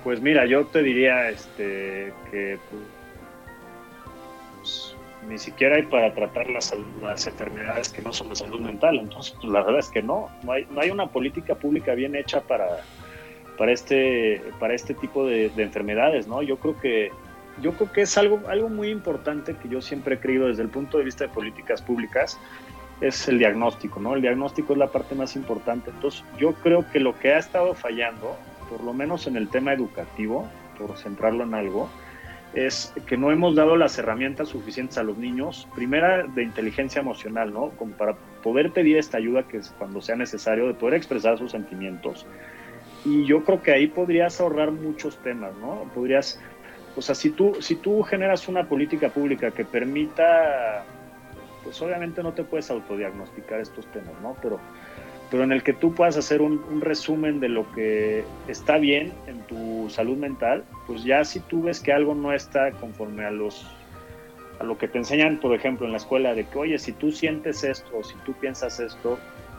Pues 0.04 0.20
mira, 0.20 0.44
yo 0.44 0.66
te 0.66 0.82
diría 0.82 1.30
este, 1.30 2.12
que 2.30 2.58
ni 5.26 5.38
siquiera 5.38 5.76
hay 5.76 5.82
para 5.82 6.14
tratar 6.14 6.48
las, 6.50 6.72
enfermedades 7.26 7.88
que 7.88 8.02
no 8.02 8.12
son 8.12 8.30
de 8.30 8.36
salud 8.36 8.60
mental. 8.60 8.98
Entonces, 8.98 9.34
pues, 9.40 9.52
la 9.52 9.62
verdad 9.62 9.80
es 9.80 9.88
que 9.88 10.02
no, 10.02 10.28
no 10.42 10.52
hay, 10.52 10.66
no 10.70 10.80
hay 10.80 10.90
una 10.90 11.06
política 11.06 11.54
pública 11.54 11.94
bien 11.94 12.14
hecha 12.14 12.40
para, 12.42 12.66
para, 13.56 13.72
este, 13.72 14.42
para 14.58 14.74
este 14.74 14.94
tipo 14.94 15.26
de, 15.26 15.46
enfermedades, 15.56 16.26
¿no? 16.26 16.42
Yo 16.42 16.56
creo 16.56 16.78
que 16.78 17.10
yo 17.60 17.72
creo 17.72 17.90
que 17.90 18.02
es 18.02 18.16
algo, 18.16 18.40
algo 18.48 18.68
muy 18.68 18.88
importante 18.88 19.56
que 19.56 19.68
yo 19.68 19.80
siempre 19.80 20.14
he 20.14 20.18
creído 20.20 20.46
desde 20.46 20.62
el 20.62 20.68
punto 20.68 20.96
de 20.96 21.02
vista 21.02 21.24
de 21.24 21.30
políticas 21.30 21.82
públicas, 21.82 22.38
es 23.00 23.26
el 23.26 23.40
diagnóstico, 23.40 23.98
¿no? 23.98 24.14
El 24.14 24.22
diagnóstico 24.22 24.74
es 24.74 24.78
la 24.78 24.86
parte 24.86 25.16
más 25.16 25.34
importante. 25.34 25.90
Entonces, 25.90 26.22
yo 26.38 26.52
creo 26.54 26.88
que 26.92 27.00
lo 27.00 27.18
que 27.18 27.34
ha 27.34 27.38
estado 27.38 27.74
fallando, 27.74 28.36
por 28.70 28.84
lo 28.84 28.92
menos 28.92 29.26
en 29.26 29.36
el 29.36 29.48
tema 29.48 29.72
educativo, 29.72 30.48
por 30.78 30.96
centrarlo 30.96 31.42
en 31.42 31.54
algo, 31.54 31.88
es 32.54 32.92
que 33.06 33.16
no 33.16 33.30
hemos 33.30 33.54
dado 33.54 33.76
las 33.76 33.98
herramientas 33.98 34.48
suficientes 34.48 34.98
a 34.98 35.02
los 35.02 35.18
niños, 35.18 35.68
primera 35.74 36.24
de 36.24 36.42
inteligencia 36.42 37.00
emocional, 37.00 37.52
¿no? 37.52 37.70
Como 37.70 37.92
para 37.92 38.14
poder 38.42 38.70
pedir 38.72 38.96
esta 38.96 39.18
ayuda 39.18 39.42
que 39.42 39.60
cuando 39.78 40.00
sea 40.00 40.16
necesario, 40.16 40.66
de 40.66 40.74
poder 40.74 40.94
expresar 40.94 41.38
sus 41.38 41.52
sentimientos. 41.52 42.26
Y 43.04 43.24
yo 43.26 43.44
creo 43.44 43.62
que 43.62 43.72
ahí 43.72 43.86
podrías 43.86 44.40
ahorrar 44.40 44.72
muchos 44.72 45.18
temas, 45.18 45.54
¿no? 45.60 45.90
Podrías, 45.94 46.40
o 46.96 47.02
sea, 47.02 47.14
si 47.14 47.30
tú, 47.30 47.56
si 47.60 47.76
tú 47.76 48.02
generas 48.02 48.48
una 48.48 48.68
política 48.68 49.10
pública 49.10 49.50
que 49.50 49.64
permita, 49.64 50.84
pues 51.62 51.80
obviamente 51.82 52.22
no 52.22 52.32
te 52.32 52.44
puedes 52.44 52.70
autodiagnosticar 52.70 53.60
estos 53.60 53.86
temas, 53.92 54.14
¿no? 54.22 54.36
Pero 54.42 54.58
pero 55.30 55.44
en 55.44 55.52
el 55.52 55.62
que 55.62 55.74
tú 55.74 55.94
puedas 55.94 56.16
hacer 56.16 56.40
un, 56.40 56.80
resumen 56.80 57.40
de 57.40 57.48
lo 57.48 57.70
que 57.72 58.24
está 58.46 58.78
bien 58.78 59.12
en 59.26 59.40
tu 59.42 59.88
salud 59.90 60.16
mental, 60.16 60.64
pues 60.86 61.04
ya 61.04 61.24
si 61.24 61.40
tú 61.40 61.62
ves 61.62 61.80
que 61.80 61.92
algo 61.92 62.14
no 62.14 62.32
está 62.32 62.72
conforme 62.72 63.24
a 63.24 63.30
los 63.30 63.66
a 64.58 64.64
lo 64.64 64.76
que 64.76 64.88
te 64.88 64.98
enseñan, 64.98 65.38
por 65.38 65.54
ejemplo, 65.54 65.86
en 65.86 65.92
la 65.92 65.98
escuela, 65.98 66.34
de 66.34 66.44
que, 66.44 66.58
oye, 66.58 66.78
si 66.80 66.90
tú 66.90 67.12
sientes 67.12 67.62
esto 67.62 67.98
o 67.98 68.02
si 68.02 68.16
tú 68.24 68.32
piensas 68.32 68.80
esto, 68.80 69.16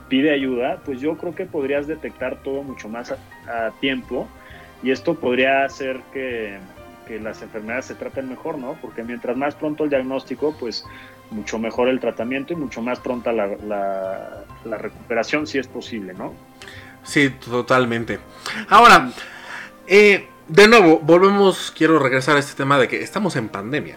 pide 0.10 0.32
ayuda, 0.32 0.82
pues 0.84 1.00
yo 1.00 1.18
creo 1.18 1.34
que 1.34 1.46
podrías 1.46 1.88
detectar 1.88 2.44
todo 2.44 2.64
mucho 2.64 2.90
más 2.90 3.12
a, 3.12 3.72
tiempo 3.80 4.28
y 4.84 4.92
esto 4.92 5.16
podría 5.16 5.64
hacer 5.64 6.02
que, 6.12 6.58
que, 7.08 7.18
las 7.20 7.42
enfermedades 7.42 7.86
se 7.86 7.96
traten 7.96 8.28
mejor, 8.28 8.58
¿no? 8.58 8.74
Porque 8.82 9.04
mientras 9.04 9.38
más 9.38 9.56
pronto 9.56 9.86
el 9.86 9.90
diagnóstico, 9.90 10.54
pues 10.60 10.84
mucho 11.32 11.60
mejor 11.60 11.90
el 11.90 12.00
tratamiento 12.00 12.54
y 12.54 12.56
mucho 12.56 12.82
más 12.82 13.00
pronta 13.00 13.32
la, 13.32 13.48
la, 14.66 14.78
recuperación 14.78 15.48
si 15.48 15.58
es 15.58 15.68
posible, 15.68 16.14
¿no? 16.14 16.34
Sí, 17.04 17.30
totalmente. 17.30 18.20
Ahora, 18.70 19.12
eh, 19.88 20.28
de 20.48 20.68
nuevo, 20.68 21.00
volvemos, 21.00 21.72
quiero 21.76 22.00
regresar 22.00 22.36
a 22.36 22.40
este 22.40 22.56
tema 22.56 22.78
de 22.78 22.88
que 22.88 23.02
estamos 23.02 23.36
en 23.36 23.50
pandemia. 23.50 23.96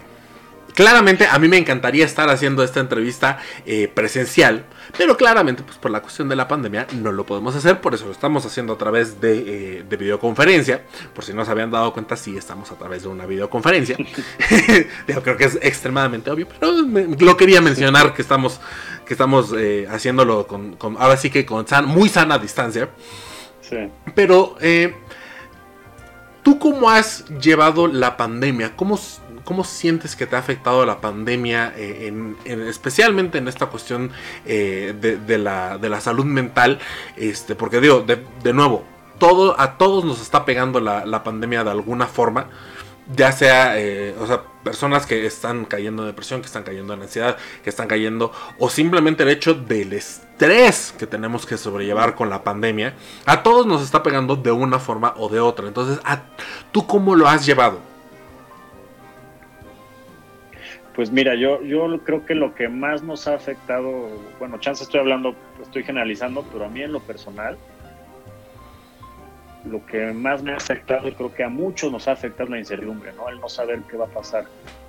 Claramente 0.73 1.27
a 1.27 1.37
mí 1.37 1.47
me 1.47 1.57
encantaría 1.57 2.05
estar 2.05 2.29
haciendo 2.29 2.63
esta 2.63 2.79
entrevista 2.79 3.37
eh, 3.65 3.87
presencial, 3.93 4.65
pero 4.97 5.17
claramente 5.17 5.61
pues 5.63 5.77
por 5.77 5.91
la 5.91 6.01
cuestión 6.01 6.29
de 6.29 6.35
la 6.35 6.47
pandemia 6.47 6.87
no 6.93 7.11
lo 7.11 7.25
podemos 7.25 7.55
hacer, 7.55 7.79
por 7.79 7.93
eso 7.93 8.05
lo 8.05 8.11
estamos 8.11 8.45
haciendo 8.45 8.73
a 8.73 8.77
través 8.77 9.21
de, 9.21 9.79
eh, 9.79 9.83
videoconferencia. 9.87 10.83
Por 11.13 11.23
si 11.23 11.33
no 11.33 11.45
se 11.45 11.51
habían 11.51 11.69
dado 11.69 11.93
cuenta, 11.93 12.15
sí 12.15 12.35
estamos 12.35 12.71
a 12.71 12.75
través 12.75 13.03
de 13.03 13.09
una 13.09 13.25
videoconferencia. 13.25 13.97
Yo 15.07 15.21
creo 15.21 15.37
que 15.37 15.45
es 15.45 15.59
extremadamente 15.61 16.31
obvio, 16.31 16.47
pero 16.47 16.71
lo 16.71 17.37
quería 17.37 17.61
mencionar 17.61 18.13
que 18.13 18.21
estamos, 18.23 18.59
que 19.05 19.13
estamos 19.13 19.53
eh, 19.55 19.87
haciéndolo 19.89 20.47
con, 20.47 20.77
ahora 20.97 21.17
sí 21.17 21.29
que 21.29 21.45
con 21.45 21.65
muy 21.85 22.09
sana 22.09 22.39
distancia. 22.39 22.89
Sí. 23.61 23.77
Pero, 24.13 24.57
¿tú 26.41 26.59
cómo 26.59 26.89
has 26.89 27.25
llevado 27.39 27.87
la 27.87 28.17
pandemia? 28.17 28.75
¿Cómo 28.75 28.97
¿Cómo 29.43 29.63
sientes 29.63 30.15
que 30.15 30.25
te 30.25 30.35
ha 30.35 30.39
afectado 30.39 30.85
la 30.85 31.01
pandemia, 31.01 31.73
eh, 31.75 32.07
en, 32.07 32.37
especialmente 32.45 33.37
en 33.37 33.47
esta 33.47 33.67
cuestión 33.67 34.11
eh, 34.45 34.93
de, 34.99 35.37
la, 35.37 36.01
salud 36.01 36.25
mental? 36.25 36.79
Este, 37.17 37.55
porque 37.55 37.81
digo, 37.81 38.01
de, 38.01 38.53
nuevo, 38.53 38.85
todo, 39.19 39.59
a 39.59 39.77
todos 39.77 40.05
nos 40.05 40.21
está 40.21 40.45
pegando 40.45 40.79
la, 40.79 41.05
la 41.05 41.23
pandemia 41.23 41.63
de 41.63 41.71
alguna 41.71 42.07
forma 42.07 42.47
ya 43.15 43.31
sea, 43.31 43.79
eh, 43.79 44.15
o 44.19 44.27
sea, 44.27 44.43
personas 44.63 45.05
que 45.05 45.25
están 45.25 45.65
cayendo 45.65 46.03
en 46.03 46.09
depresión, 46.09 46.41
que 46.41 46.47
están 46.47 46.63
cayendo 46.63 46.93
en 46.93 47.01
ansiedad, 47.01 47.37
que 47.63 47.69
están 47.69 47.87
cayendo, 47.87 48.31
o 48.59 48.69
simplemente 48.69 49.23
el 49.23 49.29
hecho 49.29 49.53
del 49.53 49.93
estrés 49.93 50.93
que 50.97 51.05
tenemos 51.05 51.45
que 51.45 51.57
sobrellevar 51.57 52.15
con 52.15 52.29
la 52.29 52.43
pandemia, 52.43 52.95
a 53.25 53.43
todos 53.43 53.65
nos 53.65 53.81
está 53.81 54.03
pegando 54.03 54.35
de 54.35 54.51
una 54.51 54.79
forma 54.79 55.13
o 55.17 55.29
de 55.29 55.39
otra. 55.39 55.67
Entonces, 55.67 55.99
¿tú 56.71 56.87
cómo 56.87 57.15
lo 57.15 57.27
has 57.27 57.45
llevado? 57.45 57.92
Pues 60.95 61.11
mira, 61.11 61.33
yo, 61.33 61.61
yo 61.63 61.99
creo 62.03 62.23
que 62.25 62.35
lo 62.35 62.53
que 62.53 62.69
más 62.69 63.01
nos 63.01 63.27
ha 63.27 63.33
afectado, 63.33 64.09
bueno, 64.37 64.59
chance 64.59 64.83
estoy 64.83 64.99
hablando, 64.99 65.35
estoy 65.61 65.83
generalizando, 65.83 66.45
pero 66.51 66.65
a 66.65 66.69
mí 66.69 66.83
en 66.83 66.91
lo 66.91 66.99
personal, 66.99 67.57
lo 69.65 69.83
que 69.87 70.11
más 70.13 70.43
me 70.43 70.51
ha 70.51 70.57
afectado, 70.57 71.07
y 71.07 71.13
creo 71.13 71.33
que 71.33 71.43
a 71.43 71.49
muchos 71.49 71.91
nos 71.91 72.07
ha 72.07 72.11
afectado 72.11 72.49
la 72.49 72.59
incertidumbre, 72.59 73.11
¿no? 73.13 73.27
El 73.27 73.39
no 73.39 73.49
saber 73.49 73.81
qué 73.89 73.97
va 73.97 74.05
a 74.05 74.09
pasar. 74.09 74.45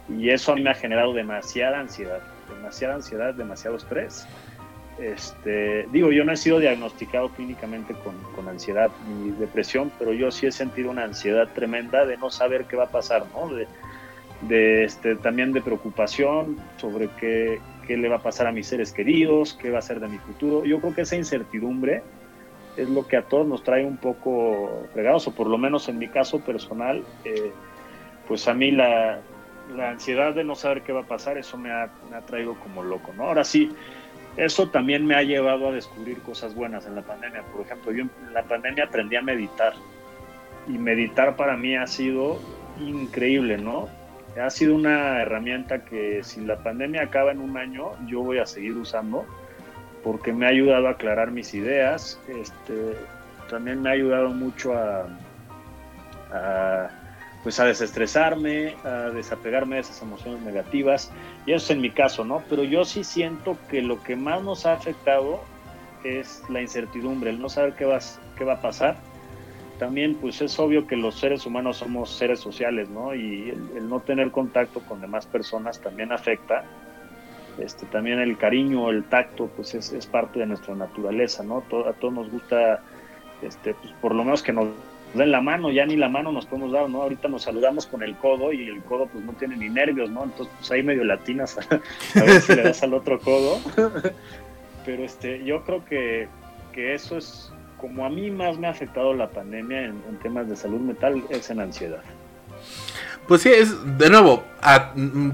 Y 0.08 0.28
eso 0.28 0.52
a 0.52 0.56
mí 0.56 0.62
me 0.62 0.70
ha 0.70 0.74
generado 0.74 1.14
demasiada 1.14 1.80
ansiedad, 1.80 2.20
demasiada 2.54 2.96
ansiedad, 2.96 3.32
demasiado 3.32 3.76
estrés. 3.76 4.26
Este, 4.98 5.88
digo, 5.90 6.12
yo 6.12 6.22
no 6.24 6.32
he 6.32 6.36
sido 6.36 6.60
diagnosticado 6.60 7.30
clínicamente 7.30 7.94
con, 7.94 8.14
con, 8.34 8.48
ansiedad 8.48 8.90
ni 9.08 9.30
depresión, 9.30 9.90
pero 9.98 10.12
yo 10.12 10.30
sí 10.30 10.46
he 10.46 10.52
sentido 10.52 10.90
una 10.90 11.04
ansiedad 11.04 11.48
tremenda 11.52 12.04
de 12.04 12.16
no 12.16 12.30
saber 12.30 12.66
qué 12.66 12.76
va 12.76 12.84
a 12.84 12.90
pasar, 12.90 13.24
¿no? 13.34 13.48
De, 13.48 13.66
de 14.42 14.84
este, 14.84 15.16
también 15.16 15.52
de 15.52 15.60
preocupación 15.60 16.58
sobre 16.76 17.08
qué, 17.18 17.60
le 17.88 18.08
va 18.08 18.16
a 18.16 18.22
pasar 18.22 18.46
a 18.46 18.52
mis 18.52 18.66
seres 18.66 18.92
queridos, 18.92 19.54
qué 19.54 19.70
va 19.70 19.78
a 19.78 19.82
ser 19.82 20.00
de 20.00 20.08
mi 20.08 20.18
futuro. 20.18 20.64
Yo 20.64 20.80
creo 20.80 20.94
que 20.94 21.02
esa 21.02 21.16
incertidumbre 21.16 22.02
es 22.76 22.88
lo 22.88 23.06
que 23.06 23.16
a 23.16 23.22
todos 23.22 23.46
nos 23.46 23.62
trae 23.62 23.84
un 23.84 23.96
poco 23.96 24.86
fregados, 24.92 25.28
o 25.28 25.34
por 25.34 25.46
lo 25.46 25.58
menos 25.58 25.88
en 25.88 25.98
mi 25.98 26.08
caso 26.08 26.40
personal, 26.40 27.04
eh, 27.24 27.52
pues 28.26 28.48
a 28.48 28.54
mí 28.54 28.70
la, 28.70 29.20
la, 29.76 29.90
ansiedad 29.90 30.34
de 30.34 30.44
no 30.44 30.54
saber 30.54 30.82
qué 30.82 30.92
va 30.92 31.00
a 31.00 31.06
pasar, 31.06 31.38
eso 31.38 31.56
me 31.56 31.70
ha, 31.70 31.90
me 32.10 32.16
ha, 32.16 32.20
traído 32.22 32.54
como 32.54 32.82
loco, 32.82 33.12
¿no? 33.16 33.24
Ahora 33.24 33.44
sí, 33.44 33.70
eso 34.36 34.68
también 34.70 35.06
me 35.06 35.14
ha 35.14 35.22
llevado 35.22 35.68
a 35.68 35.72
descubrir 35.72 36.18
cosas 36.20 36.54
buenas 36.54 36.86
en 36.86 36.96
la 36.96 37.02
pandemia. 37.02 37.42
Por 37.52 37.60
ejemplo, 37.60 37.92
yo 37.92 38.02
en 38.02 38.34
la 38.34 38.42
pandemia 38.42 38.84
aprendí 38.84 39.14
a 39.14 39.22
meditar, 39.22 39.74
y 40.66 40.72
meditar 40.72 41.36
para 41.36 41.56
mí 41.56 41.76
ha 41.76 41.86
sido 41.86 42.38
increíble, 42.80 43.58
¿no? 43.58 43.88
Ha 44.40 44.50
sido 44.50 44.74
una 44.74 45.22
herramienta 45.22 45.84
que 45.84 46.22
si 46.24 46.40
la 46.44 46.58
pandemia 46.58 47.02
acaba 47.02 47.30
en 47.30 47.40
un 47.40 47.56
año, 47.56 47.92
yo 48.06 48.20
voy 48.20 48.38
a 48.38 48.46
seguir 48.46 48.76
usando 48.76 49.24
porque 50.02 50.32
me 50.32 50.46
ha 50.46 50.50
ayudado 50.50 50.88
a 50.88 50.92
aclarar 50.92 51.30
mis 51.30 51.54
ideas, 51.54 52.20
este, 52.28 52.94
también 53.48 53.80
me 53.80 53.88
ha 53.88 53.92
ayudado 53.92 54.28
mucho 54.30 54.74
a, 54.74 55.06
pues 57.42 57.58
a 57.58 57.64
desestresarme, 57.64 58.74
a 58.84 59.10
desapegarme 59.10 59.76
de 59.76 59.82
esas 59.82 60.02
emociones 60.02 60.42
negativas, 60.42 61.10
y 61.46 61.52
eso 61.52 61.64
es 61.64 61.70
en 61.70 61.80
mi 61.80 61.90
caso, 61.90 62.24
¿no? 62.24 62.42
Pero 62.50 62.64
yo 62.64 62.84
sí 62.84 63.02
siento 63.02 63.56
que 63.70 63.80
lo 63.82 64.02
que 64.02 64.14
más 64.14 64.42
nos 64.42 64.66
ha 64.66 64.74
afectado 64.74 65.42
es 66.04 66.42
la 66.50 66.60
incertidumbre, 66.60 67.30
el 67.30 67.40
no 67.40 67.48
saber 67.48 67.74
qué 67.74 67.86
va, 67.86 67.98
qué 68.36 68.44
va 68.44 68.54
a 68.54 68.60
pasar. 68.60 68.96
También, 69.78 70.14
pues 70.14 70.40
es 70.40 70.58
obvio 70.58 70.86
que 70.86 70.96
los 70.96 71.16
seres 71.16 71.46
humanos 71.46 71.78
somos 71.78 72.10
seres 72.10 72.40
sociales, 72.40 72.88
¿no? 72.88 73.14
Y 73.14 73.50
el, 73.50 73.76
el 73.76 73.88
no 73.88 74.00
tener 74.00 74.30
contacto 74.30 74.80
con 74.80 75.00
demás 75.00 75.26
personas 75.26 75.80
también 75.80 76.12
afecta 76.12 76.64
este, 77.58 77.86
también 77.86 78.18
el 78.18 78.36
cariño, 78.36 78.90
el 78.90 79.04
tacto, 79.04 79.46
pues 79.46 79.74
es, 79.74 80.06
parte 80.06 80.40
de 80.40 80.46
nuestra 80.46 80.74
naturaleza, 80.74 81.42
¿no? 81.42 81.58
a 81.58 81.92
todos 81.92 82.12
nos 82.12 82.30
gusta, 82.30 82.80
este, 83.42 83.74
pues 83.74 83.92
por 84.00 84.14
lo 84.14 84.24
menos 84.24 84.42
que 84.42 84.52
nos 84.52 84.68
den 85.14 85.30
la 85.30 85.40
mano, 85.40 85.70
ya 85.70 85.86
ni 85.86 85.96
la 85.96 86.08
mano 86.08 86.32
nos 86.32 86.46
podemos 86.46 86.72
dar, 86.72 86.90
¿no? 86.90 87.02
Ahorita 87.02 87.28
nos 87.28 87.42
saludamos 87.42 87.86
con 87.86 88.02
el 88.02 88.16
codo 88.16 88.52
y 88.52 88.66
el 88.66 88.82
codo 88.82 89.06
pues 89.06 89.24
no 89.24 89.32
tiene 89.34 89.56
ni 89.56 89.68
nervios, 89.68 90.10
¿no? 90.10 90.24
Entonces 90.24 90.52
pues 90.58 90.70
ahí 90.72 90.82
medio 90.82 91.04
latinas 91.04 91.56
a, 92.16 92.22
ver 92.24 92.40
si 92.40 92.56
le 92.56 92.62
das 92.62 92.82
al 92.82 92.94
otro 92.94 93.20
codo. 93.20 93.60
Pero 94.84 95.04
este, 95.04 95.44
yo 95.44 95.62
creo 95.62 95.84
que, 95.84 96.28
que, 96.72 96.94
eso 96.94 97.16
es, 97.16 97.52
como 97.84 98.06
a 98.06 98.08
mí 98.08 98.30
más 98.30 98.56
me 98.56 98.66
ha 98.66 98.70
afectado 98.70 99.12
la 99.12 99.28
pandemia 99.28 99.84
en, 99.84 100.02
en 100.08 100.18
temas 100.22 100.48
de 100.48 100.56
salud 100.56 100.80
mental, 100.80 101.22
es 101.28 101.50
en 101.50 101.60
ansiedad. 101.60 102.02
Pues 103.28 103.42
sí, 103.42 103.50
es 103.50 103.98
de 103.98 104.08
nuevo, 104.08 104.42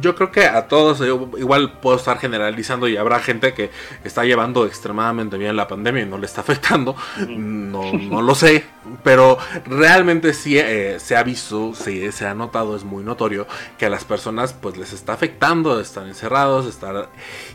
yo 0.00 0.16
creo 0.16 0.32
que 0.32 0.46
a 0.46 0.66
todos, 0.66 1.00
igual 1.00 1.78
puedo 1.80 1.96
estar 1.96 2.18
generalizando 2.18 2.88
y 2.88 2.96
habrá 2.96 3.20
gente 3.20 3.54
que 3.54 3.70
está 4.02 4.24
llevando 4.24 4.66
extremadamente 4.66 5.36
bien 5.36 5.54
la 5.54 5.68
pandemia 5.68 6.02
y 6.02 6.06
no 6.06 6.18
le 6.18 6.26
está 6.26 6.40
afectando, 6.42 6.96
no, 7.28 7.92
no 7.92 8.20
lo 8.20 8.34
sé, 8.34 8.64
pero 9.04 9.38
realmente 9.64 10.34
sí 10.34 10.58
eh, 10.58 10.98
se 10.98 11.16
ha 11.16 11.22
visto, 11.22 11.72
sí, 11.74 12.10
se 12.10 12.26
ha 12.26 12.34
notado, 12.34 12.74
es 12.74 12.82
muy 12.82 13.04
notorio 13.04 13.46
que 13.78 13.86
a 13.86 13.90
las 13.90 14.04
personas 14.04 14.52
pues 14.52 14.76
les 14.76 14.92
está 14.92 15.12
afectando, 15.12 15.80
están 15.80 16.08
encerrados, 16.08 16.66
estar... 16.66 17.08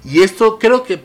Y 0.05 0.21
esto 0.21 0.57
creo 0.57 0.83
que 0.83 1.01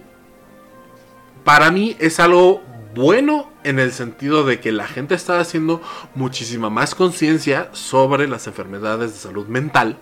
para 1.45 1.70
mí 1.70 1.97
es 1.99 2.20
algo 2.20 2.62
bueno 2.95 3.51
en 3.64 3.78
el 3.78 3.93
sentido 3.93 4.45
de 4.45 4.61
que 4.61 4.72
la 4.72 4.86
gente 4.86 5.14
está 5.14 5.38
haciendo 5.38 5.82
muchísima 6.14 6.70
más 6.70 6.95
conciencia 6.95 7.68
sobre 7.72 8.28
las 8.28 8.47
enfermedades 8.47 9.12
de 9.12 9.18
salud 9.18 9.47
mental. 9.47 9.99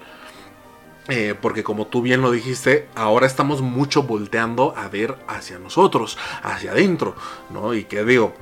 Eh, 1.11 1.35
porque 1.41 1.65
como 1.65 1.87
tú 1.87 2.03
bien 2.03 2.21
lo 2.21 2.31
dijiste, 2.31 2.87
ahora 2.95 3.27
estamos 3.27 3.63
mucho 3.63 4.03
volteando 4.03 4.75
a 4.77 4.89
ver 4.89 5.17
hacia 5.27 5.59
nosotros, 5.59 6.19
hacia 6.43 6.73
adentro, 6.73 7.15
¿no? 7.49 7.73
Y 7.73 7.85
que 7.85 8.05
digo, 8.05 8.35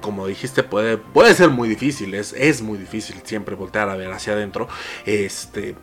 como 0.00 0.28
dijiste, 0.28 0.62
puede, 0.62 0.98
puede 0.98 1.34
ser 1.34 1.50
muy 1.50 1.68
difícil, 1.68 2.14
es, 2.14 2.32
es 2.34 2.62
muy 2.62 2.78
difícil 2.78 3.16
siempre 3.24 3.56
voltear 3.56 3.88
a 3.88 3.96
ver 3.96 4.12
hacia 4.12 4.34
adentro. 4.34 4.68
Este, 5.04 5.74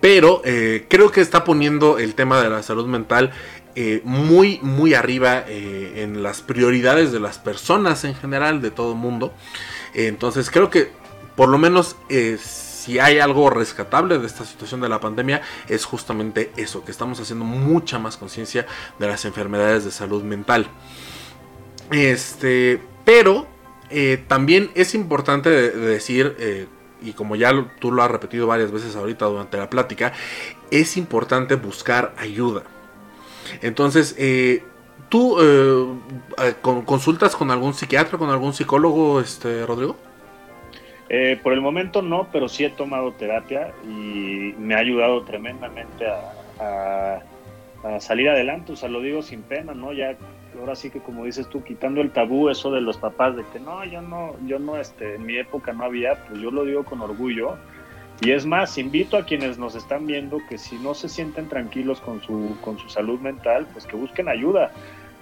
pero 0.00 0.42
eh, 0.44 0.86
creo 0.88 1.10
que 1.10 1.20
está 1.20 1.44
poniendo 1.44 1.98
el 1.98 2.14
tema 2.14 2.42
de 2.42 2.50
la 2.50 2.62
salud 2.62 2.86
mental 2.86 3.32
eh, 3.78 4.00
muy, 4.04 4.58
muy 4.62 4.94
arriba 4.94 5.44
eh, 5.46 6.02
en 6.02 6.22
las 6.22 6.40
prioridades 6.40 7.12
de 7.12 7.20
las 7.20 7.38
personas 7.38 8.04
en 8.04 8.14
general, 8.14 8.62
de 8.62 8.70
todo 8.70 8.92
el 8.92 8.98
mundo. 8.98 9.34
entonces 9.92 10.50
creo 10.50 10.70
que 10.70 10.90
por 11.36 11.50
lo 11.50 11.58
menos 11.58 11.96
si 12.38 12.98
hay 12.98 13.18
algo 13.18 13.50
rescatable 13.50 14.18
de 14.18 14.26
esta 14.26 14.46
situación 14.46 14.80
de 14.80 14.88
la 14.88 14.98
pandemia 14.98 15.42
es 15.68 15.84
justamente 15.84 16.50
eso, 16.56 16.86
que 16.86 16.90
estamos 16.90 17.20
haciendo 17.20 17.44
mucha 17.44 17.98
más 17.98 18.16
conciencia 18.16 18.66
de 18.98 19.08
las 19.08 19.26
enfermedades 19.26 19.84
de 19.84 19.90
salud 19.90 20.22
mental. 20.22 20.68
Este, 21.90 22.80
pero 23.04 23.46
también 24.26 24.70
es 24.74 24.94
importante 24.94 25.50
decir 25.50 26.68
y 27.02 27.12
como 27.12 27.36
ya 27.36 27.52
tú 27.78 27.92
lo 27.92 28.02
has 28.02 28.10
repetido 28.10 28.46
varias 28.46 28.72
veces 28.72 28.96
ahorita 28.96 29.26
durante 29.26 29.58
la 29.58 29.68
plática, 29.68 30.14
es 30.70 30.96
importante 30.96 31.56
buscar 31.56 32.14
ayuda. 32.16 32.62
Entonces, 33.62 34.14
eh, 34.18 34.62
¿tú 35.08 35.38
eh, 35.40 35.86
eh, 36.38 36.54
consultas 36.62 37.36
con 37.36 37.50
algún 37.50 37.74
psiquiatra, 37.74 38.18
con 38.18 38.30
algún 38.30 38.52
psicólogo, 38.52 39.20
este, 39.20 39.64
Rodrigo? 39.66 39.96
por 41.44 41.52
el 41.52 41.60
momento 41.60 42.02
no, 42.02 42.26
pero 42.32 42.48
sí 42.48 42.64
he 42.64 42.70
tomado 42.70 43.12
terapia 43.12 43.72
y 43.84 44.54
me 44.58 44.74
ha 44.74 44.78
ayudado 44.78 45.22
tremendamente 45.22 46.04
a, 46.04 47.22
a, 47.84 48.00
salir 48.00 48.28
adelante, 48.28 48.72
o 48.72 48.76
sea, 48.76 48.88
lo 48.88 49.00
digo 49.00 49.22
sin 49.22 49.42
pena, 49.42 49.72
¿no? 49.72 49.92
Ya 49.92 50.16
ahora 50.58 50.74
sí 50.74 50.90
que 50.90 50.98
como 50.98 51.24
dices 51.24 51.48
tú, 51.48 51.62
quitando 51.62 52.00
el 52.00 52.10
tabú 52.10 52.48
eso 52.48 52.72
de 52.72 52.80
los 52.80 52.96
papás 52.96 53.36
de 53.36 53.44
que 53.52 53.60
no, 53.60 53.84
yo 53.84 54.02
no, 54.02 54.34
yo 54.46 54.58
no, 54.58 54.78
este, 54.78 55.14
en 55.14 55.26
mi 55.26 55.36
época 55.36 55.72
no 55.72 55.84
había, 55.84 56.16
pues 56.26 56.40
yo 56.40 56.50
lo 56.50 56.64
digo 56.64 56.84
con 56.84 57.00
orgullo 57.00 57.56
y 58.20 58.30
es 58.30 58.46
más, 58.46 58.78
invito 58.78 59.16
a 59.16 59.24
quienes 59.24 59.58
nos 59.58 59.74
están 59.74 60.06
viendo 60.06 60.40
que 60.48 60.56
si 60.56 60.76
no 60.76 60.94
se 60.94 61.08
sienten 61.08 61.48
tranquilos 61.48 62.00
con 62.00 62.22
su, 62.22 62.56
con 62.62 62.78
su 62.78 62.88
salud 62.88 63.20
mental, 63.20 63.66
pues 63.72 63.86
que 63.86 63.96
busquen 63.96 64.28
ayuda. 64.28 64.72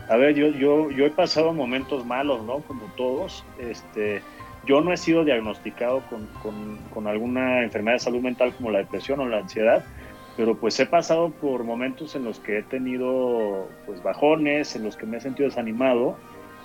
A 0.08 0.16
ver, 0.16 0.34
yo, 0.34 0.48
yo, 0.48 0.90
yo 0.90 1.06
he 1.06 1.10
pasado 1.10 1.52
momentos 1.52 2.06
malos, 2.06 2.44
¿no? 2.44 2.60
Como 2.60 2.84
todos. 2.96 3.44
Este, 3.58 4.22
yo 4.64 4.80
no 4.80 4.92
he 4.92 4.96
sido 4.96 5.24
diagnosticado 5.24 6.02
con, 6.08 6.78
con, 6.92 7.06
alguna 7.06 7.62
enfermedad 7.62 7.96
de 7.96 8.00
salud 8.00 8.22
mental 8.22 8.54
como 8.54 8.70
la 8.70 8.78
depresión 8.78 9.20
o 9.20 9.28
la 9.28 9.38
ansiedad, 9.38 9.84
pero 10.36 10.56
pues 10.56 10.78
he 10.78 10.86
pasado 10.86 11.30
por 11.30 11.64
momentos 11.64 12.14
en 12.14 12.24
los 12.24 12.38
que 12.38 12.58
he 12.58 12.62
tenido 12.62 13.68
pues 13.86 14.02
bajones, 14.02 14.76
en 14.76 14.84
los 14.84 14.96
que 14.96 15.06
me 15.06 15.18
he 15.18 15.20
sentido 15.20 15.48
desanimado 15.48 16.16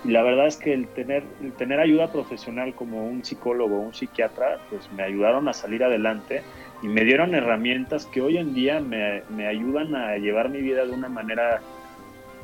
y 0.06 0.12
la 0.12 0.24
verdad 0.24 0.48
es 0.48 0.58
que 0.58 0.74
el 0.74 0.88
tener, 0.88 1.24
el 1.42 1.52
tener 1.54 1.80
ayuda 1.80 2.12
profesional 2.12 2.74
como 2.74 3.06
un 3.06 3.24
psicólogo 3.26 3.78
o 3.78 3.82
un 3.82 3.94
psiquiatra, 3.94 4.60
pues 4.70 4.90
me 4.94 5.04
ayudaron 5.04 5.48
a 5.50 5.54
salir 5.54 5.84
adelante 5.84 6.42
y 6.82 6.88
me 6.88 7.04
dieron 7.04 7.36
herramientas 7.36 8.06
que 8.06 8.22
hoy 8.22 8.38
en 8.38 8.54
día 8.54 8.80
me, 8.80 9.24
me 9.30 9.48
ayudan 9.48 9.96
a 9.96 10.16
llevar 10.18 10.50
mi 10.50 10.62
vida 10.62 10.86
de 10.86 10.94
una 10.94 11.10
manera 11.10 11.62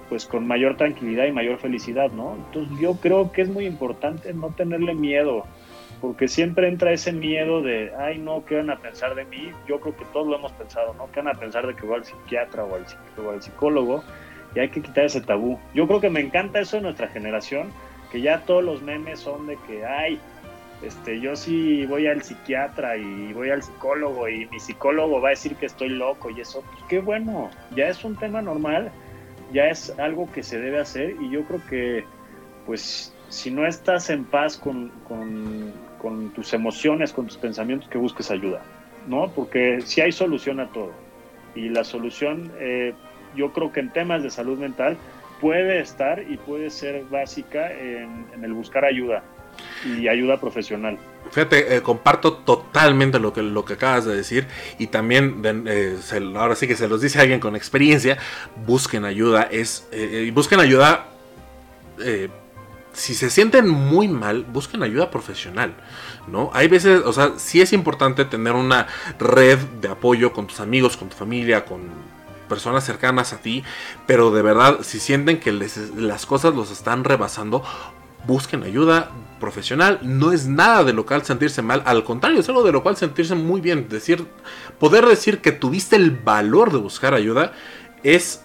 pues 0.09 0.25
con 0.25 0.45
mayor 0.45 0.77
tranquilidad 0.77 1.25
y 1.25 1.31
mayor 1.31 1.57
felicidad, 1.57 2.11
¿no? 2.11 2.35
Entonces 2.35 2.77
yo 2.79 2.95
creo 2.95 3.31
que 3.31 3.41
es 3.41 3.49
muy 3.49 3.65
importante 3.65 4.33
no 4.33 4.49
tenerle 4.49 4.93
miedo, 4.93 5.45
porque 6.01 6.27
siempre 6.27 6.67
entra 6.67 6.91
ese 6.91 7.11
miedo 7.11 7.61
de, 7.61 7.91
ay 7.97 8.19
no, 8.19 8.45
¿qué 8.45 8.57
van 8.57 8.69
a 8.69 8.77
pensar 8.77 9.15
de 9.15 9.25
mí? 9.25 9.51
Yo 9.67 9.79
creo 9.79 9.95
que 9.95 10.05
todos 10.13 10.27
lo 10.27 10.35
hemos 10.35 10.51
pensado, 10.51 10.93
¿no? 10.93 11.09
¿Qué 11.11 11.21
van 11.21 11.35
a 11.35 11.39
pensar 11.39 11.65
de 11.65 11.75
que 11.75 11.85
voy 11.85 11.95
al 11.95 12.05
psiquiatra 12.05 12.65
o 12.65 12.75
al, 12.75 12.85
o 13.25 13.31
al 13.31 13.41
psicólogo? 13.41 14.03
Y 14.55 14.59
hay 14.59 14.69
que 14.69 14.81
quitar 14.81 15.05
ese 15.05 15.21
tabú. 15.21 15.59
Yo 15.73 15.85
creo 15.87 15.99
que 15.99 16.09
me 16.09 16.21
encanta 16.21 16.59
eso 16.59 16.77
de 16.77 16.83
nuestra 16.83 17.07
generación, 17.09 17.71
porque 18.01 18.21
ya 18.21 18.41
todos 18.45 18.63
los 18.63 18.81
memes 18.81 19.19
son 19.19 19.47
de 19.47 19.57
que, 19.67 19.85
ay, 19.85 20.19
este, 20.81 21.19
yo 21.19 21.35
sí 21.35 21.85
voy 21.85 22.07
al 22.07 22.21
psiquiatra 22.21 22.97
y 22.97 23.33
voy 23.33 23.49
al 23.49 23.63
psicólogo 23.63 24.27
y 24.29 24.45
mi 24.47 24.59
psicólogo 24.59 25.21
va 25.21 25.29
a 25.29 25.31
decir 25.31 25.55
que 25.55 25.65
estoy 25.65 25.89
loco 25.89 26.29
y 26.29 26.41
eso, 26.41 26.61
pues 26.61 26.83
qué 26.89 26.99
bueno, 26.99 27.49
ya 27.75 27.87
es 27.87 28.03
un 28.03 28.15
tema 28.15 28.41
normal, 28.41 28.91
ya 29.51 29.67
es 29.67 29.93
algo 29.99 30.31
que 30.31 30.43
se 30.43 30.59
debe 30.59 30.79
hacer 30.79 31.15
y 31.21 31.29
yo 31.29 31.43
creo 31.45 31.61
que, 31.69 32.05
pues, 32.65 33.13
si 33.29 33.51
no 33.51 33.65
estás 33.65 34.09
en 34.09 34.23
paz 34.23 34.57
con, 34.57 34.91
con, 35.07 35.73
tus 36.35 36.53
emociones, 36.53 37.11
con 37.11 37.25
tus 37.25 37.37
pensamientos, 37.37 37.89
que 37.89 37.97
busques 37.97 38.29
ayuda, 38.29 38.61
¿no? 39.07 39.31
Porque 39.31 39.81
si 39.81 40.01
hay 40.01 40.11
solución 40.11 40.59
a 40.59 40.67
todo 40.67 40.91
y 41.55 41.69
la 41.69 41.83
solución, 41.83 42.51
eh, 42.59 42.93
yo 43.35 43.51
creo 43.53 43.71
que 43.71 43.79
en 43.79 43.89
temas 43.89 44.23
de 44.23 44.29
salud 44.29 44.57
mental 44.57 44.97
puede 45.41 45.79
estar 45.79 46.23
y 46.27 46.37
puede 46.37 46.69
ser 46.69 47.03
básica 47.09 47.71
en, 47.71 48.25
el 48.41 48.53
buscar 48.53 48.85
ayuda 48.85 49.23
y 49.85 50.07
ayuda 50.07 50.39
profesional. 50.39 50.97
Fíjate, 51.31 51.75
eh, 51.75 51.81
comparto 51.81 52.33
totalmente 52.33 53.19
lo 53.19 53.33
que, 53.33 53.41
lo 53.41 53.65
que 53.65 53.73
acabas 53.73 54.05
de 54.05 54.15
decir 54.15 54.47
y 54.77 54.87
también, 54.87 55.41
eh, 55.67 55.97
ahora 56.35 56.55
sí 56.55 56.67
que 56.67 56.75
se 56.75 56.87
los 56.87 57.01
dice 57.01 57.19
alguien 57.19 57.39
con 57.39 57.55
experiencia, 57.55 58.17
busquen 58.65 59.05
ayuda, 59.05 59.43
es, 59.51 59.87
busquen 60.33 60.59
ayuda 60.59 61.07
si 62.95 63.13
se 63.13 63.29
sienten 63.29 63.67
muy 63.67 64.07
mal, 64.07 64.43
busquen 64.45 64.81
ayuda 64.81 65.11
profesional, 65.11 65.75
¿no? 66.27 66.49
Hay 66.53 66.67
veces, 66.67 67.01
o 67.05 67.13
sea, 67.13 67.33
sí 67.37 67.61
es 67.61 67.73
importante 67.73 68.25
tener 68.25 68.53
una 68.53 68.87
red 69.19 69.59
de 69.81 69.89
apoyo 69.89 70.31
con 70.31 70.47
tus 70.47 70.59
amigos, 70.59 70.95
con 70.97 71.09
tu 71.09 71.15
familia, 71.15 71.65
con 71.65 71.81
personas 72.47 72.83
cercanas 72.85 73.33
a 73.33 73.37
ti, 73.37 73.63
pero 74.07 74.31
de 74.31 74.41
verdad, 74.41 74.79
si 74.81 74.99
sienten 74.99 75.39
que 75.39 75.51
las 75.51 76.25
cosas 76.25 76.55
los 76.55 76.71
están 76.71 77.03
rebasando, 77.03 77.63
busquen 78.25 78.63
ayuda 78.63 79.11
profesional. 79.39 79.99
No 80.01 80.31
es 80.31 80.47
nada 80.47 80.83
de 80.83 80.93
lo 80.93 81.05
cual 81.05 81.23
sentirse 81.23 81.61
mal, 81.61 81.83
al 81.85 82.03
contrario, 82.03 82.39
es 82.39 82.49
algo 82.49 82.63
de 82.63 82.71
lo 82.71 82.83
cual 82.83 82.97
sentirse 82.97 83.35
muy 83.35 83.61
bien. 83.61 83.87
Decir, 83.89 84.25
poder 84.79 85.05
decir 85.05 85.41
que 85.41 85.51
tuviste 85.51 85.95
el 85.95 86.11
valor 86.11 86.71
de 86.71 86.79
buscar 86.79 87.13
ayuda 87.13 87.53
es 88.03 88.41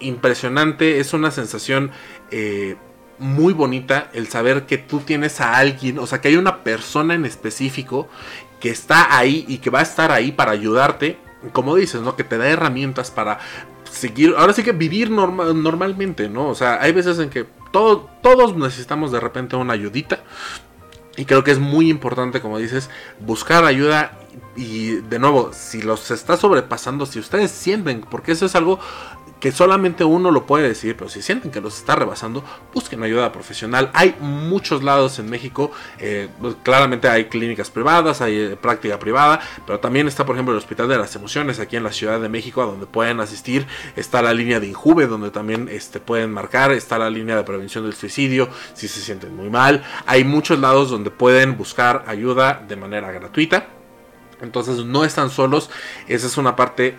impresionante, 0.00 0.98
es 1.00 1.12
una 1.12 1.30
sensación 1.30 1.90
eh, 2.30 2.76
muy 3.18 3.52
bonita 3.52 4.10
el 4.14 4.28
saber 4.28 4.66
que 4.66 4.78
tú 4.78 5.00
tienes 5.00 5.40
a 5.40 5.56
alguien, 5.56 5.98
o 5.98 6.06
sea, 6.06 6.20
que 6.20 6.28
hay 6.28 6.36
una 6.36 6.64
persona 6.64 7.14
en 7.14 7.26
específico 7.26 8.08
que 8.60 8.70
está 8.70 9.16
ahí 9.16 9.44
y 9.46 9.58
que 9.58 9.70
va 9.70 9.80
a 9.80 9.82
estar 9.82 10.10
ahí 10.10 10.32
para 10.32 10.52
ayudarte, 10.52 11.18
como 11.52 11.76
dices, 11.76 12.00
¿no? 12.02 12.16
Que 12.16 12.24
te 12.24 12.38
da 12.38 12.48
herramientas 12.48 13.10
para 13.10 13.38
seguir, 13.90 14.34
ahora 14.36 14.52
sí 14.52 14.62
que 14.62 14.72
vivir 14.72 15.10
normalmente, 15.10 16.28
¿no? 16.28 16.48
O 16.48 16.54
sea, 16.54 16.80
hay 16.80 16.92
veces 16.92 17.18
en 17.18 17.30
que 17.30 17.46
todos 17.72 18.56
necesitamos 18.56 19.12
de 19.12 19.20
repente 19.20 19.56
una 19.56 19.72
ayudita. 19.72 20.20
Y 21.16 21.24
creo 21.24 21.42
que 21.44 21.50
es 21.50 21.58
muy 21.58 21.90
importante, 21.90 22.40
como 22.40 22.58
dices, 22.58 22.88
buscar 23.18 23.64
ayuda 23.64 24.18
y 24.56 24.92
de 24.96 25.18
nuevo, 25.18 25.50
si 25.52 25.82
los 25.82 26.10
está 26.10 26.36
sobrepasando, 26.36 27.04
si 27.04 27.18
ustedes 27.18 27.50
sienten, 27.50 28.02
porque 28.02 28.32
eso 28.32 28.46
es 28.46 28.54
algo 28.54 28.78
que 29.40 29.52
solamente 29.52 30.04
uno 30.04 30.30
lo 30.30 30.46
puede 30.46 30.68
decir, 30.68 30.96
pero 30.96 31.08
si 31.08 31.22
sienten 31.22 31.50
que 31.50 31.60
los 31.62 31.78
está 31.78 31.96
rebasando, 31.96 32.44
busquen 32.74 33.02
ayuda 33.02 33.32
profesional. 33.32 33.90
Hay 33.94 34.14
muchos 34.20 34.84
lados 34.84 35.18
en 35.18 35.30
México, 35.30 35.72
eh, 35.98 36.28
pues, 36.40 36.56
claramente 36.62 37.08
hay 37.08 37.24
clínicas 37.24 37.70
privadas, 37.70 38.20
hay 38.20 38.36
eh, 38.38 38.56
práctica 38.60 38.98
privada, 38.98 39.40
pero 39.66 39.80
también 39.80 40.06
está, 40.06 40.26
por 40.26 40.36
ejemplo, 40.36 40.52
el 40.52 40.58
Hospital 40.58 40.88
de 40.88 40.98
las 40.98 41.16
Emociones 41.16 41.58
aquí 41.58 41.76
en 41.76 41.84
la 41.84 41.92
Ciudad 41.92 42.20
de 42.20 42.28
México, 42.28 42.62
a 42.62 42.66
donde 42.66 42.86
pueden 42.86 43.20
asistir. 43.20 43.66
Está 43.96 44.20
la 44.20 44.34
línea 44.34 44.60
de 44.60 44.66
Injuve, 44.66 45.06
donde 45.06 45.30
también 45.30 45.68
este, 45.70 46.00
pueden 46.00 46.32
marcar. 46.32 46.70
Está 46.72 46.98
la 46.98 47.08
línea 47.08 47.36
de 47.36 47.42
prevención 47.42 47.84
del 47.84 47.94
suicidio, 47.94 48.50
si 48.74 48.88
se 48.88 49.00
sienten 49.00 49.34
muy 49.34 49.48
mal. 49.48 49.82
Hay 50.04 50.24
muchos 50.24 50.58
lados 50.58 50.90
donde 50.90 51.10
pueden 51.10 51.56
buscar 51.56 52.04
ayuda 52.06 52.62
de 52.68 52.76
manera 52.76 53.10
gratuita. 53.10 53.68
Entonces 54.42 54.84
no 54.84 55.04
están 55.04 55.30
solos. 55.30 55.70
Esa 56.08 56.26
es 56.26 56.36
una 56.36 56.56
parte 56.56 56.96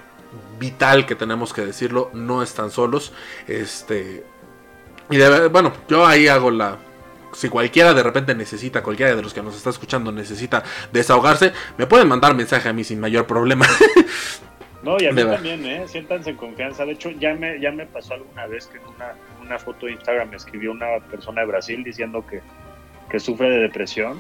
vital 0.59 1.05
que 1.05 1.15
tenemos 1.15 1.53
que 1.53 1.65
decirlo, 1.65 2.09
no 2.13 2.43
están 2.43 2.71
solos. 2.71 3.13
Este. 3.47 4.23
Y 5.09 5.17
de, 5.17 5.47
bueno, 5.47 5.73
yo 5.88 6.05
ahí 6.05 6.27
hago 6.27 6.51
la. 6.51 6.77
Si 7.34 7.47
cualquiera 7.47 7.93
de 7.93 8.03
repente 8.03 8.36
necesita, 8.36 8.84
cualquiera 8.84 9.15
de 9.15 9.21
los 9.21 9.34
que 9.34 9.41
nos 9.41 9.55
está 9.55 9.69
escuchando 9.69 10.11
necesita 10.11 10.63
desahogarse, 10.91 11.53
me 11.77 11.88
pueden 11.88 12.07
mandar 12.07 12.36
mensaje 12.36 12.67
a 12.67 12.73
mí 12.73 12.84
sin 12.84 12.99
mayor 12.99 13.25
problema. 13.25 13.65
No, 14.84 14.97
y 14.99 15.05
a 15.05 15.11
mí 15.11 15.21
también, 15.21 15.63
¿eh? 15.63 15.88
Siéntanse 15.88 16.32
en 16.32 16.38
confianza. 16.38 16.86
De 16.86 16.93
hecho, 16.93 17.11
ya 17.11 17.36
me, 17.36 17.59
ya 17.59 17.71
me 17.71 17.86
pasó 17.86 18.15
alguna 18.15 18.47
vez 18.47 18.65
que 18.65 18.79
en 18.79 18.88
una, 18.88 19.13
una 19.39 19.59
foto 19.59 19.86
de 19.86 19.91
Instagram 19.91 20.32
me 20.32 20.38
escribió 20.38 20.71
una 20.71 20.99
persona 21.07 21.41
de 21.41 21.47
Brasil 21.47 21.84
diciendo 21.84 22.25
que, 22.25 22.41
que 23.07 23.19
sufre 23.19 23.47
de 23.51 23.59
depresión 23.59 24.19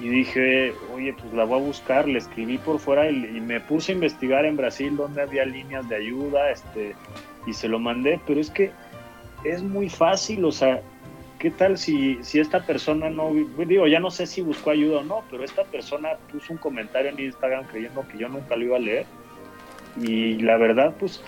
y 0.00 0.08
dije, 0.08 0.72
oye, 0.94 1.12
pues 1.12 1.32
la 1.34 1.44
voy 1.44 1.60
a 1.60 1.62
buscar, 1.62 2.08
le 2.08 2.18
escribí 2.18 2.56
por 2.56 2.78
fuera 2.78 3.10
y, 3.10 3.40
me 3.40 3.60
puse 3.60 3.92
a 3.92 3.94
investigar 3.94 4.46
en 4.46 4.56
Brasil 4.56 4.96
dónde 4.96 5.20
había 5.20 5.44
líneas 5.44 5.86
de 5.90 5.96
ayuda, 5.96 6.50
este, 6.50 6.94
y 7.46 7.52
se 7.52 7.68
lo 7.68 7.78
mandé, 7.78 8.18
pero 8.26 8.40
es 8.40 8.50
que 8.50 8.70
es 9.44 9.62
muy 9.62 9.90
fácil, 9.90 10.44
o 10.46 10.52
sea, 10.52 10.80
¿qué 11.38 11.50
tal 11.50 11.76
si, 11.76 12.18
si 12.22 12.40
esta 12.40 12.64
persona 12.64 13.10
no, 13.10 13.30
digo, 13.58 13.86
ya 13.88 14.00
no 14.00 14.10
sé 14.10 14.26
si 14.26 14.40
buscó 14.40 14.70
ayuda 14.70 15.00
o 15.00 15.04
no, 15.04 15.22
pero 15.30 15.44
esta 15.44 15.64
persona 15.64 16.10
puso 16.32 16.54
un 16.54 16.58
comentario 16.58 17.10
en 17.10 17.20
Instagram 17.20 17.66
creyendo 17.66 18.06
que 18.08 18.16
yo 18.16 18.28
nunca 18.30 18.56
lo 18.56 18.64
iba 18.64 18.76
a 18.76 18.80
leer, 18.80 19.04
y 20.00 20.36
la 20.36 20.56
verdad, 20.56 20.94
pues, 20.98 21.22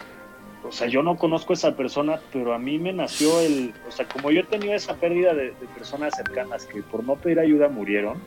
o 0.64 0.72
sea, 0.72 0.86
yo 0.86 1.02
no 1.02 1.16
conozco 1.16 1.52
a 1.52 1.56
esa 1.56 1.76
persona, 1.76 2.20
pero 2.32 2.54
a 2.54 2.58
mí 2.58 2.78
me 2.78 2.94
nació 2.94 3.38
el, 3.40 3.74
o 3.86 3.90
sea, 3.90 4.08
como 4.08 4.30
yo 4.30 4.40
he 4.40 4.44
tenido 4.44 4.72
esa 4.72 4.94
pérdida 4.94 5.34
de 5.34 5.52
personas 5.76 6.14
cercanas 6.16 6.64
que 6.64 6.82
por 6.82 7.04
no 7.04 7.16
pedir 7.16 7.38
ayuda 7.38 7.68
murieron, 7.68 8.18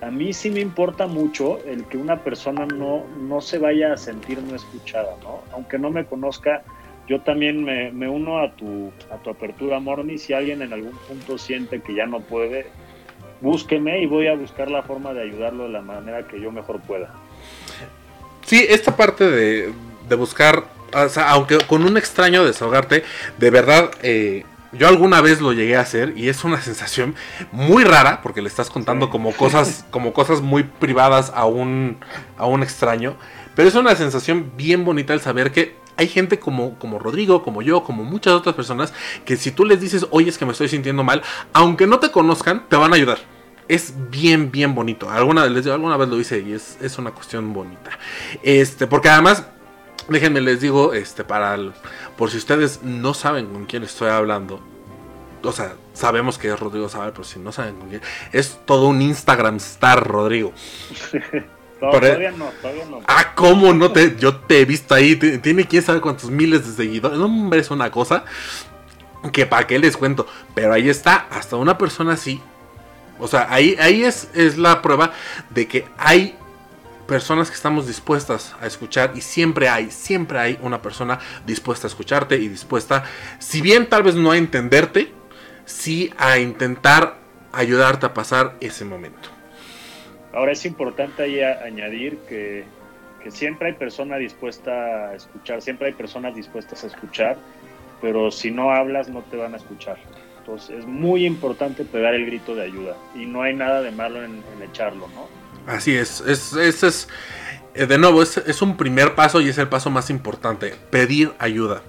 a 0.00 0.10
mí 0.10 0.32
sí 0.32 0.50
me 0.50 0.60
importa 0.60 1.06
mucho 1.06 1.58
el 1.64 1.84
que 1.86 1.96
una 1.96 2.22
persona 2.22 2.66
no, 2.66 3.04
no 3.18 3.40
se 3.40 3.58
vaya 3.58 3.92
a 3.92 3.96
sentir 3.96 4.42
no 4.42 4.54
escuchada, 4.54 5.16
¿no? 5.22 5.42
Aunque 5.52 5.78
no 5.78 5.90
me 5.90 6.04
conozca, 6.04 6.62
yo 7.08 7.20
también 7.20 7.64
me, 7.64 7.90
me 7.90 8.08
uno 8.08 8.38
a 8.38 8.52
tu, 8.52 8.92
a 9.10 9.16
tu 9.18 9.30
apertura, 9.30 9.78
Morni. 9.80 10.18
Si 10.18 10.32
alguien 10.32 10.62
en 10.62 10.72
algún 10.72 10.96
punto 11.08 11.38
siente 11.38 11.80
que 11.80 11.94
ya 11.94 12.06
no 12.06 12.20
puede, 12.20 12.66
búsqueme 13.40 14.02
y 14.02 14.06
voy 14.06 14.26
a 14.26 14.34
buscar 14.34 14.70
la 14.70 14.82
forma 14.82 15.12
de 15.12 15.22
ayudarlo 15.22 15.64
de 15.64 15.70
la 15.70 15.82
manera 15.82 16.26
que 16.26 16.40
yo 16.40 16.50
mejor 16.50 16.80
pueda. 16.80 17.14
Sí, 18.44 18.64
esta 18.68 18.96
parte 18.96 19.30
de, 19.30 19.72
de 20.08 20.14
buscar, 20.16 20.64
o 20.94 21.08
sea, 21.08 21.30
aunque 21.30 21.58
con 21.66 21.84
un 21.84 21.96
extraño 21.96 22.44
desahogarte, 22.44 23.04
de 23.38 23.50
verdad, 23.50 23.90
eh, 24.02 24.44
yo 24.78 24.88
alguna 24.88 25.20
vez 25.20 25.40
lo 25.40 25.52
llegué 25.52 25.76
a 25.76 25.80
hacer 25.80 26.14
y 26.16 26.28
es 26.28 26.44
una 26.44 26.60
sensación 26.60 27.14
muy 27.52 27.84
rara 27.84 28.20
porque 28.22 28.42
le 28.42 28.48
estás 28.48 28.70
contando 28.70 29.10
como 29.10 29.32
cosas, 29.32 29.84
como 29.90 30.12
cosas 30.12 30.40
muy 30.40 30.64
privadas 30.64 31.32
a 31.34 31.46
un, 31.46 31.98
a 32.36 32.46
un 32.46 32.62
extraño. 32.62 33.16
Pero 33.54 33.68
es 33.68 33.74
una 33.74 33.94
sensación 33.94 34.52
bien 34.56 34.84
bonita 34.84 35.14
el 35.14 35.20
saber 35.20 35.52
que 35.52 35.76
hay 35.96 36.08
gente 36.08 36.38
como, 36.38 36.78
como 36.78 36.98
Rodrigo, 36.98 37.42
como 37.42 37.62
yo, 37.62 37.84
como 37.84 38.04
muchas 38.04 38.34
otras 38.34 38.54
personas, 38.54 38.92
que 39.24 39.36
si 39.36 39.52
tú 39.52 39.64
les 39.64 39.80
dices, 39.80 40.06
oye, 40.10 40.28
es 40.28 40.38
que 40.38 40.46
me 40.46 40.52
estoy 40.52 40.68
sintiendo 40.68 41.04
mal, 41.04 41.22
aunque 41.52 41.86
no 41.86 42.00
te 42.00 42.10
conozcan, 42.10 42.68
te 42.68 42.76
van 42.76 42.92
a 42.92 42.96
ayudar. 42.96 43.18
Es 43.66 43.94
bien, 44.10 44.50
bien 44.50 44.74
bonito. 44.74 45.08
Alguna, 45.08 45.46
les, 45.46 45.66
alguna 45.66 45.96
vez 45.96 46.08
lo 46.08 46.20
hice 46.20 46.40
y 46.40 46.52
es, 46.52 46.76
es 46.82 46.98
una 46.98 47.12
cuestión 47.12 47.52
bonita. 47.52 47.98
Este, 48.42 48.86
porque 48.86 49.08
además 49.08 49.46
Déjenme 50.08 50.40
les 50.40 50.60
digo, 50.60 50.92
este, 50.92 51.24
para 51.24 51.56
por 52.16 52.30
si 52.30 52.36
ustedes 52.36 52.82
no 52.82 53.14
saben 53.14 53.46
con 53.46 53.64
quién 53.64 53.82
estoy 53.84 54.10
hablando, 54.10 54.60
o 55.42 55.52
sea, 55.52 55.74
sabemos 55.92 56.38
que 56.38 56.48
es 56.48 56.58
Rodrigo 56.58 56.88
Zaval, 56.88 57.12
pero 57.12 57.24
si 57.24 57.38
no 57.38 57.52
saben 57.52 57.76
con 57.76 57.88
quién, 57.88 58.02
es 58.32 58.58
todo 58.64 58.88
un 58.88 59.00
Instagram 59.02 59.56
star, 59.56 60.06
Rodrigo. 60.06 60.52
todavía 61.80 62.30
no, 62.32 62.50
todavía 62.60 62.84
no. 62.86 63.00
Ah, 63.06 63.32
¿cómo 63.34 63.72
no 63.72 63.92
te? 63.92 64.16
Yo 64.16 64.36
te 64.36 64.60
he 64.60 64.64
visto 64.64 64.94
ahí, 64.94 65.16
tiene 65.16 65.66
quién 65.66 65.82
sabe 65.82 66.00
cuántos 66.00 66.30
miles 66.30 66.66
de 66.66 66.84
seguidores. 66.84 67.18
No, 67.18 67.26
hombre, 67.26 67.60
es 67.60 67.70
una 67.70 67.90
cosa 67.90 68.24
que 69.32 69.46
para 69.46 69.66
qué 69.66 69.78
les 69.78 69.96
cuento. 69.96 70.26
Pero 70.54 70.72
ahí 70.72 70.88
está, 70.88 71.26
hasta 71.30 71.56
una 71.56 71.78
persona 71.78 72.12
así. 72.12 72.40
O 73.18 73.28
sea, 73.28 73.46
ahí, 73.50 73.76
ahí 73.78 74.04
es, 74.04 74.28
es 74.34 74.58
la 74.58 74.82
prueba 74.82 75.12
de 75.50 75.68
que 75.68 75.86
hay 75.96 76.36
personas 77.06 77.50
que 77.50 77.56
estamos 77.56 77.86
dispuestas 77.86 78.54
a 78.60 78.66
escuchar 78.66 79.12
y 79.14 79.20
siempre 79.20 79.68
hay, 79.68 79.90
siempre 79.90 80.38
hay 80.38 80.58
una 80.62 80.82
persona 80.82 81.18
dispuesta 81.46 81.86
a 81.86 81.88
escucharte 81.88 82.36
y 82.36 82.48
dispuesta, 82.48 83.04
si 83.38 83.60
bien 83.60 83.88
tal 83.88 84.02
vez 84.02 84.14
no 84.14 84.30
a 84.30 84.36
entenderte, 84.36 85.12
sí 85.64 86.12
a 86.18 86.38
intentar 86.38 87.16
ayudarte 87.52 88.06
a 88.06 88.14
pasar 88.14 88.54
ese 88.60 88.84
momento. 88.84 89.28
Ahora 90.32 90.52
es 90.52 90.66
importante 90.66 91.22
ahí 91.22 91.40
añadir 91.40 92.18
que, 92.28 92.64
que 93.22 93.30
siempre 93.30 93.68
hay 93.68 93.74
personas 93.74 94.18
dispuestas 94.18 94.74
a 94.74 95.14
escuchar, 95.14 95.62
siempre 95.62 95.88
hay 95.88 95.94
personas 95.94 96.34
dispuestas 96.34 96.82
a 96.84 96.88
escuchar, 96.88 97.36
pero 98.00 98.30
si 98.30 98.50
no 98.50 98.72
hablas 98.72 99.08
no 99.08 99.22
te 99.22 99.36
van 99.36 99.54
a 99.54 99.58
escuchar. 99.58 99.98
Entonces 100.38 100.78
es 100.80 100.86
muy 100.86 101.24
importante 101.24 101.84
pegar 101.84 102.14
el 102.14 102.26
grito 102.26 102.54
de 102.54 102.64
ayuda 102.64 102.96
y 103.14 103.24
no 103.26 103.42
hay 103.42 103.54
nada 103.54 103.80
de 103.80 103.92
malo 103.92 104.22
en, 104.22 104.42
en 104.54 104.62
echarlo, 104.62 105.08
¿no? 105.08 105.43
Así 105.66 105.94
es, 105.94 106.20
es, 106.26 106.52
es, 106.52 106.82
es 106.82 107.08
eh, 107.74 107.86
de 107.86 107.98
nuevo, 107.98 108.22
es, 108.22 108.36
es, 108.36 108.62
un 108.62 108.76
primer 108.76 109.14
paso 109.14 109.40
y 109.40 109.48
es 109.48 109.58
el 109.58 109.68
paso 109.68 109.90
más 109.90 110.10
importante, 110.10 110.74
pedir 110.90 111.32
ayuda. 111.38 111.82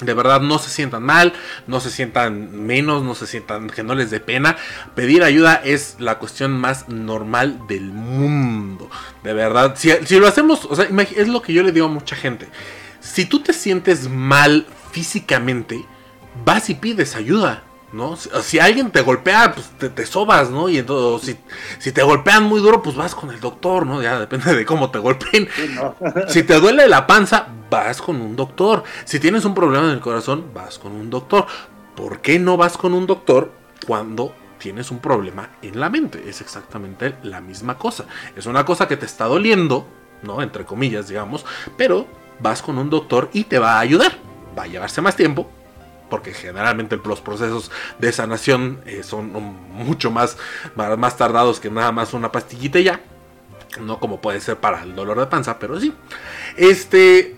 De 0.00 0.14
verdad, 0.14 0.40
no 0.40 0.60
se 0.60 0.70
sientan 0.70 1.02
mal, 1.02 1.32
no 1.66 1.80
se 1.80 1.90
sientan 1.90 2.66
menos, 2.66 3.02
no 3.02 3.16
se 3.16 3.26
sientan 3.26 3.68
que 3.68 3.82
no 3.82 3.96
les 3.96 4.10
dé 4.10 4.20
pena. 4.20 4.56
Pedir 4.94 5.24
ayuda 5.24 5.60
es 5.64 5.96
la 5.98 6.20
cuestión 6.20 6.52
más 6.52 6.88
normal 6.88 7.66
del 7.66 7.82
mundo. 7.82 8.88
De 9.24 9.32
verdad, 9.32 9.74
si, 9.76 9.90
si 10.04 10.20
lo 10.20 10.28
hacemos, 10.28 10.66
o 10.66 10.76
sea, 10.76 10.86
es 11.16 11.28
lo 11.28 11.42
que 11.42 11.52
yo 11.52 11.64
le 11.64 11.72
digo 11.72 11.86
a 11.86 11.90
mucha 11.90 12.14
gente. 12.14 12.48
Si 13.00 13.24
tú 13.24 13.40
te 13.40 13.52
sientes 13.52 14.08
mal 14.08 14.66
físicamente, 14.92 15.84
vas 16.44 16.70
y 16.70 16.74
pides 16.74 17.16
ayuda. 17.16 17.64
¿No? 17.92 18.16
Si, 18.16 18.58
alguien 18.58 18.90
te 18.90 19.00
golpea, 19.00 19.54
pues 19.54 19.92
te, 19.94 20.06
sobas, 20.06 20.50
¿no? 20.50 20.68
Y 20.68 20.78
entonces, 20.78 21.36
si, 21.36 21.82
si, 21.82 21.92
te 21.92 22.02
golpean 22.02 22.44
muy 22.44 22.60
duro, 22.60 22.82
pues 22.82 22.96
vas 22.96 23.14
con 23.14 23.30
el 23.30 23.40
doctor, 23.40 23.86
¿no? 23.86 24.02
Ya 24.02 24.20
depende 24.20 24.54
de 24.54 24.64
cómo 24.64 24.90
te 24.90 24.98
golpeen. 24.98 25.48
si 26.28 26.42
te 26.42 26.60
duele 26.60 26.88
la 26.88 27.06
panza, 27.06 27.48
vas 27.70 28.00
con 28.02 28.20
un 28.20 28.36
doctor. 28.36 28.84
Si 29.04 29.18
tienes 29.20 29.44
un 29.44 29.54
problema 29.54 29.86
en 29.86 29.92
el 29.92 30.00
corazón, 30.00 30.50
vas 30.52 30.78
con 30.78 30.92
un 30.92 31.10
doctor. 31.10 31.46
¿Por 31.94 32.20
qué 32.20 32.38
no 32.38 32.56
vas 32.56 32.76
con 32.76 32.94
un 32.94 33.06
doctor 33.06 33.52
cuando 33.86 34.34
tienes 34.58 34.90
un 34.90 34.98
problema 34.98 35.50
en 35.62 35.80
la 35.80 35.88
mente? 35.88 36.28
Es 36.28 36.40
exactamente 36.40 37.16
la 37.22 37.40
misma 37.40 37.78
cosa. 37.78 38.04
Es 38.36 38.46
una 38.46 38.64
cosa 38.64 38.86
que 38.86 38.96
te 38.96 39.06
está 39.06 39.24
doliendo, 39.24 39.86
¿no? 40.22 40.42
Entre 40.42 40.64
comillas, 40.64 41.08
digamos, 41.08 41.44
pero 41.76 42.06
vas 42.40 42.62
con 42.62 42.78
un 42.78 42.90
doctor 42.90 43.30
y 43.32 43.44
te 43.44 43.58
va 43.58 43.76
a 43.76 43.80
ayudar. 43.80 44.16
Va 44.56 44.64
a 44.64 44.66
llevarse 44.66 45.00
más 45.00 45.16
tiempo, 45.16 45.48
porque 46.08 46.32
generalmente 46.32 46.98
los 47.04 47.20
procesos 47.20 47.70
de 47.98 48.12
sanación 48.12 48.80
eh, 48.86 49.02
son 49.02 49.32
mucho 49.32 50.10
más, 50.10 50.36
más 50.74 51.16
tardados 51.16 51.60
que 51.60 51.70
nada 51.70 51.92
más 51.92 52.14
una 52.14 52.32
pastillita 52.32 52.78
y 52.78 52.84
ya. 52.84 53.00
No 53.80 54.00
como 54.00 54.20
puede 54.20 54.40
ser 54.40 54.56
para 54.56 54.82
el 54.82 54.94
dolor 54.94 55.18
de 55.18 55.26
panza, 55.26 55.58
pero 55.58 55.78
sí. 55.78 55.92
Este. 56.56 57.36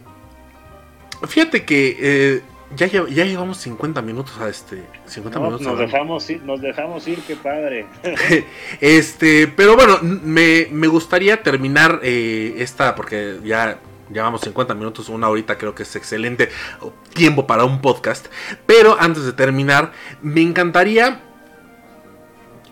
Fíjate 1.26 1.64
que 1.64 1.96
eh, 2.00 2.42
ya, 2.76 2.86
ya, 2.86 3.24
llevamos 3.24 3.58
50 3.58 4.00
minutos 4.00 4.38
a 4.40 4.48
este. 4.48 4.82
50 5.06 5.38
minutos 5.40 5.60
nos, 5.60 5.78
dejamos 5.78 6.30
ir, 6.30 6.42
nos 6.42 6.60
dejamos 6.60 7.06
ir, 7.08 7.18
qué 7.26 7.36
padre. 7.36 7.86
este, 8.80 9.48
pero 9.48 9.74
bueno, 9.74 9.98
me, 10.02 10.68
me 10.70 10.86
gustaría 10.86 11.42
terminar 11.42 12.00
eh, 12.02 12.54
esta, 12.58 12.94
porque 12.94 13.38
ya 13.44 13.80
Llevamos 14.12 14.40
50 14.40 14.74
minutos, 14.74 15.08
una 15.08 15.28
horita 15.28 15.56
creo 15.56 15.74
que 15.74 15.84
es 15.84 15.96
excelente 15.96 16.50
tiempo 17.14 17.46
para 17.46 17.64
un 17.64 17.80
podcast. 17.80 18.26
Pero 18.66 18.96
antes 18.98 19.24
de 19.24 19.32
terminar, 19.32 19.92
me 20.20 20.42
encantaría 20.42 21.20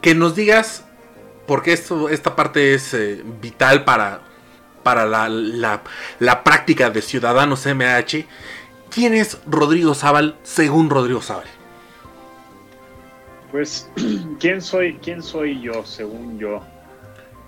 que 0.01 0.14
nos 0.14 0.34
digas, 0.34 0.84
porque 1.47 1.72
esto, 1.72 2.09
esta 2.09 2.34
parte 2.34 2.74
es 2.74 2.93
eh, 2.95 3.22
vital 3.41 3.84
para, 3.84 4.20
para 4.82 5.07
la, 5.07 5.28
la, 5.28 6.45
práctica 6.45 6.91
de 6.91 7.03
Ciudadanos 7.03 7.66
MH. 7.66 8.26
¿Quién 8.91 9.14
es 9.14 9.39
Rodrigo 9.47 9.95
Zaval 9.95 10.36
según 10.43 10.91
Rodrigo 10.91 11.20
Zaval? 11.20 11.47
Pues, 13.53 13.91
¿quién 14.41 14.61
soy, 14.61 14.99
¿quién 15.03 15.22
soy 15.22 15.61
yo 15.61 15.84
según 15.84 16.39
yo? 16.39 16.62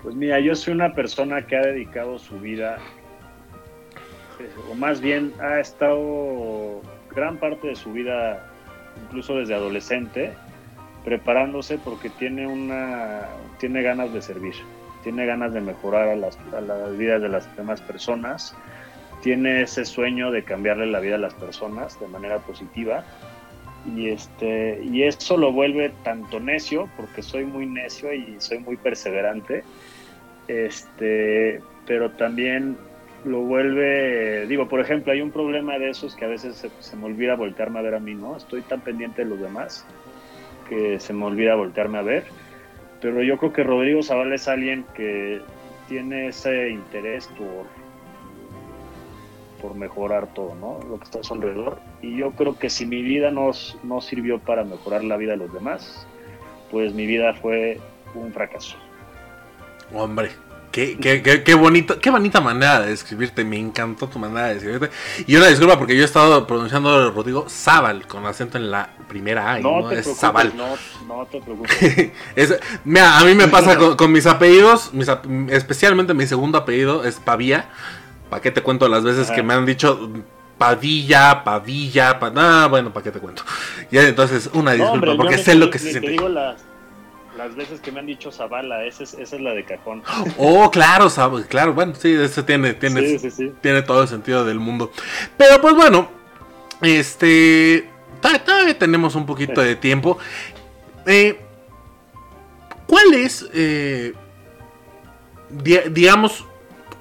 Pues 0.01 0.15
mira, 0.15 0.39
yo 0.39 0.55
soy 0.55 0.73
una 0.73 0.93
persona 0.93 1.45
que 1.45 1.55
ha 1.55 1.61
dedicado 1.61 2.17
su 2.17 2.39
vida 2.39 2.79
o 4.69 4.75
más 4.75 5.01
bien 5.01 5.33
ha 5.39 5.59
estado 5.59 6.81
gran 7.13 7.37
parte 7.37 7.67
de 7.67 7.75
su 7.75 7.91
vida, 7.91 8.45
incluso 9.03 9.35
desde 9.35 9.53
adolescente, 9.53 10.33
preparándose 11.03 11.77
porque 11.77 12.09
tiene 12.09 12.47
una 12.47 13.27
tiene 13.59 13.81
ganas 13.81 14.13
de 14.13 14.21
servir, 14.21 14.55
tiene 15.03 15.25
ganas 15.25 15.53
de 15.53 15.61
mejorar 15.61 16.09
a 16.09 16.15
las, 16.15 16.37
vidas 16.97 17.21
de 17.21 17.29
las 17.29 17.55
demás 17.57 17.81
personas, 17.81 18.55
tiene 19.21 19.63
ese 19.63 19.85
sueño 19.85 20.31
de 20.31 20.43
cambiarle 20.43 20.85
la 20.87 20.99
vida 20.99 21.15
a 21.15 21.19
las 21.19 21.33
personas 21.33 21.99
de 21.99 22.07
manera 22.07 22.39
positiva 22.39 23.03
y 23.95 24.09
este 24.09 24.79
y 24.83 25.03
eso 25.03 25.37
lo 25.37 25.51
vuelve 25.51 25.91
tanto 26.03 26.39
necio 26.39 26.87
porque 26.97 27.23
soy 27.23 27.45
muy 27.45 27.65
necio 27.65 28.13
y 28.13 28.35
soy 28.39 28.59
muy 28.59 28.77
perseverante 28.77 29.63
este 30.47 31.61
pero 31.87 32.11
también 32.11 32.77
lo 33.25 33.41
vuelve, 33.41 34.47
digo, 34.47 34.67
por 34.67 34.79
ejemplo, 34.79 35.11
hay 35.11 35.21
un 35.21 35.31
problema 35.31 35.77
de 35.77 35.89
esos 35.89 36.15
que 36.15 36.25
a 36.25 36.27
veces 36.27 36.67
se, 36.79 36.95
me 36.95 37.05
olvida 37.05 37.35
voltearme 37.35 37.79
a 37.79 37.81
ver 37.81 37.95
a 37.95 37.99
mí, 37.99 38.15
¿no? 38.15 38.35
Estoy 38.35 38.61
tan 38.61 38.81
pendiente 38.81 39.23
de 39.23 39.29
los 39.29 39.39
demás 39.39 39.85
que 40.67 40.99
se 40.99 41.13
me 41.13 41.25
olvida 41.25 41.55
voltearme 41.55 41.99
a 41.99 42.01
ver. 42.01 42.25
Pero 43.01 43.21
yo 43.23 43.37
creo 43.37 43.53
que 43.53 43.63
Rodrigo 43.63 44.01
Zavala 44.03 44.35
es 44.35 44.47
alguien 44.47 44.85
que 44.95 45.41
tiene 45.87 46.27
ese 46.27 46.69
interés 46.69 47.27
por, 47.27 47.65
por 49.61 49.75
mejorar 49.75 50.33
todo, 50.33 50.55
¿no? 50.55 50.79
Lo 50.87 50.97
que 50.97 51.03
está 51.05 51.19
a 51.19 51.23
su 51.23 51.33
alrededor. 51.33 51.79
Y 52.01 52.17
yo 52.17 52.31
creo 52.31 52.57
que 52.57 52.69
si 52.69 52.85
mi 52.85 53.01
vida 53.01 53.31
no, 53.31 53.51
no 53.83 54.01
sirvió 54.01 54.39
para 54.39 54.63
mejorar 54.63 55.03
la 55.03 55.17
vida 55.17 55.31
de 55.31 55.37
los 55.37 55.53
demás, 55.53 56.07
pues 56.69 56.93
mi 56.93 57.05
vida 57.05 57.33
fue 57.33 57.79
un 58.15 58.31
fracaso. 58.31 58.77
Hombre, 59.93 60.29
Qué, 60.71 60.97
qué, 60.97 61.43
qué, 61.43 61.53
bonito, 61.53 61.99
qué 61.99 62.09
bonita 62.09 62.39
manera 62.39 62.79
de 62.79 62.89
describirte, 62.89 63.43
me 63.43 63.57
encantó 63.57 64.07
tu 64.07 64.19
manera 64.19 64.47
de 64.47 64.53
describirte. 64.53 64.89
Y 65.27 65.35
una 65.35 65.47
disculpa 65.47 65.77
porque 65.77 65.95
yo 65.95 66.01
he 66.01 66.05
estado 66.05 66.47
pronunciando 66.47 67.11
Rodrigo 67.11 67.45
Zabal 67.49 68.07
con 68.07 68.25
acento 68.25 68.57
en 68.57 68.71
la 68.71 68.89
primera 69.09 69.51
A 69.51 69.59
y 69.59 69.63
no, 69.63 69.91
es 69.91 70.07
Zabal. 70.17 70.53
No, 70.55 70.77
no, 71.07 71.25
te 71.25 71.41
preocupes. 71.41 72.11
mira, 72.85 73.19
a 73.19 73.25
mí 73.25 73.35
me 73.35 73.49
pasa 73.49 73.77
con, 73.77 74.11
mis 74.11 74.25
apellidos, 74.25 74.93
mis, 74.93 75.09
especialmente 75.49 76.13
mi 76.13 76.25
segundo 76.25 76.57
apellido 76.57 77.03
es 77.03 77.15
Pavía. 77.15 77.69
¿Para 78.29 78.41
qué 78.41 78.51
te 78.51 78.63
cuento 78.63 78.87
las 78.87 79.03
veces 79.03 79.29
que 79.29 79.43
me 79.43 79.53
han 79.53 79.65
dicho 79.65 80.09
Padilla, 80.57 81.43
Pavilla, 81.43 82.17
pa... 82.17 82.31
Ah, 82.35 82.67
bueno, 82.69 82.93
¿para 82.93 83.03
qué 83.03 83.11
te 83.11 83.19
cuento? 83.19 83.43
Ya 83.91 84.07
entonces, 84.07 84.49
una 84.53 84.71
disculpa, 84.71 85.17
porque 85.17 85.37
sé 85.37 85.55
lo 85.55 85.69
que 85.69 85.79
se 85.79 85.91
siente 85.91 86.15
las 86.29 86.70
veces 87.55 87.79
que 87.79 87.91
me 87.91 87.99
han 87.99 88.05
dicho 88.05 88.31
Zavala, 88.31 88.85
esa 88.85 89.03
es, 89.03 89.13
esa 89.13 89.35
es 89.35 89.41
la 89.41 89.53
de 89.53 89.63
cajón. 89.63 90.03
Oh, 90.37 90.69
claro, 90.71 91.07
claro, 91.47 91.73
bueno, 91.73 91.93
sí, 91.95 92.13
ese 92.13 92.43
tiene, 92.43 92.73
tiene, 92.73 93.19
tiene 93.61 93.81
todo 93.81 94.03
el 94.03 94.07
sentido 94.07 94.45
del 94.45 94.59
mundo. 94.59 94.91
Pero 95.37 95.59
pues 95.61 95.73
bueno, 95.75 96.09
este, 96.81 97.89
todavía 98.21 98.77
tenemos 98.77 99.15
un 99.15 99.25
poquito 99.25 99.61
de 99.61 99.75
tiempo. 99.75 100.17
Eh, 101.05 101.39
¿Cuál 102.87 103.13
es, 103.13 103.47
eh, 103.53 104.13
digamos, 105.49 106.45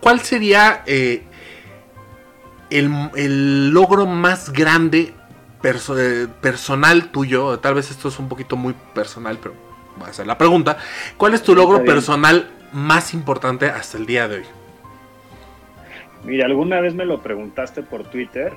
cuál 0.01 0.21
sería 0.21 0.85
eh, 0.87 1.25
el, 2.71 3.11
el, 3.17 3.71
logro 3.71 4.07
más 4.07 4.53
grande 4.53 5.15
personal 6.41 7.11
tuyo? 7.11 7.59
Tal 7.59 7.75
vez 7.75 7.91
esto 7.91 8.09
es 8.09 8.19
un 8.19 8.29
poquito 8.29 8.57
muy 8.57 8.75
personal, 8.95 9.39
pero 9.43 9.70
voy 10.01 10.09
a 10.09 10.11
hacer 10.11 10.27
la 10.27 10.37
pregunta. 10.37 10.79
¿Cuál 11.17 11.35
es 11.35 11.43
tu 11.43 11.55
logro 11.55 11.85
personal 11.85 12.51
más 12.73 13.15
importante 13.15 13.67
hasta 13.67 13.99
el 13.99 14.07
día 14.07 14.27
de 14.27 14.39
hoy? 14.39 14.45
Mira, 16.25 16.47
alguna 16.47 16.81
vez 16.81 16.95
me 16.95 17.05
lo 17.05 17.23
preguntaste 17.23 17.83
por 17.83 18.05
Twitter 18.05 18.53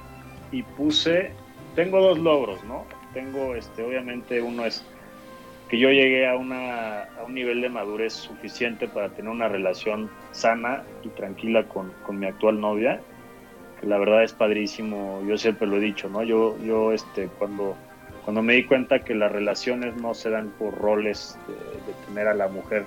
y 0.52 0.64
puse, 0.64 1.32
tengo 1.76 2.02
dos 2.02 2.18
logros, 2.20 2.64
¿no? 2.64 2.86
Tengo, 3.14 3.56
este, 3.56 3.84
obviamente, 3.84 4.42
uno 4.42 4.66
es 4.66 4.84
que 5.70 5.78
yo 5.78 5.90
llegué 5.90 6.28
a, 6.28 6.36
una, 6.36 7.04
a 7.04 7.24
un 7.26 7.34
nivel 7.34 7.62
de 7.62 7.70
madurez 7.70 8.14
suficiente 8.14 8.88
para 8.88 9.10
tener 9.10 9.32
una 9.32 9.48
relación 9.48 10.10
sana 10.32 10.84
y 11.04 11.10
tranquila 11.10 11.64
con, 11.64 11.92
con 12.06 12.20
mi 12.20 12.28
actual 12.28 12.60
novia, 12.60 13.00
que 13.80 13.88
la 13.88 13.98
verdad 13.98 14.24
es 14.24 14.34
padrísimo, 14.34 15.22
yo 15.28 15.38
siempre 15.38 15.68
lo 15.68 15.78
he 15.78 15.80
dicho, 15.80 16.10
¿no? 16.10 16.24
Yo, 16.24 16.58
yo 16.64 16.92
este, 16.92 17.28
cuando 17.40 17.76
cuando 18.24 18.42
me 18.42 18.54
di 18.54 18.64
cuenta 18.64 19.00
que 19.00 19.16
las 19.16 19.32
relaciones 19.32 19.96
no 19.98 20.14
se 20.14 20.30
dan 20.30 20.50
por 20.58 20.78
roles 20.78 21.38
de, 21.48 21.94
tener 22.06 22.28
a 22.28 22.34
la 22.34 22.48
mujer, 22.48 22.86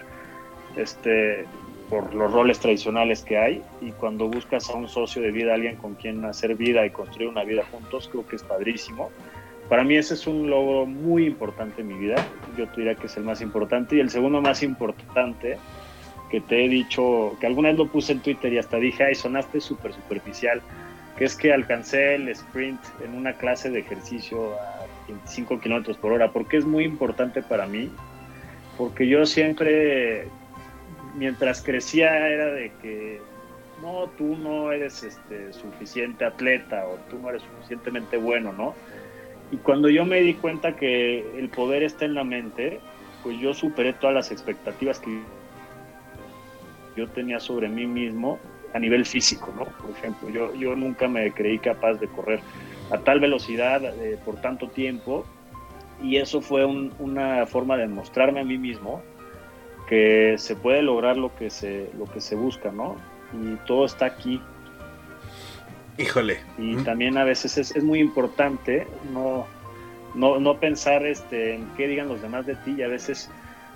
este, 0.76 1.44
por 1.90 2.14
los 2.14 2.32
roles 2.32 2.58
tradicionales 2.58 3.22
que 3.22 3.38
hay, 3.38 3.62
y 3.80 3.90
cuando 3.92 4.28
buscas 4.28 4.68
a 4.70 4.74
un 4.74 4.88
socio 4.88 5.22
de 5.22 5.30
vida, 5.30 5.54
alguien 5.54 5.76
con 5.76 5.94
quien 5.94 6.24
hacer 6.24 6.54
vida 6.54 6.84
y 6.86 6.90
construir 6.90 7.28
una 7.28 7.44
vida 7.44 7.64
juntos, 7.70 8.08
creo 8.10 8.26
que 8.26 8.36
es 8.36 8.42
padrísimo. 8.42 9.10
Para 9.68 9.84
mí 9.84 9.96
ese 9.96 10.14
es 10.14 10.26
un 10.26 10.48
logro 10.48 10.86
muy 10.86 11.26
importante 11.26 11.82
en 11.82 11.88
mi 11.88 11.94
vida, 11.94 12.16
yo 12.56 12.66
te 12.68 12.76
diría 12.80 12.94
que 12.94 13.06
es 13.06 13.16
el 13.16 13.24
más 13.24 13.40
importante, 13.42 13.96
y 13.96 14.00
el 14.00 14.10
segundo 14.10 14.40
más 14.40 14.62
importante 14.62 15.58
que 16.30 16.40
te 16.40 16.64
he 16.64 16.68
dicho, 16.68 17.36
que 17.40 17.46
alguna 17.46 17.68
vez 17.68 17.78
lo 17.78 17.88
puse 17.88 18.12
en 18.12 18.20
Twitter 18.20 18.52
y 18.52 18.58
hasta 18.58 18.78
dije, 18.78 19.04
ay, 19.04 19.14
sonaste 19.14 19.60
súper 19.60 19.92
superficial, 19.92 20.60
que 21.16 21.24
es 21.24 21.36
que 21.36 21.52
alcancé 21.52 22.16
el 22.16 22.28
sprint 22.28 22.80
en 23.04 23.14
una 23.14 23.34
clase 23.34 23.70
de 23.70 23.80
ejercicio 23.80 24.54
a 24.60 24.75
25 25.08 25.60
kilómetros 25.60 25.96
por 25.96 26.12
hora. 26.12 26.32
porque 26.32 26.56
es 26.56 26.64
muy 26.64 26.84
importante 26.84 27.42
para 27.42 27.66
mí? 27.66 27.90
Porque 28.76 29.08
yo 29.08 29.24
siempre, 29.26 30.28
mientras 31.16 31.62
crecía, 31.62 32.28
era 32.28 32.46
de 32.46 32.72
que 32.82 33.20
no, 33.82 34.08
tú 34.16 34.36
no 34.36 34.72
eres 34.72 35.02
este, 35.02 35.52
suficiente 35.52 36.24
atleta 36.24 36.86
o 36.86 36.96
tú 37.10 37.18
no 37.18 37.30
eres 37.30 37.42
suficientemente 37.42 38.16
bueno, 38.16 38.52
¿no? 38.52 38.74
Y 39.52 39.56
cuando 39.58 39.88
yo 39.88 40.04
me 40.04 40.20
di 40.20 40.34
cuenta 40.34 40.76
que 40.76 41.38
el 41.38 41.48
poder 41.48 41.82
está 41.82 42.04
en 42.04 42.14
la 42.14 42.24
mente, 42.24 42.80
pues 43.22 43.38
yo 43.38 43.54
superé 43.54 43.92
todas 43.92 44.14
las 44.14 44.30
expectativas 44.30 44.98
que 44.98 45.20
yo 46.96 47.08
tenía 47.08 47.38
sobre 47.38 47.68
mí 47.68 47.86
mismo 47.86 48.38
a 48.74 48.78
nivel 48.78 49.04
físico, 49.06 49.52
¿no? 49.56 49.64
Por 49.64 49.90
ejemplo, 49.90 50.28
yo, 50.30 50.54
yo 50.54 50.74
nunca 50.74 51.06
me 51.08 51.30
creí 51.32 51.58
capaz 51.58 51.94
de 51.94 52.08
correr 52.08 52.40
a 52.90 52.98
tal 52.98 53.20
velocidad 53.20 53.84
eh, 53.84 54.18
por 54.24 54.36
tanto 54.36 54.68
tiempo. 54.68 55.24
Y 56.02 56.16
eso 56.16 56.42
fue 56.42 56.66
una 56.66 57.46
forma 57.46 57.76
de 57.76 57.86
mostrarme 57.88 58.40
a 58.40 58.44
mí 58.44 58.58
mismo 58.58 59.02
que 59.88 60.34
se 60.36 60.56
puede 60.56 60.82
lograr 60.82 61.16
lo 61.16 61.34
que 61.36 61.48
se, 61.48 61.90
lo 61.96 62.04
que 62.04 62.20
se 62.20 62.34
busca, 62.34 62.70
¿no? 62.70 62.96
Y 63.32 63.56
todo 63.66 63.86
está 63.86 64.06
aquí. 64.06 64.42
Híjole. 65.96 66.40
Y 66.58 66.76
también 66.76 67.16
a 67.16 67.24
veces 67.24 67.56
es, 67.56 67.74
es 67.74 67.82
muy 67.82 68.00
importante 68.00 68.86
no, 69.12 69.46
no, 70.14 70.40
no 70.40 70.58
pensar 70.58 71.06
este, 71.06 71.54
en 71.54 71.66
qué 71.76 71.86
digan 71.86 72.08
los 72.08 72.20
demás 72.20 72.46
de 72.46 72.56
ti 72.56 72.74
y 72.78 72.82
a 72.82 72.88
veces 72.88 73.30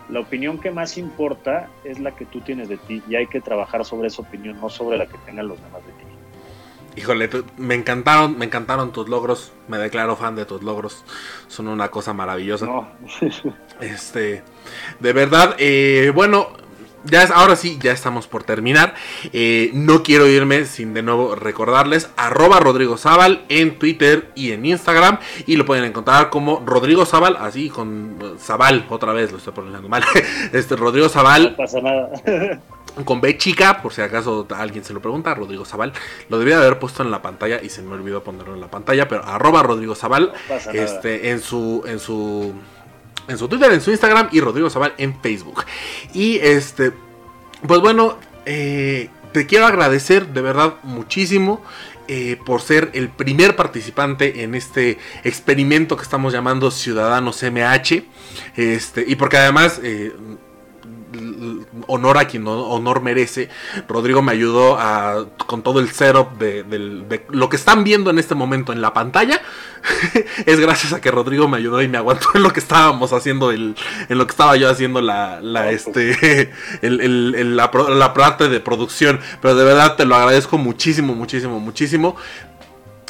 la 0.09 0.21
opinión 0.21 0.59
que 0.59 0.71
más 0.71 0.99
importa 0.99 1.69
es 1.85 2.01
la 2.01 2.13
que 2.17 2.25
tú 2.27 2.41
tienes 2.41 2.69
de 2.69 2.79
ti 2.79 3.03
y 3.09 3.15
hay 3.15 3.27
que 3.27 3.41
trabajar 3.41 3.85
sobre 3.85 4.09
esa 4.09 4.23
opinión, 4.23 4.61
no 4.61 4.69
sobre 4.69 4.99
la 4.99 5.07
que 5.07 5.17
tengan 5.19 5.49
los 5.49 5.63
demás 5.63 5.83
de 5.87 5.89
Híjole, 6.97 7.30
me 7.57 7.74
encantaron, 7.74 8.36
me 8.38 8.47
encantaron 8.47 8.93
tus 8.93 9.09
logros. 9.09 9.53
Me 9.68 9.78
declaro 9.78 10.16
fan 10.16 10.36
de 10.36 10.45
tus 10.45 10.62
logros. 10.62 11.05
Son 11.49 11.68
una 11.68 11.88
cosa 11.88 12.12
maravillosa. 12.12 12.66
este, 13.80 14.43
de 14.99 15.12
verdad, 15.12 15.55
eh, 15.59 16.12
bueno, 16.14 16.49
ya 17.05 17.22
es, 17.22 17.30
ahora 17.30 17.57
sí, 17.57 17.78
ya 17.80 17.93
estamos 17.93 18.26
por 18.26 18.45
terminar. 18.45 18.95
Eh, 19.32 19.70
no 19.72 20.03
quiero 20.03 20.26
irme 20.26 20.66
sin 20.66 20.93
de 20.93 21.03
nuevo 21.03 21.34
recordarles 21.34 22.11
arroba 22.16 22.61
Rodrigo 22.61 22.99
Zaval 22.99 23.45
en 23.49 23.78
Twitter 23.78 24.30
y 24.34 24.53
en 24.53 24.66
Instagram. 24.66 25.18
Y 25.47 25.57
lo 25.57 25.64
pueden 25.64 25.84
encontrar 25.84 26.30
como 26.30 26.62
Rodrigo 26.66 27.07
Zaval, 27.07 27.36
así 27.41 27.70
con 27.70 28.36
Zaval, 28.38 28.86
otra 28.91 29.12
vez 29.12 29.32
lo 29.32 29.38
estoy 29.38 29.53
pronunciando 29.53 29.88
mal. 29.88 30.05
Este 30.53 30.76
Rodrigo 30.76 31.09
Zaval. 31.09 31.53
No 31.53 31.57
pasa 31.57 31.80
nada. 31.80 32.11
con 33.05 33.20
B 33.20 33.36
chica, 33.38 33.82
por 33.82 33.93
si 33.93 34.03
acaso 34.03 34.47
alguien 34.57 34.84
se 34.84 34.93
lo 34.93 35.01
pregunta, 35.01 35.34
Rodrigo 35.34 35.64
Zaval. 35.64 35.93
Lo 36.28 36.38
debía 36.38 36.59
haber 36.59 36.78
puesto 36.78 37.03
en 37.03 37.11
la 37.11 37.22
pantalla 37.22 37.61
y 37.62 37.68
se 37.68 37.82
me 37.82 37.95
olvidó 37.95 38.22
ponerlo 38.22 38.55
en 38.55 38.61
la 38.61 38.70
pantalla, 38.70 39.09
pero 39.09 39.24
arroba 39.24 39.62
Rodrigo 39.62 39.95
Zaval 39.95 40.32
este, 40.72 41.30
en 41.30 41.41
su, 41.41 41.82
en 41.86 41.99
su 41.99 42.55
en 43.28 43.38
su 43.38 43.49
Twitter, 43.49 43.72
en 43.72 43.80
su 43.80 43.91
Instagram 43.91 44.28
y 44.32 44.41
Rodrigo 44.41 44.68
Zaval 44.70 44.95
en 44.99 45.20
Facebook. 45.20 45.64
Y 46.12 46.38
este, 46.38 46.93
pues 47.66 47.80
bueno, 47.80 48.18
eh, 48.45 49.09
te 49.32 49.47
quiero 49.47 49.66
agradecer 49.66 50.26
de 50.28 50.43
verdad 50.43 50.74
muchísimo. 50.82 51.62
Eh, 52.12 52.36
por 52.45 52.61
ser 52.61 52.91
el 52.95 53.09
primer 53.09 53.55
participante 53.55 54.43
en 54.43 54.57
este 54.57 54.99
experimento 55.22 55.97
que 55.97 56.03
estamos 56.03 56.32
llamando 56.32 56.72
Ciudadanos 56.72 57.41
MH. 57.41 58.03
Este, 58.57 59.05
y 59.07 59.14
porque 59.14 59.36
además 59.36 59.78
eh, 59.84 60.12
honor 61.91 62.18
a 62.18 62.26
quien 62.26 62.47
honor 62.47 63.03
merece. 63.03 63.49
Rodrigo 63.88 64.22
me 64.22 64.32
ayudó 64.32 64.76
a, 64.78 65.26
con 65.47 65.62
todo 65.62 65.80
el 65.80 65.91
setup 65.91 66.38
de, 66.38 67.22
lo 67.28 67.49
que 67.49 67.57
están 67.57 67.84
viendo 67.84 68.11
en 68.11 68.18
este 68.18 68.34
momento 68.34 68.72
en 68.72 68.80
la 68.80 68.93
pantalla. 68.93 69.41
es 70.47 70.61
gracias 70.61 70.93
a 70.93 71.01
que 71.01 71.11
Rodrigo 71.11 71.49
me 71.49 71.57
ayudó 71.57 71.82
y 71.82 71.88
me 71.88 71.99
aguantó 71.99 72.28
en 72.34 72.43
lo 72.43 72.53
que 72.53 72.61
estábamos 72.61 73.12
haciendo, 73.12 73.53
en 73.53 73.74
lo 74.09 74.26
que 74.26 74.30
estaba 74.30 74.57
yo 74.57 74.68
haciendo 74.68 75.01
la, 75.01 75.41
la 75.41 75.70
este, 75.70 76.51
la, 76.82 77.70
la 77.88 78.14
parte 78.14 78.49
de 78.49 78.61
producción. 78.61 79.20
Pero 79.41 79.55
de 79.55 79.64
verdad 79.64 79.97
te 79.97 80.05
lo 80.05 80.14
agradezco 80.14 80.59
muchísimo, 80.59 81.14
muchísimo, 81.14 81.61
muchísimo. 81.61 82.16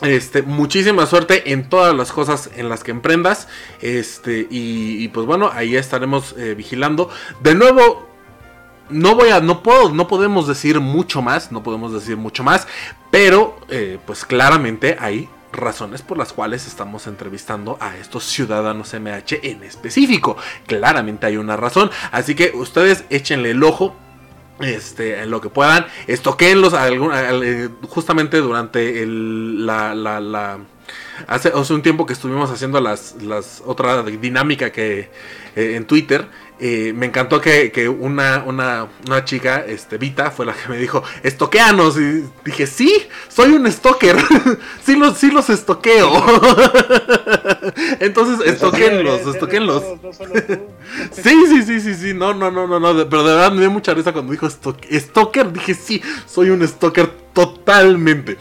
Este, 0.02 0.40
muchísima 0.40 1.04
suerte 1.04 1.52
en 1.52 1.68
todas 1.68 1.94
las 1.94 2.10
cosas 2.10 2.50
en 2.56 2.68
las 2.68 2.82
que 2.82 2.90
emprendas. 2.90 3.48
Este, 3.80 4.46
y, 4.50 5.08
pues 5.08 5.26
bueno, 5.26 5.50
ahí 5.52 5.76
estaremos 5.76 6.34
eh, 6.38 6.54
vigilando. 6.54 7.10
De 7.42 7.54
nuevo, 7.54 8.09
no 8.91 9.14
voy 9.14 9.30
a, 9.30 9.41
no 9.41 9.62
puedo, 9.62 9.91
no 9.91 10.07
podemos 10.09 10.47
decir 10.47 10.80
mucho 10.80 11.22
más, 11.22 11.53
no 11.53 11.62
podemos 11.62 11.93
decir 11.93 12.16
mucho 12.16 12.43
más, 12.43 12.66
pero 13.11 13.59
eh, 13.68 13.99
pues 14.07 14.24
claramente 14.24 14.97
hay 14.99 15.28
razones 15.53 16.03
por 16.03 16.16
las 16.16 16.32
cuales 16.32 16.66
estamos 16.66 17.07
entrevistando 17.07 17.76
a 17.80 17.97
estos 17.97 18.24
ciudadanos 18.24 18.95
MH 18.95 19.41
en 19.43 19.62
específico. 19.64 20.36
Claramente 20.66 21.26
hay 21.26 21.36
una 21.36 21.57
razón, 21.57 21.91
así 22.12 22.34
que 22.34 22.53
ustedes 22.55 23.05
échenle 23.11 23.51
el 23.51 23.62
ojo 23.62 23.97
este, 24.61 25.22
en 25.22 25.30
lo 25.30 25.41
que 25.41 25.49
puedan, 25.49 25.86
estoquenlos 26.07 26.74
eh, 26.74 27.68
justamente 27.88 28.38
durante 28.38 29.03
el, 29.03 29.64
la, 29.64 30.59
hace, 31.26 31.49
hace, 31.49 31.74
un 31.74 31.82
tiempo 31.82 32.05
que 32.05 32.12
estuvimos 32.12 32.51
haciendo 32.51 32.78
las, 32.80 33.16
las 33.22 33.62
otra 33.64 34.03
dinámica 34.03 34.70
que 34.70 35.11
eh, 35.57 35.76
en 35.76 35.86
Twitter 35.86 36.28
eh, 36.62 36.92
me 36.94 37.06
encantó 37.06 37.40
que, 37.40 37.88
una, 37.88 38.44
una, 38.46 38.86
una, 39.06 39.24
chica, 39.24 39.64
este, 39.66 39.96
Vita, 39.96 40.30
fue 40.30 40.44
la 40.44 40.52
que 40.52 40.68
me 40.68 40.76
dijo, 40.76 41.02
estoqueanos. 41.22 41.98
Y 41.98 42.24
dije, 42.44 42.66
sí, 42.66 43.06
soy 43.28 43.52
un 43.52 43.70
stalker. 43.70 44.16
sí, 44.84 44.94
los, 44.94 45.16
sí 45.16 45.30
los 45.30 45.48
estoqueo. 45.48 46.12
Entonces, 48.00 48.46
estoquenlos, 48.46 49.26
estoquenlos. 49.26 49.82
sí, 51.12 51.46
sí, 51.48 51.62
sí, 51.62 51.80
sí, 51.80 51.94
sí. 51.94 52.12
No, 52.12 52.34
no, 52.34 52.50
no, 52.50 52.66
no, 52.66 52.78
no. 52.78 53.08
Pero 53.08 53.24
de 53.24 53.34
verdad 53.34 53.52
me 53.52 53.61
dio 53.61 53.70
mucha 53.70 53.94
risa 53.94 54.12
cuando 54.12 54.32
dijo 54.32 54.48
stalker. 54.50 55.52
Dije, 55.52 55.72
sí, 55.72 56.02
soy 56.26 56.50
un 56.50 56.66
stalker 56.68 57.11
totalmente. 57.32 58.36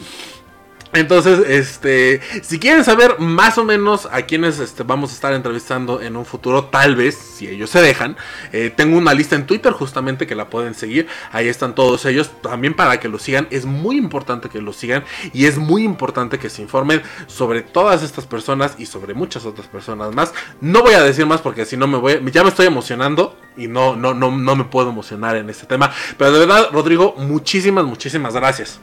Entonces, 0.92 1.40
este, 1.48 2.20
si 2.42 2.58
quieren 2.58 2.84
saber 2.84 3.20
más 3.20 3.60
o 3.60 3.64
menos 3.64 4.08
a 4.12 4.24
quienes 4.24 4.58
este, 4.58 4.82
vamos 4.82 5.12
a 5.12 5.14
estar 5.14 5.34
entrevistando 5.34 6.02
en 6.02 6.16
un 6.16 6.26
futuro, 6.26 6.66
tal 6.66 6.96
vez, 6.96 7.16
si 7.16 7.48
ellos 7.48 7.70
se 7.70 7.80
dejan, 7.80 8.18
eh, 8.52 8.74
tengo 8.76 8.98
una 8.98 9.14
lista 9.14 9.36
en 9.36 9.46
Twitter 9.46 9.72
justamente 9.72 10.26
que 10.26 10.34
la 10.34 10.50
pueden 10.50 10.74
seguir. 10.74 11.08
Ahí 11.32 11.48
están 11.48 11.76
todos 11.76 12.06
ellos, 12.06 12.32
también 12.42 12.74
para 12.74 13.00
que 13.00 13.08
los 13.08 13.22
sigan. 13.22 13.48
Es 13.52 13.66
muy 13.66 13.98
importante 13.98 14.50
que 14.50 14.62
los 14.62 14.78
sigan 14.78 15.04
y 15.32 15.46
es 15.46 15.60
muy 15.60 15.84
importante 15.84 16.40
que 16.40 16.50
se 16.50 16.64
informen 16.64 17.04
sobre 17.28 17.62
todas 17.62 18.02
estas 18.02 18.26
personas 18.26 18.74
y 18.80 18.88
sobre 18.88 19.14
muchas 19.14 19.46
otras 19.46 19.68
personas 19.68 20.16
más. 20.16 20.34
No 20.60 20.82
voy 20.82 20.96
a 20.96 21.04
decir 21.04 21.28
más 21.28 21.42
porque 21.42 21.66
si 21.66 21.78
no 21.78 21.86
me 21.86 22.00
voy, 22.00 22.20
ya 22.32 22.44
me 22.44 22.50
estoy 22.50 22.66
emocionando 22.66 23.38
y 23.56 23.68
no, 23.68 23.96
no, 23.96 24.16
no, 24.16 24.32
no 24.32 24.56
me 24.56 24.64
puedo 24.64 24.90
emocionar 24.90 25.36
en 25.36 25.52
este 25.52 25.68
tema. 25.68 25.92
Pero 26.18 26.32
de 26.32 26.40
verdad, 26.40 26.70
Rodrigo, 26.72 27.14
muchísimas, 27.16 27.86
muchísimas 27.86 28.34
gracias. 28.34 28.80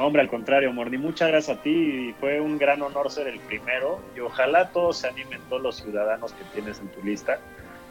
No, 0.00 0.06
hombre, 0.06 0.22
al 0.22 0.30
contrario, 0.30 0.72
Mordi, 0.72 0.96
muchas 0.96 1.28
gracias 1.28 1.58
a 1.58 1.60
ti. 1.60 2.14
Fue 2.20 2.40
un 2.40 2.56
gran 2.56 2.80
honor 2.80 3.10
ser 3.10 3.26
el 3.26 3.38
primero 3.38 4.00
y 4.16 4.20
ojalá 4.20 4.70
todos 4.70 4.96
se 4.96 5.08
animen, 5.08 5.42
todos 5.50 5.60
los 5.60 5.76
ciudadanos 5.76 6.32
que 6.32 6.42
tienes 6.54 6.78
en 6.78 6.88
tu 6.88 7.02
lista. 7.02 7.38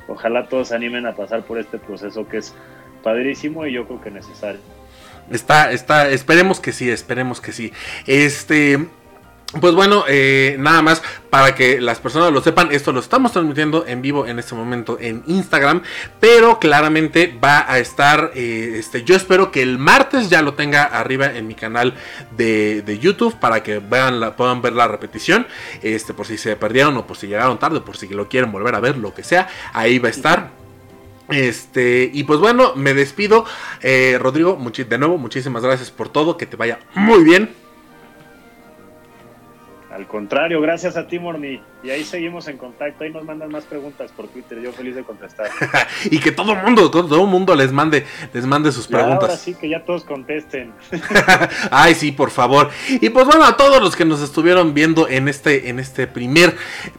Ojalá 0.08 0.48
todos 0.48 0.70
se 0.70 0.76
animen 0.76 1.06
a 1.06 1.16
pasar 1.16 1.44
por 1.44 1.60
este 1.60 1.78
proceso 1.78 2.28
que 2.28 2.38
es 2.38 2.56
padrísimo 3.04 3.68
y 3.68 3.74
yo 3.74 3.86
creo 3.86 4.02
que 4.02 4.10
necesario. 4.10 4.60
Está, 5.30 5.72
está, 5.72 6.10
esperemos 6.10 6.60
que 6.60 6.72
sí, 6.72 6.90
esperemos 6.90 7.42
que 7.42 7.52
sí. 7.52 7.72
Este, 8.08 8.88
pues 9.60 9.74
bueno, 9.74 10.04
eh, 10.08 10.58
nada 10.60 10.84
más 10.84 11.02
para 11.32 11.56
que 11.56 11.82
las 11.82 12.00
personas 12.00 12.32
lo 12.32 12.40
sepan, 12.40 12.70
esto 12.72 12.92
lo 12.92 13.00
estamos 13.00 13.32
transmitiendo 13.32 13.84
en 13.88 14.04
vivo 14.04 14.28
en 14.28 14.38
este 14.38 14.54
momento 14.54 14.98
en 15.02 15.24
Instagram, 15.26 15.82
pero 16.20 16.60
claramente 16.60 17.36
va 17.44 17.66
a 17.68 17.80
estar, 17.80 18.32
eh, 18.36 18.76
este, 18.76 19.04
yo 19.04 19.16
espero 19.16 19.52
que 19.52 19.64
el 19.64 19.80
martes 19.80 20.30
ya 20.30 20.44
lo 20.44 20.54
tenga 20.54 20.84
arriba 20.84 21.36
en 21.36 21.48
mi 21.48 21.56
canal 21.56 21.96
de, 22.38 23.00
YouTube 23.02 23.40
para 23.40 23.64
que 23.64 23.80
vean 23.80 24.20
la, 24.20 24.36
puedan 24.36 24.62
ver 24.62 24.74
la 24.74 24.88
repetición, 24.88 25.48
este, 25.82 26.14
por 26.14 26.28
si 26.28 26.38
se 26.38 26.56
perdieron 26.56 26.96
o 26.98 27.08
por 27.08 27.18
si 27.18 27.28
llegaron 27.28 27.58
tarde, 27.58 27.82
por 27.82 27.98
si 27.98 28.08
lo 28.10 28.30
quieren 28.30 28.52
volver 28.52 28.76
a 28.76 28.80
ver, 28.80 28.98
lo 28.98 29.16
que 29.16 29.24
sea, 29.24 29.48
ahí 29.74 29.98
va 29.98 30.10
a 30.10 30.12
estar. 30.12 30.52
Este, 31.30 32.10
y 32.12 32.24
pues 32.24 32.40
bueno, 32.40 32.74
me 32.76 32.94
despido. 32.94 33.46
Eh, 33.82 34.18
Rodrigo, 34.20 34.60
de 34.90 34.98
nuevo, 34.98 35.18
muchísimas 35.18 35.64
gracias 35.64 35.92
por 35.92 36.10
todo. 36.10 36.38
Que 36.38 36.48
te 36.48 36.56
vaya 36.56 36.80
muy 36.96 37.24
bien. 37.24 37.69
Al 40.00 40.08
contrario, 40.08 40.62
gracias 40.62 40.96
a 40.96 41.08
ti, 41.08 41.20
Morni. 41.20 41.60
Y 41.84 41.90
ahí 41.90 42.06
seguimos 42.06 42.48
en 42.48 42.58
contacto. 42.58 43.04
Ahí 43.04 43.12
nos 43.12 43.26
mandan 43.26 43.52
más 43.52 43.66
preguntas 43.66 44.14
por 44.14 44.30
Twitter. 44.30 44.62
Yo 44.62 44.72
feliz 44.72 44.96
de 44.96 45.04
contestar. 45.04 45.50
y 46.06 46.20
que 46.20 46.32
todo 46.32 46.54
el 46.54 46.60
mundo, 46.64 46.90
todo, 46.90 47.22
el 47.22 47.28
mundo 47.28 47.54
les 47.54 47.74
mande, 47.74 48.06
les 48.34 48.46
mande 48.46 48.72
sus 48.72 48.88
preguntas. 48.88 49.24
Ahora 49.24 49.36
sí, 49.36 49.56
que 49.56 49.68
ya 49.68 49.84
todos 49.84 50.06
contesten. 50.06 50.72
Ay, 51.72 51.96
sí, 51.96 52.14
por 52.14 52.32
favor. 52.32 52.70
Y 52.90 53.10
pues 53.10 53.26
bueno, 53.26 53.44
a 53.44 53.58
todos 53.58 53.82
los 53.82 53.98
que 53.98 54.06
nos 54.06 54.22
estuvieron 54.22 54.74
viendo 54.74 55.10
en 55.10 55.28
este, 55.28 55.68
en 55.70 55.80
este 55.80 56.08
primer 56.08 56.56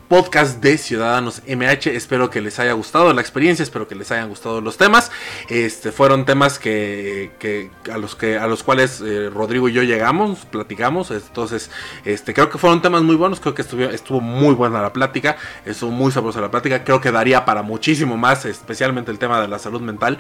podcast 0.09 0.63
de 0.63 0.77
Ciudadanos 0.77 1.43
MH, 1.47 1.95
espero 1.95 2.29
que 2.29 2.43
les 2.43 2.59
haya 2.59 2.73
gustado 2.73 3.15
la 3.15 3.23
experiencia, 3.23 3.63
espero 3.63 3.89
que 3.89 3.95
les 3.95 4.11
hayan 4.13 4.29
gustado 4.29 4.61
los 4.61 4.77
temas. 4.77 5.11
Este 5.49 5.91
fueron 5.91 6.27
temas 6.27 6.59
que, 6.59 7.31
que 7.39 7.71
a 7.91 7.97
los 7.97 8.15
que 8.15 8.37
a 8.37 8.47
los 8.47 8.63
cuales 8.63 9.01
eh, 9.01 9.31
Rodrigo 9.31 9.71
y 9.71 9.73
yo 9.73 9.83
llegamos, 9.85 10.45
platicamos. 10.45 11.11
Entonces, 11.11 11.71
este 12.05 12.35
creo 12.35 12.51
que 12.51 12.59
fueron 12.59 12.83
temas 12.83 12.90
muy 12.91 13.17
buenos, 13.17 13.41
creo 13.41 13.55
que 13.55 13.63
estuvo, 13.63 13.85
estuvo 13.85 14.21
muy 14.21 14.55
buena 14.55 14.83
la 14.83 14.93
plática, 14.93 15.37
estuvo 15.65 15.91
muy 15.91 16.11
sabrosa 16.13 16.41
la 16.41 16.51
plática, 16.51 16.85
creo 16.85 17.01
que 17.01 17.13
daría 17.13 17.45
para 17.45 17.63
muchísimo 17.63 18.17
más, 18.17 18.45
especialmente 18.45 19.11
el 19.11 19.19
tema 19.19 19.41
de 19.41 19.49
la 19.49 19.59
salud 19.59 19.81
mental. 19.81 20.19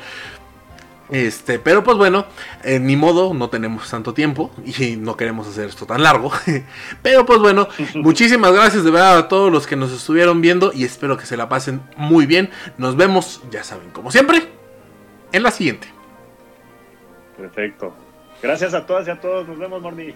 Este, 1.10 1.58
pero 1.58 1.82
pues 1.82 1.96
bueno, 1.96 2.26
ni 2.64 2.94
modo, 2.94 3.34
no 3.34 3.50
tenemos 3.50 3.90
tanto 3.90 4.14
tiempo 4.14 4.52
y 4.64 4.94
no 4.96 5.16
queremos 5.16 5.48
hacer 5.48 5.68
esto 5.68 5.84
tan 5.84 6.02
largo. 6.02 6.30
pero 7.02 7.26
pues 7.26 7.40
bueno, 7.40 7.68
muchísimas 7.96 8.52
gracias 8.52 8.84
de 8.84 8.90
verdad 8.90 9.18
a 9.18 9.28
todos 9.28 9.50
los 9.50 9.66
que 9.66 9.74
nos 9.74 9.90
estuvieron 9.90 10.40
viendo 10.40 10.70
y 10.72 10.84
espero 10.84 11.16
que 11.16 11.26
se 11.26 11.36
la 11.36 11.48
pasen 11.48 11.82
muy 11.96 12.26
bien. 12.26 12.50
Nos 12.78 12.96
vemos, 12.96 13.42
ya 13.50 13.64
saben, 13.64 13.90
como 13.90 14.12
siempre, 14.12 14.48
en 15.32 15.42
la 15.42 15.50
siguiente. 15.50 15.88
Perfecto. 17.36 17.92
Gracias 18.42 18.74
a 18.74 18.86
todas 18.86 19.06
y 19.08 19.10
a 19.10 19.20
todos. 19.20 19.48
Nos 19.48 19.58
vemos, 19.58 19.82
Morni. 19.82 20.14